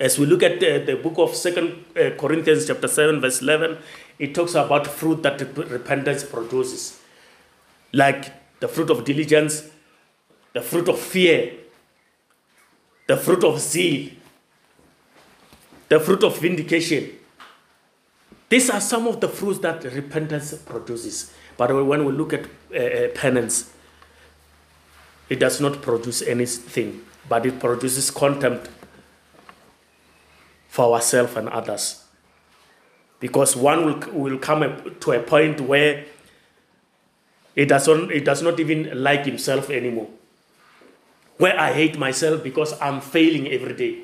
As 0.00 0.18
we 0.18 0.24
look 0.24 0.42
at 0.42 0.60
the, 0.60 0.78
the 0.78 0.96
book 0.96 1.18
of 1.18 1.36
Second 1.36 1.84
uh, 1.94 2.10
Corinthians 2.18 2.66
chapter 2.66 2.88
7, 2.88 3.20
verse 3.20 3.42
11, 3.42 3.76
it 4.18 4.34
talks 4.34 4.54
about 4.54 4.86
fruit 4.86 5.22
that 5.22 5.38
repentance 5.56 6.24
produces. 6.24 6.98
Like 7.92 8.32
the 8.60 8.66
fruit 8.66 8.88
of 8.88 9.04
diligence, 9.04 9.68
the 10.54 10.62
fruit 10.62 10.88
of 10.88 10.98
fear, 10.98 11.52
the 13.06 13.18
fruit 13.18 13.44
of 13.44 13.60
zeal, 13.60 14.10
the 15.90 16.00
fruit 16.00 16.24
of 16.24 16.38
vindication. 16.38 17.10
These 18.48 18.70
are 18.70 18.80
some 18.80 19.06
of 19.06 19.20
the 19.20 19.28
fruits 19.28 19.58
that 19.58 19.84
repentance 19.84 20.54
produces. 20.54 21.30
But 21.58 21.74
when 21.74 22.06
we 22.06 22.12
look 22.12 22.32
at 22.32 22.46
uh, 22.74 22.78
uh, 22.78 23.08
penance, 23.14 23.70
it 25.28 25.38
does 25.38 25.60
not 25.60 25.82
produce 25.82 26.22
anything, 26.22 27.02
but 27.28 27.44
it 27.44 27.60
produces 27.60 28.10
contempt 28.10 28.70
for 30.70 30.94
ourselves 30.94 31.36
and 31.36 31.48
others. 31.48 32.04
Because 33.18 33.56
one 33.56 33.84
will, 33.84 34.12
will 34.12 34.38
come 34.38 34.94
to 35.00 35.12
a 35.12 35.20
point 35.20 35.60
where 35.60 36.04
it 37.56 37.66
does, 37.66 37.88
not, 37.88 38.12
it 38.12 38.24
does 38.24 38.40
not 38.40 38.60
even 38.60 39.02
like 39.02 39.26
himself 39.26 39.68
anymore. 39.68 40.08
Where 41.38 41.58
I 41.58 41.72
hate 41.72 41.98
myself 41.98 42.44
because 42.44 42.80
I'm 42.80 43.00
failing 43.00 43.48
every 43.48 43.74
day. 43.74 44.02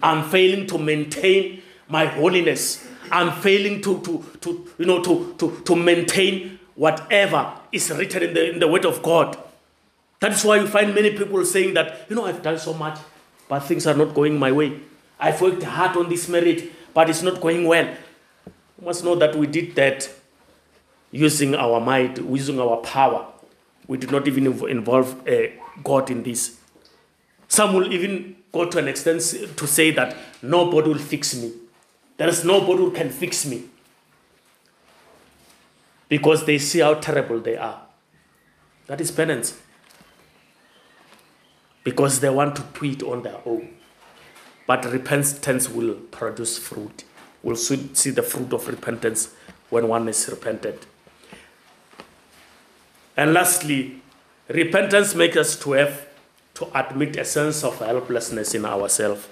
I'm 0.00 0.22
failing 0.30 0.68
to 0.68 0.78
maintain 0.78 1.62
my 1.88 2.06
holiness. 2.06 2.86
I'm 3.10 3.32
failing 3.40 3.82
to, 3.82 4.00
to, 4.02 4.24
to, 4.40 4.68
you 4.78 4.86
know, 4.86 5.02
to, 5.02 5.34
to, 5.38 5.60
to 5.64 5.74
maintain 5.74 6.60
whatever 6.76 7.54
is 7.72 7.90
written 7.90 8.22
in 8.22 8.34
the, 8.34 8.50
in 8.52 8.58
the 8.60 8.68
Word 8.68 8.84
of 8.84 9.02
God. 9.02 9.36
That 10.20 10.32
is 10.32 10.44
why 10.44 10.58
you 10.58 10.68
find 10.68 10.94
many 10.94 11.10
people 11.10 11.44
saying 11.44 11.74
that, 11.74 12.06
you 12.08 12.14
know, 12.14 12.24
I've 12.24 12.42
done 12.42 12.58
so 12.58 12.72
much, 12.72 12.98
but 13.48 13.60
things 13.60 13.86
are 13.86 13.94
not 13.94 14.14
going 14.14 14.38
my 14.38 14.52
way. 14.52 14.80
I've 15.18 15.40
worked 15.40 15.62
hard 15.62 15.96
on 15.96 16.08
this 16.08 16.28
marriage, 16.28 16.64
but 16.94 17.10
it's 17.10 17.22
not 17.22 17.40
going 17.40 17.66
well. 17.66 17.86
You 17.86 18.84
must 18.84 19.04
know 19.04 19.16
that 19.16 19.34
we 19.34 19.46
did 19.46 19.74
that 19.74 20.08
using 21.10 21.54
our 21.54 21.80
might, 21.80 22.18
using 22.18 22.60
our 22.60 22.76
power. 22.78 23.26
We 23.86 23.96
did 23.96 24.10
not 24.12 24.28
even 24.28 24.46
involve 24.68 25.26
uh, 25.28 25.48
God 25.82 26.10
in 26.10 26.22
this. 26.22 26.58
Some 27.48 27.74
will 27.74 27.92
even 27.92 28.36
go 28.52 28.68
to 28.68 28.78
an 28.78 28.88
extent 28.88 29.22
to 29.56 29.66
say 29.66 29.90
that 29.92 30.16
nobody 30.42 30.88
will 30.88 30.98
fix 30.98 31.34
me. 31.34 31.52
There 32.18 32.28
is 32.28 32.44
nobody 32.44 32.78
who 32.78 32.90
can 32.90 33.10
fix 33.10 33.46
me. 33.46 33.64
Because 36.08 36.44
they 36.46 36.58
see 36.58 36.80
how 36.80 36.94
terrible 36.94 37.40
they 37.40 37.56
are. 37.56 37.82
That 38.86 39.00
is 39.00 39.10
penance. 39.10 39.58
Because 41.84 42.20
they 42.20 42.28
want 42.28 42.56
to 42.56 42.86
it 42.86 43.02
on 43.02 43.22
their 43.22 43.40
own. 43.44 43.77
But 44.68 44.84
repentance 44.84 45.70
will 45.70 45.94
produce 45.94 46.58
fruit. 46.58 47.04
We'll 47.42 47.56
see 47.56 48.10
the 48.10 48.22
fruit 48.22 48.52
of 48.52 48.68
repentance 48.68 49.34
when 49.70 49.88
one 49.88 50.06
is 50.08 50.28
repented. 50.28 50.84
And 53.16 53.32
lastly, 53.32 54.02
repentance 54.48 55.14
makes 55.14 55.38
us 55.38 55.58
to 55.60 55.72
have 55.72 56.06
to 56.56 56.68
admit 56.78 57.16
a 57.16 57.24
sense 57.24 57.64
of 57.64 57.78
helplessness 57.78 58.54
in 58.54 58.66
ourselves 58.66 59.26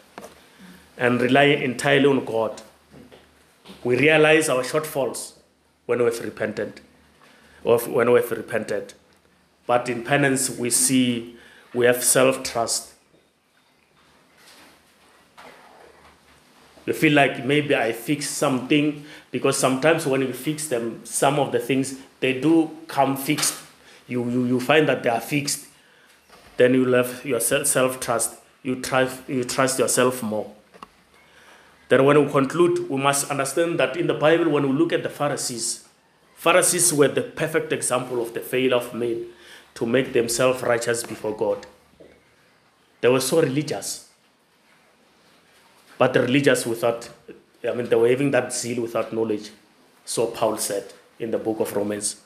and 0.97 1.21
rely 1.21 1.45
entirely 1.45 2.07
on 2.07 2.25
God. 2.25 2.63
We 3.85 3.99
realize 3.99 4.49
our 4.49 4.63
shortfalls 4.63 5.35
when 5.85 6.03
we've 6.03 6.19
repented, 6.19 6.81
when 7.63 8.11
we've 8.11 8.31
repented. 8.31 8.95
But 9.67 9.91
in 9.91 10.03
penance, 10.03 10.49
we 10.49 10.71
see 10.71 11.37
we 11.75 11.85
have 11.85 12.03
self 12.03 12.43
trust. 12.43 12.95
We 16.87 16.93
feel 16.93 17.13
like 17.13 17.45
maybe 17.45 17.75
I 17.75 17.93
fix 17.93 18.31
something 18.31 19.05
because 19.33 19.59
sometimes 19.59 20.07
when 20.07 20.21
you 20.23 20.33
fix 20.33 20.69
them, 20.69 21.05
some 21.05 21.39
of 21.39 21.53
the 21.53 21.59
things 21.59 21.97
they 22.21 22.41
do 22.41 22.71
come 22.87 23.17
fixed. 23.17 23.61
You, 24.07 24.29
you, 24.31 24.45
you 24.45 24.61
find 24.61 24.89
that 24.89 25.03
they 25.03 25.11
are 25.11 25.21
fixed. 25.21 25.67
Then 26.57 26.75
you 26.75 26.87
have 26.93 27.25
your 27.25 27.41
self 27.41 28.01
trust. 28.01 28.37
You 28.63 28.81
trust, 28.81 29.29
you 29.29 29.45
trust 29.45 29.79
yourself 29.79 30.23
more. 30.23 30.53
Then, 31.89 32.05
when 32.05 32.25
we 32.25 32.31
conclude, 32.33 32.89
we 32.91 32.97
must 32.97 33.31
understand 33.31 33.79
that 33.79 33.97
in 33.97 34.09
the 34.09 34.15
Bible, 34.15 34.51
when 34.51 34.69
we 34.69 34.77
look 34.77 34.93
at 34.93 35.05
the 35.05 35.09
Pharisees, 35.09 35.87
Pharisees 36.35 36.93
were 36.93 37.09
the 37.09 37.23
perfect 37.23 37.73
example 37.73 38.21
of 38.21 38.35
the 38.35 38.41
failure 38.41 38.75
of 38.75 38.93
men 38.93 39.27
to 39.75 39.87
make 39.87 40.13
themselves 40.13 40.63
righteous 40.63 41.05
before 41.05 41.37
God. 41.37 41.67
They 43.01 43.09
were 43.09 43.21
so 43.21 43.41
religious, 43.41 44.06
but 45.99 46.13
the 46.13 46.21
religious 46.21 46.67
without, 46.67 47.09
I 47.67 47.73
mean, 47.73 47.89
they 47.89 47.97
were 47.97 48.09
having 48.09 48.31
that 48.33 48.53
zeal 48.53 48.83
without 48.83 49.13
knowledge. 49.13 49.51
So 50.05 50.27
Paul 50.27 50.59
said 50.59 50.93
in 51.19 51.31
the 51.31 51.39
book 51.39 51.61
of 51.61 51.75
Romans. 51.75 52.21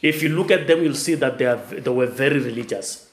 If 0.00 0.22
you 0.22 0.30
look 0.30 0.50
at 0.50 0.66
them, 0.66 0.82
you'll 0.82 0.94
see 0.94 1.14
that 1.16 1.38
they, 1.38 1.46
are, 1.46 1.56
they 1.56 1.90
were 1.90 2.06
very 2.06 2.38
religious. 2.38 3.10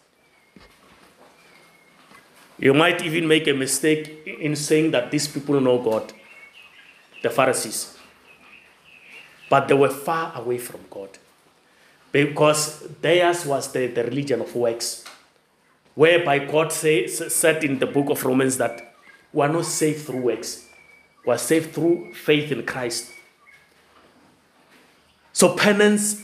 You 2.58 2.74
might 2.74 3.04
even 3.04 3.28
make 3.28 3.48
a 3.48 3.54
mistake 3.54 4.26
in 4.26 4.56
saying 4.56 4.92
that 4.92 5.12
these 5.12 5.28
people 5.28 5.60
know 5.60 5.78
God, 5.78 6.14
the 7.22 7.30
Pharisees. 7.30 7.98
But 9.50 9.68
they 9.68 9.74
were 9.74 9.90
far 9.90 10.32
away 10.36 10.58
from 10.58 10.82
God. 10.90 11.10
Because 12.12 12.88
theirs 13.02 13.46
was 13.46 13.72
the, 13.72 13.88
the 13.88 14.06
religion 14.06 14.42
of 14.42 14.56
works, 14.56 15.04
whereby 15.96 16.40
God 16.40 16.72
say, 16.72 17.08
said 17.08 17.64
in 17.64 17.80
the 17.80 17.88
book 17.88 18.10
of 18.10 18.24
Romans 18.24 18.58
that 18.58 18.96
we 19.34 19.42
are 19.42 19.50
not 19.50 19.66
saved 19.66 20.06
through 20.06 20.22
works, 20.22 20.68
we 21.26 21.34
are 21.34 21.38
saved 21.38 21.74
through 21.74 22.14
faith 22.14 22.52
in 22.52 22.66
Christ. 22.66 23.12
So 25.34 25.56
penance 25.56 26.22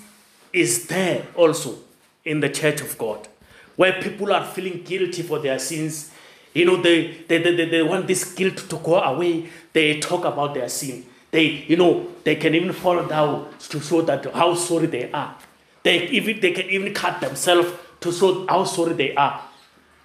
is 0.54 0.88
there 0.88 1.26
also 1.36 1.80
in 2.24 2.40
the 2.40 2.50
church 2.50 2.82
of 2.82 2.98
God, 2.98 3.28
where 3.76 4.02
people 4.02 4.32
are 4.32 4.46
feeling 4.46 4.84
guilty 4.84 5.24
for 5.24 5.40
their 5.40 5.60
sins 5.60 6.12
you 6.54 6.66
know, 6.66 6.82
they, 6.82 7.24
they, 7.28 7.38
they, 7.38 7.66
they 7.66 7.82
want 7.82 8.08
this 8.08 8.34
guilt 8.34 8.58
to 8.70 8.78
go 8.78 9.00
away. 9.00 9.50
They 9.72 10.00
talk 10.00 10.26
about 10.26 10.54
their 10.54 10.68
sin. 10.68 11.06
They, 11.32 11.44
you 11.44 11.78
know, 11.78 12.08
they 12.24 12.36
can 12.36 12.54
even 12.56 12.74
fall 12.74 13.06
down 13.06 13.54
to 13.70 13.80
show 13.80 14.02
that 14.02 14.26
how 14.34 14.54
sorry 14.56 14.88
they 14.88 15.10
are. 15.12 15.36
They 15.84 16.08
even 16.10 16.40
they 16.42 16.52
can 16.52 16.70
even 16.70 16.94
cut 16.94 17.22
themselves 17.22 17.72
to 18.02 18.12
show 18.12 18.46
how 18.48 18.66
sorry 18.66 18.94
they 18.94 19.16
are. 19.16 19.42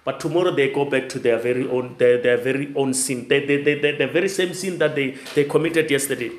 But 0.07 0.21
tomorrow 0.21 0.51
they 0.51 0.69
go 0.71 0.85
back 0.85 1.09
to 1.09 1.19
their 1.19 1.37
very 1.37 1.67
own 1.67 1.95
their, 1.97 2.17
their 2.21 2.37
very 2.37 2.73
own 2.77 2.93
sin. 2.93 3.27
They, 3.27 3.45
they, 3.45 3.61
they, 3.61 3.77
they, 3.77 3.91
the 3.91 4.07
very 4.07 4.29
same 4.29 4.53
sin 4.53 4.77
that 4.77 4.95
they, 4.95 5.17
they 5.35 5.43
committed 5.43 5.91
yesterday. 5.91 6.31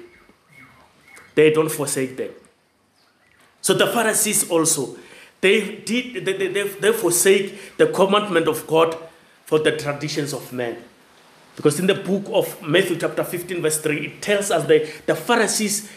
They 1.34 1.52
don't 1.52 1.70
forsake 1.70 2.16
them. 2.16 2.30
So 3.60 3.74
the 3.74 3.86
Pharisees 3.86 4.48
also, 4.48 4.96
they 5.42 5.82
did 5.84 6.24
they, 6.24 6.48
they, 6.48 6.62
they 6.62 6.92
forsake 6.94 7.76
the 7.76 7.88
commandment 7.88 8.48
of 8.48 8.66
God 8.66 8.96
for 9.44 9.58
the 9.58 9.76
traditions 9.76 10.32
of 10.32 10.50
men. 10.50 10.78
Because 11.54 11.78
in 11.78 11.86
the 11.86 11.94
book 11.96 12.24
of 12.32 12.66
Matthew, 12.66 12.96
chapter 12.96 13.22
15, 13.22 13.60
verse 13.60 13.82
3, 13.82 14.06
it 14.06 14.22
tells 14.22 14.50
us 14.50 14.66
that 14.66 15.02
the 15.04 15.14
Pharisees 15.14 15.90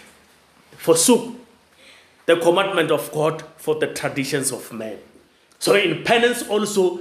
forsook 0.72 1.38
the 2.26 2.36
commandment 2.36 2.92
of 2.92 3.10
God 3.14 3.42
for 3.56 3.76
the 3.76 3.88
traditions 3.88 4.52
of 4.52 4.74
men. 4.74 4.98
So 5.58 5.76
in 5.76 6.04
penance, 6.04 6.46
also, 6.50 7.00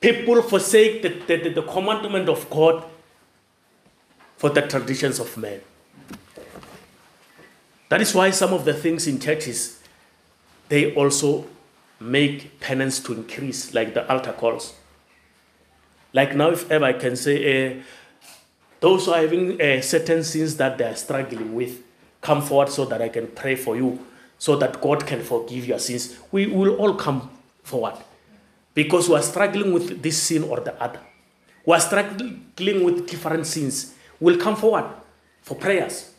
people 0.00 0.40
forsake 0.42 1.02
the, 1.02 1.08
the, 1.08 1.50
the 1.50 1.62
commandment 1.62 2.28
of 2.28 2.48
God 2.50 2.84
for 4.36 4.50
the 4.50 4.62
traditions 4.62 5.20
of 5.20 5.36
men. 5.36 5.60
That 7.90 8.00
is 8.00 8.14
why 8.14 8.30
some 8.30 8.54
of 8.54 8.64
the 8.64 8.72
things 8.72 9.06
in 9.06 9.20
churches, 9.20 9.82
they 10.68 10.94
also 10.94 11.46
make 11.98 12.58
penance 12.60 13.00
to 13.00 13.12
increase, 13.12 13.74
like 13.74 13.92
the 13.92 14.10
altar 14.10 14.32
calls. 14.32 14.74
Like 16.12 16.34
now, 16.34 16.50
if 16.50 16.70
ever 16.70 16.86
I 16.86 16.94
can 16.94 17.16
say, 17.16 17.72
uh, 17.72 17.82
those 18.80 19.04
who 19.04 19.12
are 19.12 19.20
having 19.20 19.60
uh, 19.60 19.82
certain 19.82 20.24
sins 20.24 20.56
that 20.56 20.78
they 20.78 20.84
are 20.84 20.96
struggling 20.96 21.54
with, 21.54 21.82
come 22.22 22.40
forward 22.40 22.70
so 22.70 22.86
that 22.86 23.02
I 23.02 23.08
can 23.10 23.26
pray 23.26 23.56
for 23.56 23.76
you, 23.76 24.06
so 24.38 24.56
that 24.56 24.80
God 24.80 25.06
can 25.06 25.22
forgive 25.22 25.66
your 25.66 25.78
sins. 25.78 26.16
We 26.32 26.46
will 26.46 26.76
all 26.76 26.94
come 26.94 27.30
forward 27.62 27.96
because 28.74 29.08
we 29.08 29.16
are 29.16 29.22
struggling 29.22 29.72
with 29.72 30.02
this 30.02 30.22
sin 30.22 30.44
or 30.44 30.60
the 30.60 30.80
other. 30.82 31.00
We 31.66 31.74
are 31.74 31.80
struggling 31.80 32.84
with 32.84 33.08
different 33.08 33.46
sins. 33.46 33.94
We'll 34.18 34.38
come 34.38 34.56
forward 34.56 34.86
for 35.42 35.54
prayers. 35.54 36.12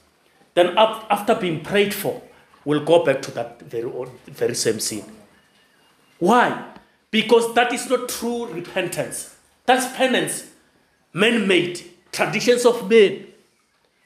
Then, 0.53 0.77
after 0.77 1.35
being 1.35 1.61
prayed 1.61 1.93
for, 1.93 2.21
we'll 2.65 2.83
go 2.83 3.05
back 3.05 3.21
to 3.23 3.31
that 3.31 3.61
very, 3.61 3.89
very 4.25 4.55
same 4.55 4.79
sin. 4.79 5.03
Why? 6.19 6.65
Because 7.09 7.53
that 7.55 7.73
is 7.73 7.89
not 7.89 8.09
true 8.09 8.47
repentance. 8.47 9.35
That's 9.65 9.95
penance, 9.95 10.47
man 11.13 11.47
made, 11.47 11.83
traditions 12.11 12.65
of 12.65 12.89
men, 12.89 13.27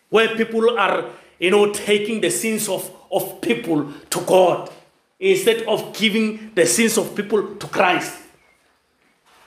where 0.10 0.36
people 0.36 0.78
are, 0.78 1.10
you 1.39 1.52
know, 1.52 1.74
taking 1.74 2.22
the 2.22 2.30
sins 2.30 2.70
of, 2.70 2.89
of 3.12 3.41
people 3.41 3.91
to 4.12 4.22
God 4.22 4.72
instead 5.20 5.64
of 5.64 5.96
giving 5.98 6.52
the 6.54 6.66
sins 6.66 6.98
of 6.98 7.16
people 7.16 7.56
to 7.56 7.68
Christ. 7.68 8.22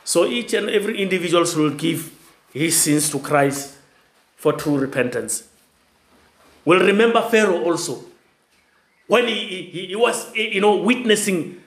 So 0.08 0.24
each 0.24 0.54
and 0.54 0.70
every 0.70 1.02
individual 1.02 1.44
will 1.56 1.74
give 1.76 2.10
his 2.54 2.80
sins 2.80 3.10
to 3.10 3.18
Christ 3.18 3.76
for 4.36 4.54
true 4.54 4.78
repentance. 4.78 5.46
We'll 6.64 6.80
remember 6.80 7.20
Pharaoh 7.20 7.62
also. 7.64 8.04
When 9.06 9.26
he, 9.26 9.68
he, 9.72 9.86
he 9.88 9.96
was, 9.96 10.34
you 10.34 10.62
know, 10.62 10.76
witnessing 10.76 11.60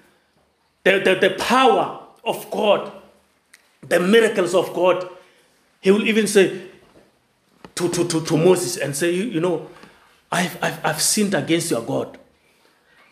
the, 0.83 0.99
the, 0.99 1.29
the 1.29 1.35
power 1.37 1.99
of 2.23 2.49
God 2.49 2.91
the 3.87 3.99
miracles 3.99 4.55
of 4.55 4.73
God. 4.73 5.07
He 5.81 5.91
will 5.91 6.07
even 6.07 6.27
say 6.27 6.67
to, 7.75 7.89
to, 7.89 8.07
to, 8.07 8.23
to 8.23 8.37
Moses 8.37 8.77
and 8.77 8.95
say, 8.95 9.11
you, 9.11 9.23
you 9.23 9.39
know, 9.39 9.69
I've, 10.31 10.57
I've, 10.63 10.85
I've 10.85 11.01
sinned 11.01 11.33
against 11.33 11.71
your 11.71 11.81
God. 11.81 12.17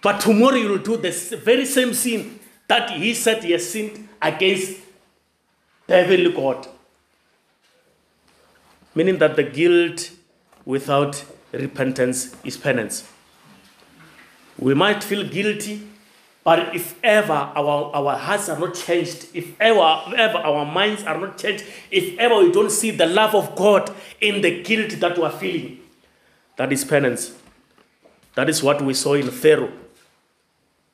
But 0.02 0.22
tomorrow 0.22 0.56
you 0.56 0.70
will 0.70 0.78
do 0.78 0.98
the 0.98 1.12
very 1.44 1.66
same 1.66 1.94
sin 1.94 2.40
that 2.68 2.92
he 2.92 3.14
said 3.14 3.44
he 3.44 3.52
has 3.52 3.70
sinned 3.70 4.08
against 4.22 4.78
heavenly 5.90 6.32
God. 6.32 6.68
Meaning 8.96 9.18
that 9.20 9.36
the 9.36 9.44
guilt 9.44 10.12
without 10.66 11.24
repentance 11.52 12.36
is 12.44 12.58
penance. 12.58 13.08
We 14.58 14.74
might 14.74 15.04
feel 15.04 15.28
guilty 15.28 15.90
but 16.50 16.74
if 16.76 16.98
ever 17.04 17.34
our, 17.34 17.92
our 17.94 18.18
hearts 18.18 18.50
are 18.50 18.58
not 18.58 18.74
changed, 18.74 19.28
if 19.36 19.54
ever, 19.62 20.02
ever 20.18 20.40
our 20.40 20.66
minds 20.66 21.04
are 21.04 21.16
not 21.16 21.38
changed, 21.38 21.64
if 21.92 22.18
ever 22.18 22.38
we 22.40 22.52
don't 22.52 22.72
see 22.72 22.90
the 22.90 23.06
love 23.06 23.36
of 23.36 23.56
God 23.56 23.94
in 24.20 24.42
the 24.42 24.64
guilt 24.64 25.00
that 25.00 25.16
we 25.16 25.24
are 25.26 25.32
feeling, 25.32 25.80
that 26.58 26.74
is 26.74 26.84
penance. 26.84 27.34
That 28.34 28.50
is 28.50 28.64
what 28.64 28.82
we 28.82 28.96
saw 28.96 29.14
in 29.14 29.30
Pharaoh. 29.30 29.72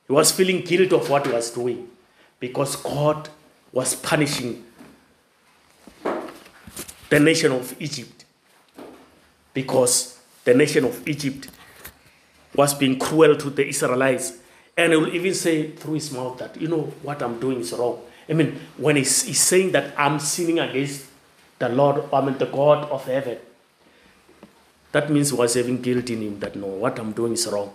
He 0.06 0.12
was 0.12 0.30
feeling 0.30 0.60
guilt 0.60 0.92
of 0.92 1.08
what 1.08 1.26
he 1.26 1.32
was 1.32 1.50
doing 1.50 1.88
because 2.38 2.76
God 2.76 3.30
was 3.72 3.94
punishing 3.94 4.62
the 7.08 7.20
nation 7.20 7.52
of 7.52 7.74
Egypt. 7.80 8.24
Because 9.54 10.18
the 10.44 10.54
nation 10.54 10.84
of 10.84 11.06
Egypt 11.08 11.48
was 12.54 12.74
being 12.74 12.98
cruel 12.98 13.36
to 13.36 13.50
the 13.50 13.66
Israelites 13.66 14.38
and 14.76 14.92
he 14.92 14.98
will 14.98 15.14
even 15.14 15.34
say 15.34 15.70
through 15.70 15.94
his 15.94 16.12
mouth 16.12 16.38
that, 16.38 16.60
you 16.60 16.68
know, 16.68 16.82
what 17.02 17.22
I'm 17.22 17.40
doing 17.40 17.60
is 17.60 17.72
wrong. 17.72 17.98
I 18.28 18.34
mean, 18.34 18.60
when 18.76 18.96
he's, 18.96 19.22
he's 19.22 19.40
saying 19.40 19.72
that 19.72 19.94
I'm 19.98 20.18
sinning 20.20 20.58
against 20.58 21.06
the 21.58 21.70
Lord, 21.70 22.04
I 22.12 22.20
mean, 22.20 22.36
the 22.36 22.46
God 22.46 22.90
of 22.90 23.04
heaven, 23.06 23.38
that 24.92 25.10
means 25.10 25.30
he 25.30 25.36
was 25.36 25.54
having 25.54 25.80
guilt 25.80 26.10
in 26.10 26.20
him 26.20 26.40
that, 26.40 26.56
no, 26.56 26.66
what 26.66 26.98
I'm 26.98 27.12
doing 27.12 27.32
is 27.32 27.46
wrong. 27.46 27.72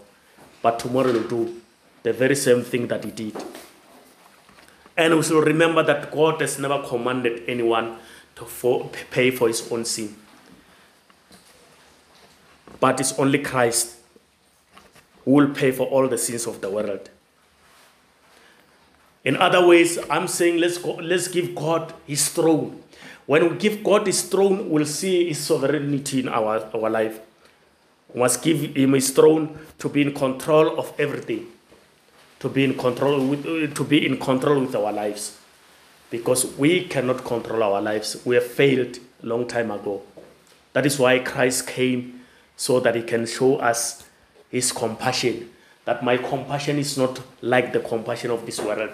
But 0.62 0.78
tomorrow 0.78 1.12
he'll 1.12 1.28
do 1.28 1.62
the 2.04 2.14
very 2.14 2.36
same 2.36 2.62
thing 2.64 2.88
that 2.88 3.04
he 3.04 3.12
did. 3.12 3.36
And 4.96 5.16
we 5.16 5.24
should 5.24 5.44
remember 5.46 5.82
that 5.82 6.12
God 6.12 6.40
has 6.42 6.60
never 6.60 6.84
commanded 6.88 7.44
anyone 7.48 7.98
to 8.42 8.48
for, 8.48 8.90
pay 9.12 9.30
for 9.30 9.48
his 9.48 9.72
own 9.72 9.86
sin. 9.86 10.16
But 12.80 13.00
it's 13.00 13.14
only 13.20 13.38
Christ 13.40 13.98
who 15.24 15.32
will 15.32 15.50
pay 15.50 15.72
for 15.72 15.86
all 15.86 16.08
the 16.08 16.18
sins 16.18 16.48
of 16.48 16.60
the 16.62 16.70
world. 16.70 17.10
In 19.24 19.38
other 19.38 19.66
ways, 19.68 20.00
I'm 20.10 20.28
saying 20.28 20.58
let's, 20.58 20.80
go, 20.80 20.96
let's 20.96 21.28
give 21.28 21.54
God 21.54 21.94
his 22.08 22.30
throne. 22.30 22.82
When 23.28 23.52
we 23.52 23.58
give 23.58 23.84
God 23.84 24.08
his 24.08 24.24
throne, 24.24 24.68
we'll 24.72 24.88
see 24.88 25.28
his 25.28 25.38
sovereignty 25.38 26.22
in 26.22 26.28
our, 26.28 26.68
our 26.74 26.90
life. 26.90 27.20
We 28.12 28.22
must 28.22 28.42
give 28.42 28.76
him 28.76 28.94
his 28.94 29.12
throne 29.12 29.60
to 29.78 29.88
be 29.88 30.02
in 30.02 30.16
control 30.16 30.80
of 30.80 30.92
everything, 31.00 31.46
to 32.40 32.50
be 32.50 32.64
in 32.64 32.76
control 32.76 33.24
with, 33.28 33.76
to 33.76 33.84
be 33.84 34.08
in 34.08 34.18
control 34.18 34.62
with 34.62 34.76
our 34.76 34.92
lives, 34.92 35.38
because 36.12 36.46
we 36.58 36.86
cannot 36.86 37.26
control 37.26 37.64
our 37.64 37.82
lives. 37.82 38.24
We 38.24 38.36
have 38.36 38.46
failed 38.46 39.00
a 39.24 39.26
long 39.26 39.48
time 39.48 39.72
ago. 39.72 40.04
That 40.74 40.86
is 40.86 41.00
why 41.00 41.20
Christ 41.20 41.66
came 41.68 42.22
so 42.56 42.80
that 42.82 42.96
he 42.96 43.02
can 43.02 43.26
show 43.26 43.56
us 43.56 44.08
his 44.50 44.72
compassion. 44.72 45.50
That 45.86 46.04
my 46.04 46.18
compassion 46.18 46.78
is 46.78 46.98
not 46.98 47.20
like 47.42 47.74
the 47.74 47.80
compassion 47.80 48.30
of 48.30 48.46
this 48.46 48.60
world. 48.62 48.92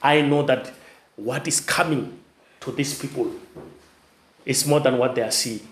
I 0.00 0.20
know 0.20 0.42
that 0.44 0.72
what 1.16 1.48
is 1.48 1.60
coming 1.60 2.20
to 2.60 2.70
these 2.70 2.96
people 2.98 3.32
is 4.44 4.66
more 4.66 4.80
than 4.80 4.98
what 4.98 5.14
they 5.14 5.22
are 5.22 5.30
seeing. 5.30 5.66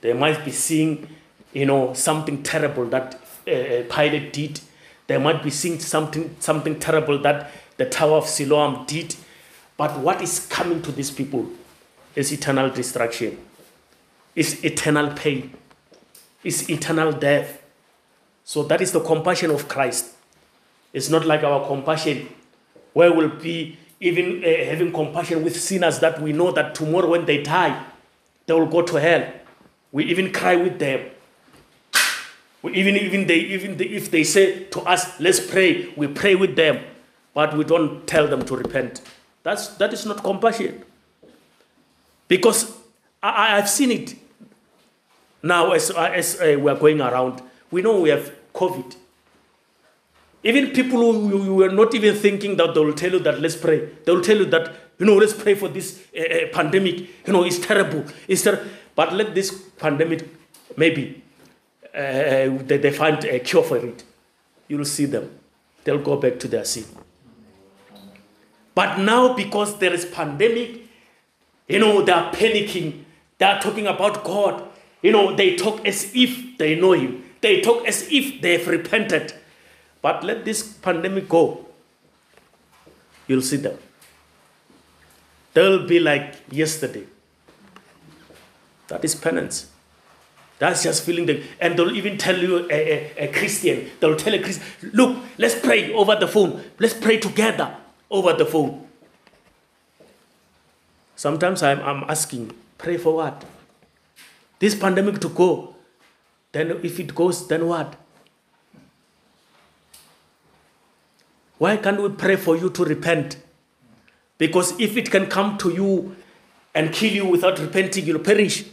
They 0.00 0.12
might 0.12 0.44
be 0.44 0.50
seeing, 0.50 1.08
you 1.52 1.66
know, 1.66 1.92
something 1.94 2.42
terrible 2.42 2.86
that 2.86 3.14
uh, 3.46 3.84
Pilate 3.94 4.32
did. 4.32 4.60
They 5.06 5.18
might 5.18 5.42
be 5.42 5.50
seeing 5.50 5.78
something, 5.78 6.36
something 6.40 6.78
terrible 6.78 7.18
that 7.22 7.50
the 7.76 7.86
Tower 7.86 8.18
of 8.18 8.26
Siloam 8.26 8.86
did. 8.86 9.14
But 9.76 9.98
what 9.98 10.22
is 10.22 10.46
coming 10.46 10.82
to 10.82 10.92
these 10.92 11.10
people 11.10 11.48
is 12.14 12.32
eternal 12.32 12.70
destruction, 12.70 13.38
is 14.34 14.64
eternal 14.64 15.12
pain, 15.12 15.52
is 16.44 16.70
eternal 16.70 17.12
death. 17.12 17.62
So 18.44 18.62
that 18.64 18.80
is 18.80 18.92
the 18.92 19.00
compassion 19.00 19.50
of 19.50 19.68
Christ. 19.68 20.12
It's 20.92 21.08
not 21.08 21.26
like 21.26 21.42
our 21.42 21.66
compassion 21.66 22.28
where 22.92 23.12
we'll 23.12 23.28
be 23.28 23.78
even 24.00 24.44
uh, 24.44 24.64
having 24.64 24.92
compassion 24.92 25.42
with 25.42 25.60
sinners 25.60 25.98
that 26.00 26.20
we 26.20 26.32
know 26.32 26.52
that 26.52 26.74
tomorrow 26.74 27.08
when 27.08 27.24
they 27.24 27.42
die, 27.42 27.84
they 28.46 28.54
will 28.54 28.66
go 28.66 28.82
to 28.82 29.00
hell. 29.00 29.32
We 29.90 30.04
even 30.04 30.32
cry 30.32 30.56
with 30.56 30.78
them. 30.78 31.10
We 32.62 32.74
even 32.74 32.96
even 32.96 33.26
they 33.26 33.38
even 33.38 33.76
they, 33.76 33.86
if 33.86 34.10
they 34.10 34.24
say 34.24 34.64
to 34.64 34.80
us, 34.80 35.20
"Let's 35.20 35.40
pray," 35.40 35.92
we 35.96 36.06
pray 36.06 36.34
with 36.34 36.56
them, 36.56 36.80
but 37.32 37.56
we 37.56 37.64
don't 37.64 38.06
tell 38.06 38.26
them 38.26 38.44
to 38.46 38.56
repent. 38.56 39.02
That's 39.44 39.68
that 39.76 39.92
is 39.92 40.04
not 40.04 40.24
compassion. 40.24 40.82
Because 42.26 42.72
I, 43.22 43.58
I've 43.58 43.70
seen 43.70 43.92
it 43.92 44.16
now 45.42 45.70
as 45.72 45.90
as 45.90 46.40
uh, 46.40 46.56
we 46.58 46.70
are 46.70 46.76
going 46.76 47.00
around. 47.00 47.42
We 47.70 47.82
know 47.82 48.00
we 48.00 48.08
have 48.08 48.32
COVID. 48.54 48.96
Even 50.42 50.72
people 50.72 51.00
who 51.00 51.54
were 51.54 51.70
not 51.70 51.94
even 51.94 52.14
thinking 52.14 52.56
that 52.56 52.74
they 52.74 52.80
will 52.80 52.92
tell 52.92 53.12
you 53.12 53.18
that 53.20 53.40
let's 53.40 53.56
pray. 53.56 53.88
They 54.04 54.12
will 54.12 54.20
tell 54.20 54.36
you 54.36 54.44
that, 54.46 54.74
you 54.98 55.06
know, 55.06 55.16
let's 55.16 55.32
pray 55.32 55.54
for 55.54 55.68
this 55.68 56.02
uh, 56.14 56.20
uh, 56.20 56.48
pandemic. 56.52 57.26
You 57.26 57.32
know, 57.32 57.44
it's 57.44 57.58
terrible. 57.58 58.04
It's 58.28 58.42
ter- 58.42 58.62
but 58.94 59.14
let 59.14 59.34
this 59.34 59.50
pandemic, 59.78 60.28
maybe, 60.76 61.22
uh, 61.94 62.60
they, 62.68 62.76
they 62.76 62.90
find 62.92 63.24
a 63.24 63.38
cure 63.40 63.62
for 63.62 63.78
it. 63.78 64.04
You'll 64.68 64.84
see 64.84 65.06
them. 65.06 65.30
They'll 65.82 65.98
go 66.02 66.16
back 66.16 66.38
to 66.40 66.48
their 66.48 66.64
sin. 66.64 66.84
But 68.74 68.98
now, 68.98 69.34
because 69.34 69.78
there 69.78 69.92
is 69.92 70.04
pandemic, 70.04 70.80
you 71.68 71.78
know, 71.78 72.02
they 72.02 72.12
are 72.12 72.32
panicking. 72.32 73.04
They 73.38 73.46
are 73.46 73.60
talking 73.60 73.86
about 73.86 74.24
God. 74.24 74.68
You 75.02 75.12
know, 75.12 75.34
they 75.34 75.56
talk 75.56 75.86
as 75.86 76.10
if 76.14 76.58
they 76.58 76.78
know 76.78 76.92
Him. 76.92 77.24
They 77.40 77.60
talk 77.60 77.86
as 77.86 78.08
if 78.10 78.40
they 78.40 78.58
have 78.58 78.66
repented. 78.66 79.34
But 80.02 80.24
let 80.24 80.44
this 80.44 80.62
pandemic 80.62 81.28
go. 81.28 81.66
You'll 83.26 83.42
see 83.42 83.56
them. 83.56 83.78
They'll 85.54 85.86
be 85.86 86.00
like 86.00 86.34
yesterday. 86.50 87.06
That 88.88 89.04
is 89.04 89.14
penance. 89.14 89.70
That's 90.58 90.82
just 90.82 91.04
feeling 91.04 91.26
the, 91.26 91.42
and 91.60 91.78
they'll 91.78 91.96
even 91.96 92.18
tell 92.18 92.36
you 92.36 92.68
a, 92.70 92.72
a, 92.72 93.24
a, 93.24 93.32
Christian, 93.32 93.90
they'll 93.98 94.16
tell 94.16 94.34
a 94.34 94.42
Christian, 94.42 94.64
look, 94.92 95.18
let's 95.36 95.58
pray 95.58 95.92
over 95.92 96.16
the 96.16 96.28
phone. 96.28 96.62
Let's 96.78 96.94
pray 96.94 97.18
together 97.18 97.76
over 98.10 98.32
the 98.32 98.44
phone. 98.44 98.86
Sometimes 101.16 101.62
I'm, 101.62 101.80
I'm 101.80 102.04
asking, 102.08 102.52
pray 102.78 102.96
for 102.96 103.16
what? 103.16 103.44
This 104.58 104.74
pandemic 104.74 105.20
to 105.20 105.28
go. 105.28 105.74
Then 106.52 106.70
if 106.82 107.00
it 107.00 107.14
goes, 107.14 107.46
then 107.48 107.66
what? 107.66 107.96
Why 111.58 111.76
can't 111.76 112.02
we 112.02 112.08
pray 112.10 112.36
for 112.36 112.56
you 112.56 112.70
to 112.70 112.84
repent? 112.84 113.36
Because 114.38 114.78
if 114.80 114.96
it 114.96 115.10
can 115.10 115.26
come 115.26 115.56
to 115.58 115.70
you 115.70 116.16
and 116.74 116.92
kill 116.92 117.12
you 117.12 117.26
without 117.26 117.58
repenting, 117.58 118.04
you'll 118.04 118.18
perish. 118.18 118.64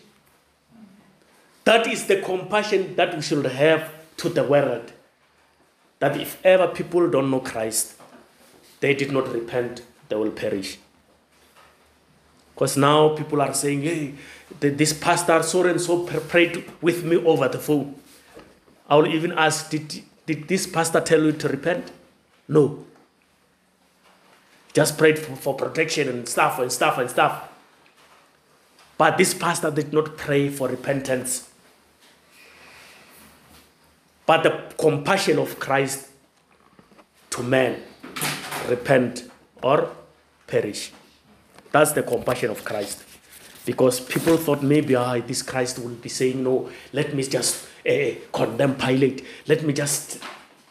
That 1.63 1.85
is 1.87 2.07
the 2.07 2.21
compassion 2.21 2.95
that 2.95 3.15
we 3.15 3.21
should 3.21 3.45
have 3.45 3.93
to 4.17 4.29
the 4.29 4.43
world. 4.43 4.91
That 5.99 6.19
if 6.19 6.43
ever 6.43 6.67
people 6.67 7.07
don't 7.09 7.29
know 7.29 7.39
Christ, 7.39 8.00
they 8.81 8.93
did 8.93 9.11
not 9.11 9.31
repent, 9.31 9.83
they 10.09 10.15
will 10.15 10.31
perish. 10.31 10.77
Because 12.53 12.75
now 12.75 13.15
people 13.15 13.41
are 13.41 13.53
saying, 13.53 13.83
hey, 13.83 14.13
this 14.59 14.91
pastor 14.91 15.41
so 15.41 15.63
and 15.63 15.79
so 15.79 16.03
prayed 16.05 16.69
with 16.81 17.03
me 17.03 17.15
over 17.15 17.47
the 17.47 17.57
phone. 17.57 17.95
I 18.89 18.95
will 18.97 19.07
even 19.07 19.31
ask, 19.31 19.69
did, 19.69 20.03
did 20.25 20.47
this 20.47 20.67
pastor 20.67 20.99
tell 20.99 21.23
you 21.23 21.31
to 21.31 21.47
repent? 21.47 21.91
No. 22.47 22.85
Just 24.73 24.97
prayed 24.97 25.17
for, 25.17 25.35
for 25.35 25.55
protection 25.55 26.09
and 26.09 26.27
stuff 26.27 26.59
and 26.59 26.71
stuff 26.71 26.97
and 26.97 27.09
stuff. 27.09 27.49
But 28.97 29.17
this 29.17 29.33
pastor 29.33 29.71
did 29.71 29.93
not 29.93 30.17
pray 30.17 30.49
for 30.49 30.67
repentance. 30.67 31.49
But 34.25 34.43
the 34.43 34.63
compassion 34.77 35.39
of 35.39 35.59
Christ 35.59 36.09
to 37.31 37.43
man 37.43 37.81
repent 38.69 39.29
or 39.61 39.89
perish. 40.47 40.91
That's 41.71 41.93
the 41.93 42.03
compassion 42.03 42.51
of 42.51 42.63
Christ. 42.63 43.03
Because 43.65 43.99
people 43.99 44.37
thought 44.37 44.63
maybe 44.63 44.95
ah, 44.95 45.19
this 45.19 45.41
Christ 45.41 45.79
will 45.79 45.89
be 45.89 46.09
saying, 46.09 46.43
No, 46.43 46.69
let 46.93 47.13
me 47.13 47.23
just 47.23 47.67
uh, 47.87 48.11
condemn 48.33 48.75
Pilate. 48.75 49.25
Let 49.47 49.63
me 49.63 49.73
just 49.73 50.19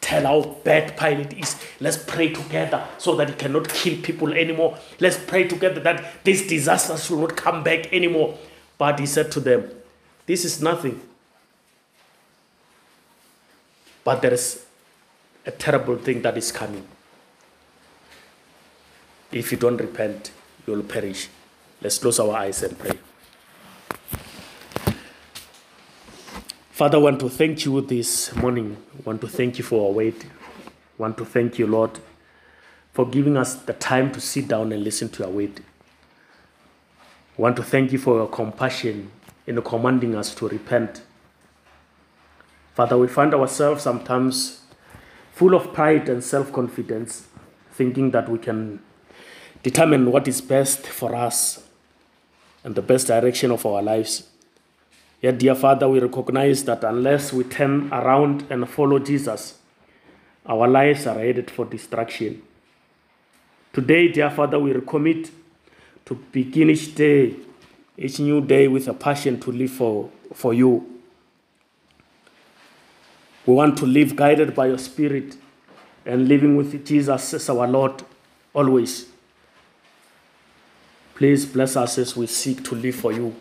tell 0.00 0.24
how 0.24 0.56
bad 0.64 0.96
Pilate 0.96 1.32
is. 1.38 1.56
Let's 1.78 1.96
pray 1.96 2.32
together 2.32 2.86
so 2.98 3.14
that 3.16 3.28
he 3.30 3.34
cannot 3.36 3.68
kill 3.68 4.00
people 4.02 4.32
anymore. 4.32 4.76
Let's 4.98 5.18
pray 5.18 5.46
together 5.46 5.80
that 5.80 6.24
this 6.24 6.46
disaster 6.46 6.96
should 6.96 7.18
not 7.18 7.36
come 7.36 7.62
back 7.62 7.92
anymore. 7.92 8.36
But 8.76 8.98
he 8.98 9.06
said 9.06 9.30
to 9.32 9.40
them, 9.40 9.70
This 10.26 10.44
is 10.44 10.60
nothing. 10.60 11.00
But 14.02 14.22
there 14.22 14.34
is 14.34 14.64
a 15.46 15.50
terrible 15.50 15.96
thing 15.96 16.22
that 16.22 16.36
is 16.36 16.50
coming. 16.50 16.86
If 19.32 19.52
you 19.52 19.58
don't 19.58 19.76
repent, 19.76 20.32
you 20.66 20.72
will 20.74 20.82
perish. 20.82 21.28
Let's 21.80 21.98
close 21.98 22.18
our 22.18 22.34
eyes 22.36 22.62
and 22.64 22.76
pray. 22.76 22.98
Father, 26.72 26.98
I 26.98 27.00
want 27.00 27.20
to 27.20 27.28
thank 27.28 27.64
you 27.64 27.80
this 27.80 28.34
morning. 28.34 28.76
I 28.98 29.02
want 29.04 29.20
to 29.20 29.28
thank 29.28 29.58
you 29.58 29.64
for 29.64 29.86
our 29.86 29.92
wait. 29.92 30.24
I 30.24 30.28
want 30.98 31.16
to 31.18 31.24
thank 31.24 31.58
you, 31.58 31.66
Lord, 31.66 31.90
for 32.92 33.06
giving 33.08 33.36
us 33.36 33.54
the 33.54 33.74
time 33.74 34.10
to 34.12 34.20
sit 34.20 34.48
down 34.48 34.72
and 34.72 34.82
listen 34.82 35.08
to 35.10 35.24
our 35.24 35.30
wait. 35.30 35.60
I 37.38 37.42
want 37.42 37.56
to 37.56 37.62
thank 37.62 37.92
you 37.92 37.98
for 37.98 38.16
your 38.16 38.28
compassion 38.28 39.12
in 39.46 39.62
commanding 39.62 40.16
us 40.16 40.34
to 40.34 40.48
repent. 40.48 41.02
Father, 42.74 42.98
we 42.98 43.06
find 43.06 43.32
ourselves 43.32 43.82
sometimes 43.82 44.62
full 45.32 45.54
of 45.54 45.72
pride 45.72 46.08
and 46.08 46.24
self 46.24 46.52
confidence, 46.52 47.26
thinking 47.72 48.10
that 48.10 48.28
we 48.28 48.38
can 48.38 48.80
determine 49.62 50.10
what 50.10 50.26
is 50.28 50.40
best 50.40 50.86
for 50.86 51.14
us 51.14 51.62
and 52.64 52.74
the 52.74 52.82
best 52.82 53.06
direction 53.06 53.50
of 53.50 53.64
our 53.66 53.82
lives. 53.82 54.28
Yet, 55.20 55.38
dear 55.38 55.54
Father, 55.54 55.88
we 55.88 56.00
recognize 56.00 56.64
that 56.64 56.82
unless 56.84 57.32
we 57.32 57.44
turn 57.44 57.92
around 57.92 58.46
and 58.50 58.68
follow 58.68 58.98
Jesus, 58.98 59.58
our 60.46 60.66
lives 60.66 61.06
are 61.06 61.18
headed 61.18 61.50
for 61.50 61.64
destruction. 61.64 62.42
Today, 63.72 64.08
dear 64.08 64.30
Father, 64.30 64.58
we 64.58 64.72
recommit 64.72 65.30
to 66.06 66.14
begin 66.14 66.70
each 66.70 66.94
day, 66.94 67.36
each 67.96 68.18
new 68.18 68.40
day 68.40 68.66
with 68.66 68.88
a 68.88 68.94
passion 68.94 69.38
to 69.40 69.52
live 69.52 69.70
for, 69.70 70.10
for 70.32 70.54
you. 70.54 71.00
We 73.46 73.54
want 73.54 73.76
to 73.78 73.86
live 73.86 74.16
guided 74.16 74.54
by 74.54 74.68
your 74.68 74.78
Spirit. 74.78 75.36
and 76.04 76.28
living 76.28 76.56
with 76.56 76.84
Jesus 76.84 77.34
as 77.34 77.48
our 77.48 77.66
Lord 77.66 78.02
always. 78.54 79.09
Please 81.20 81.44
bless 81.44 81.76
us 81.76 81.98
as 81.98 82.16
we 82.16 82.26
seek 82.26 82.64
to 82.64 82.74
live 82.74 82.94
for 82.94 83.12
you. 83.12 83.36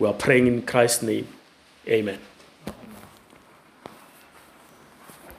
We 0.00 0.08
are 0.08 0.12
praying 0.12 0.48
in 0.48 0.62
Christ's 0.62 1.04
name. 1.04 1.28
Amen. 1.86 2.18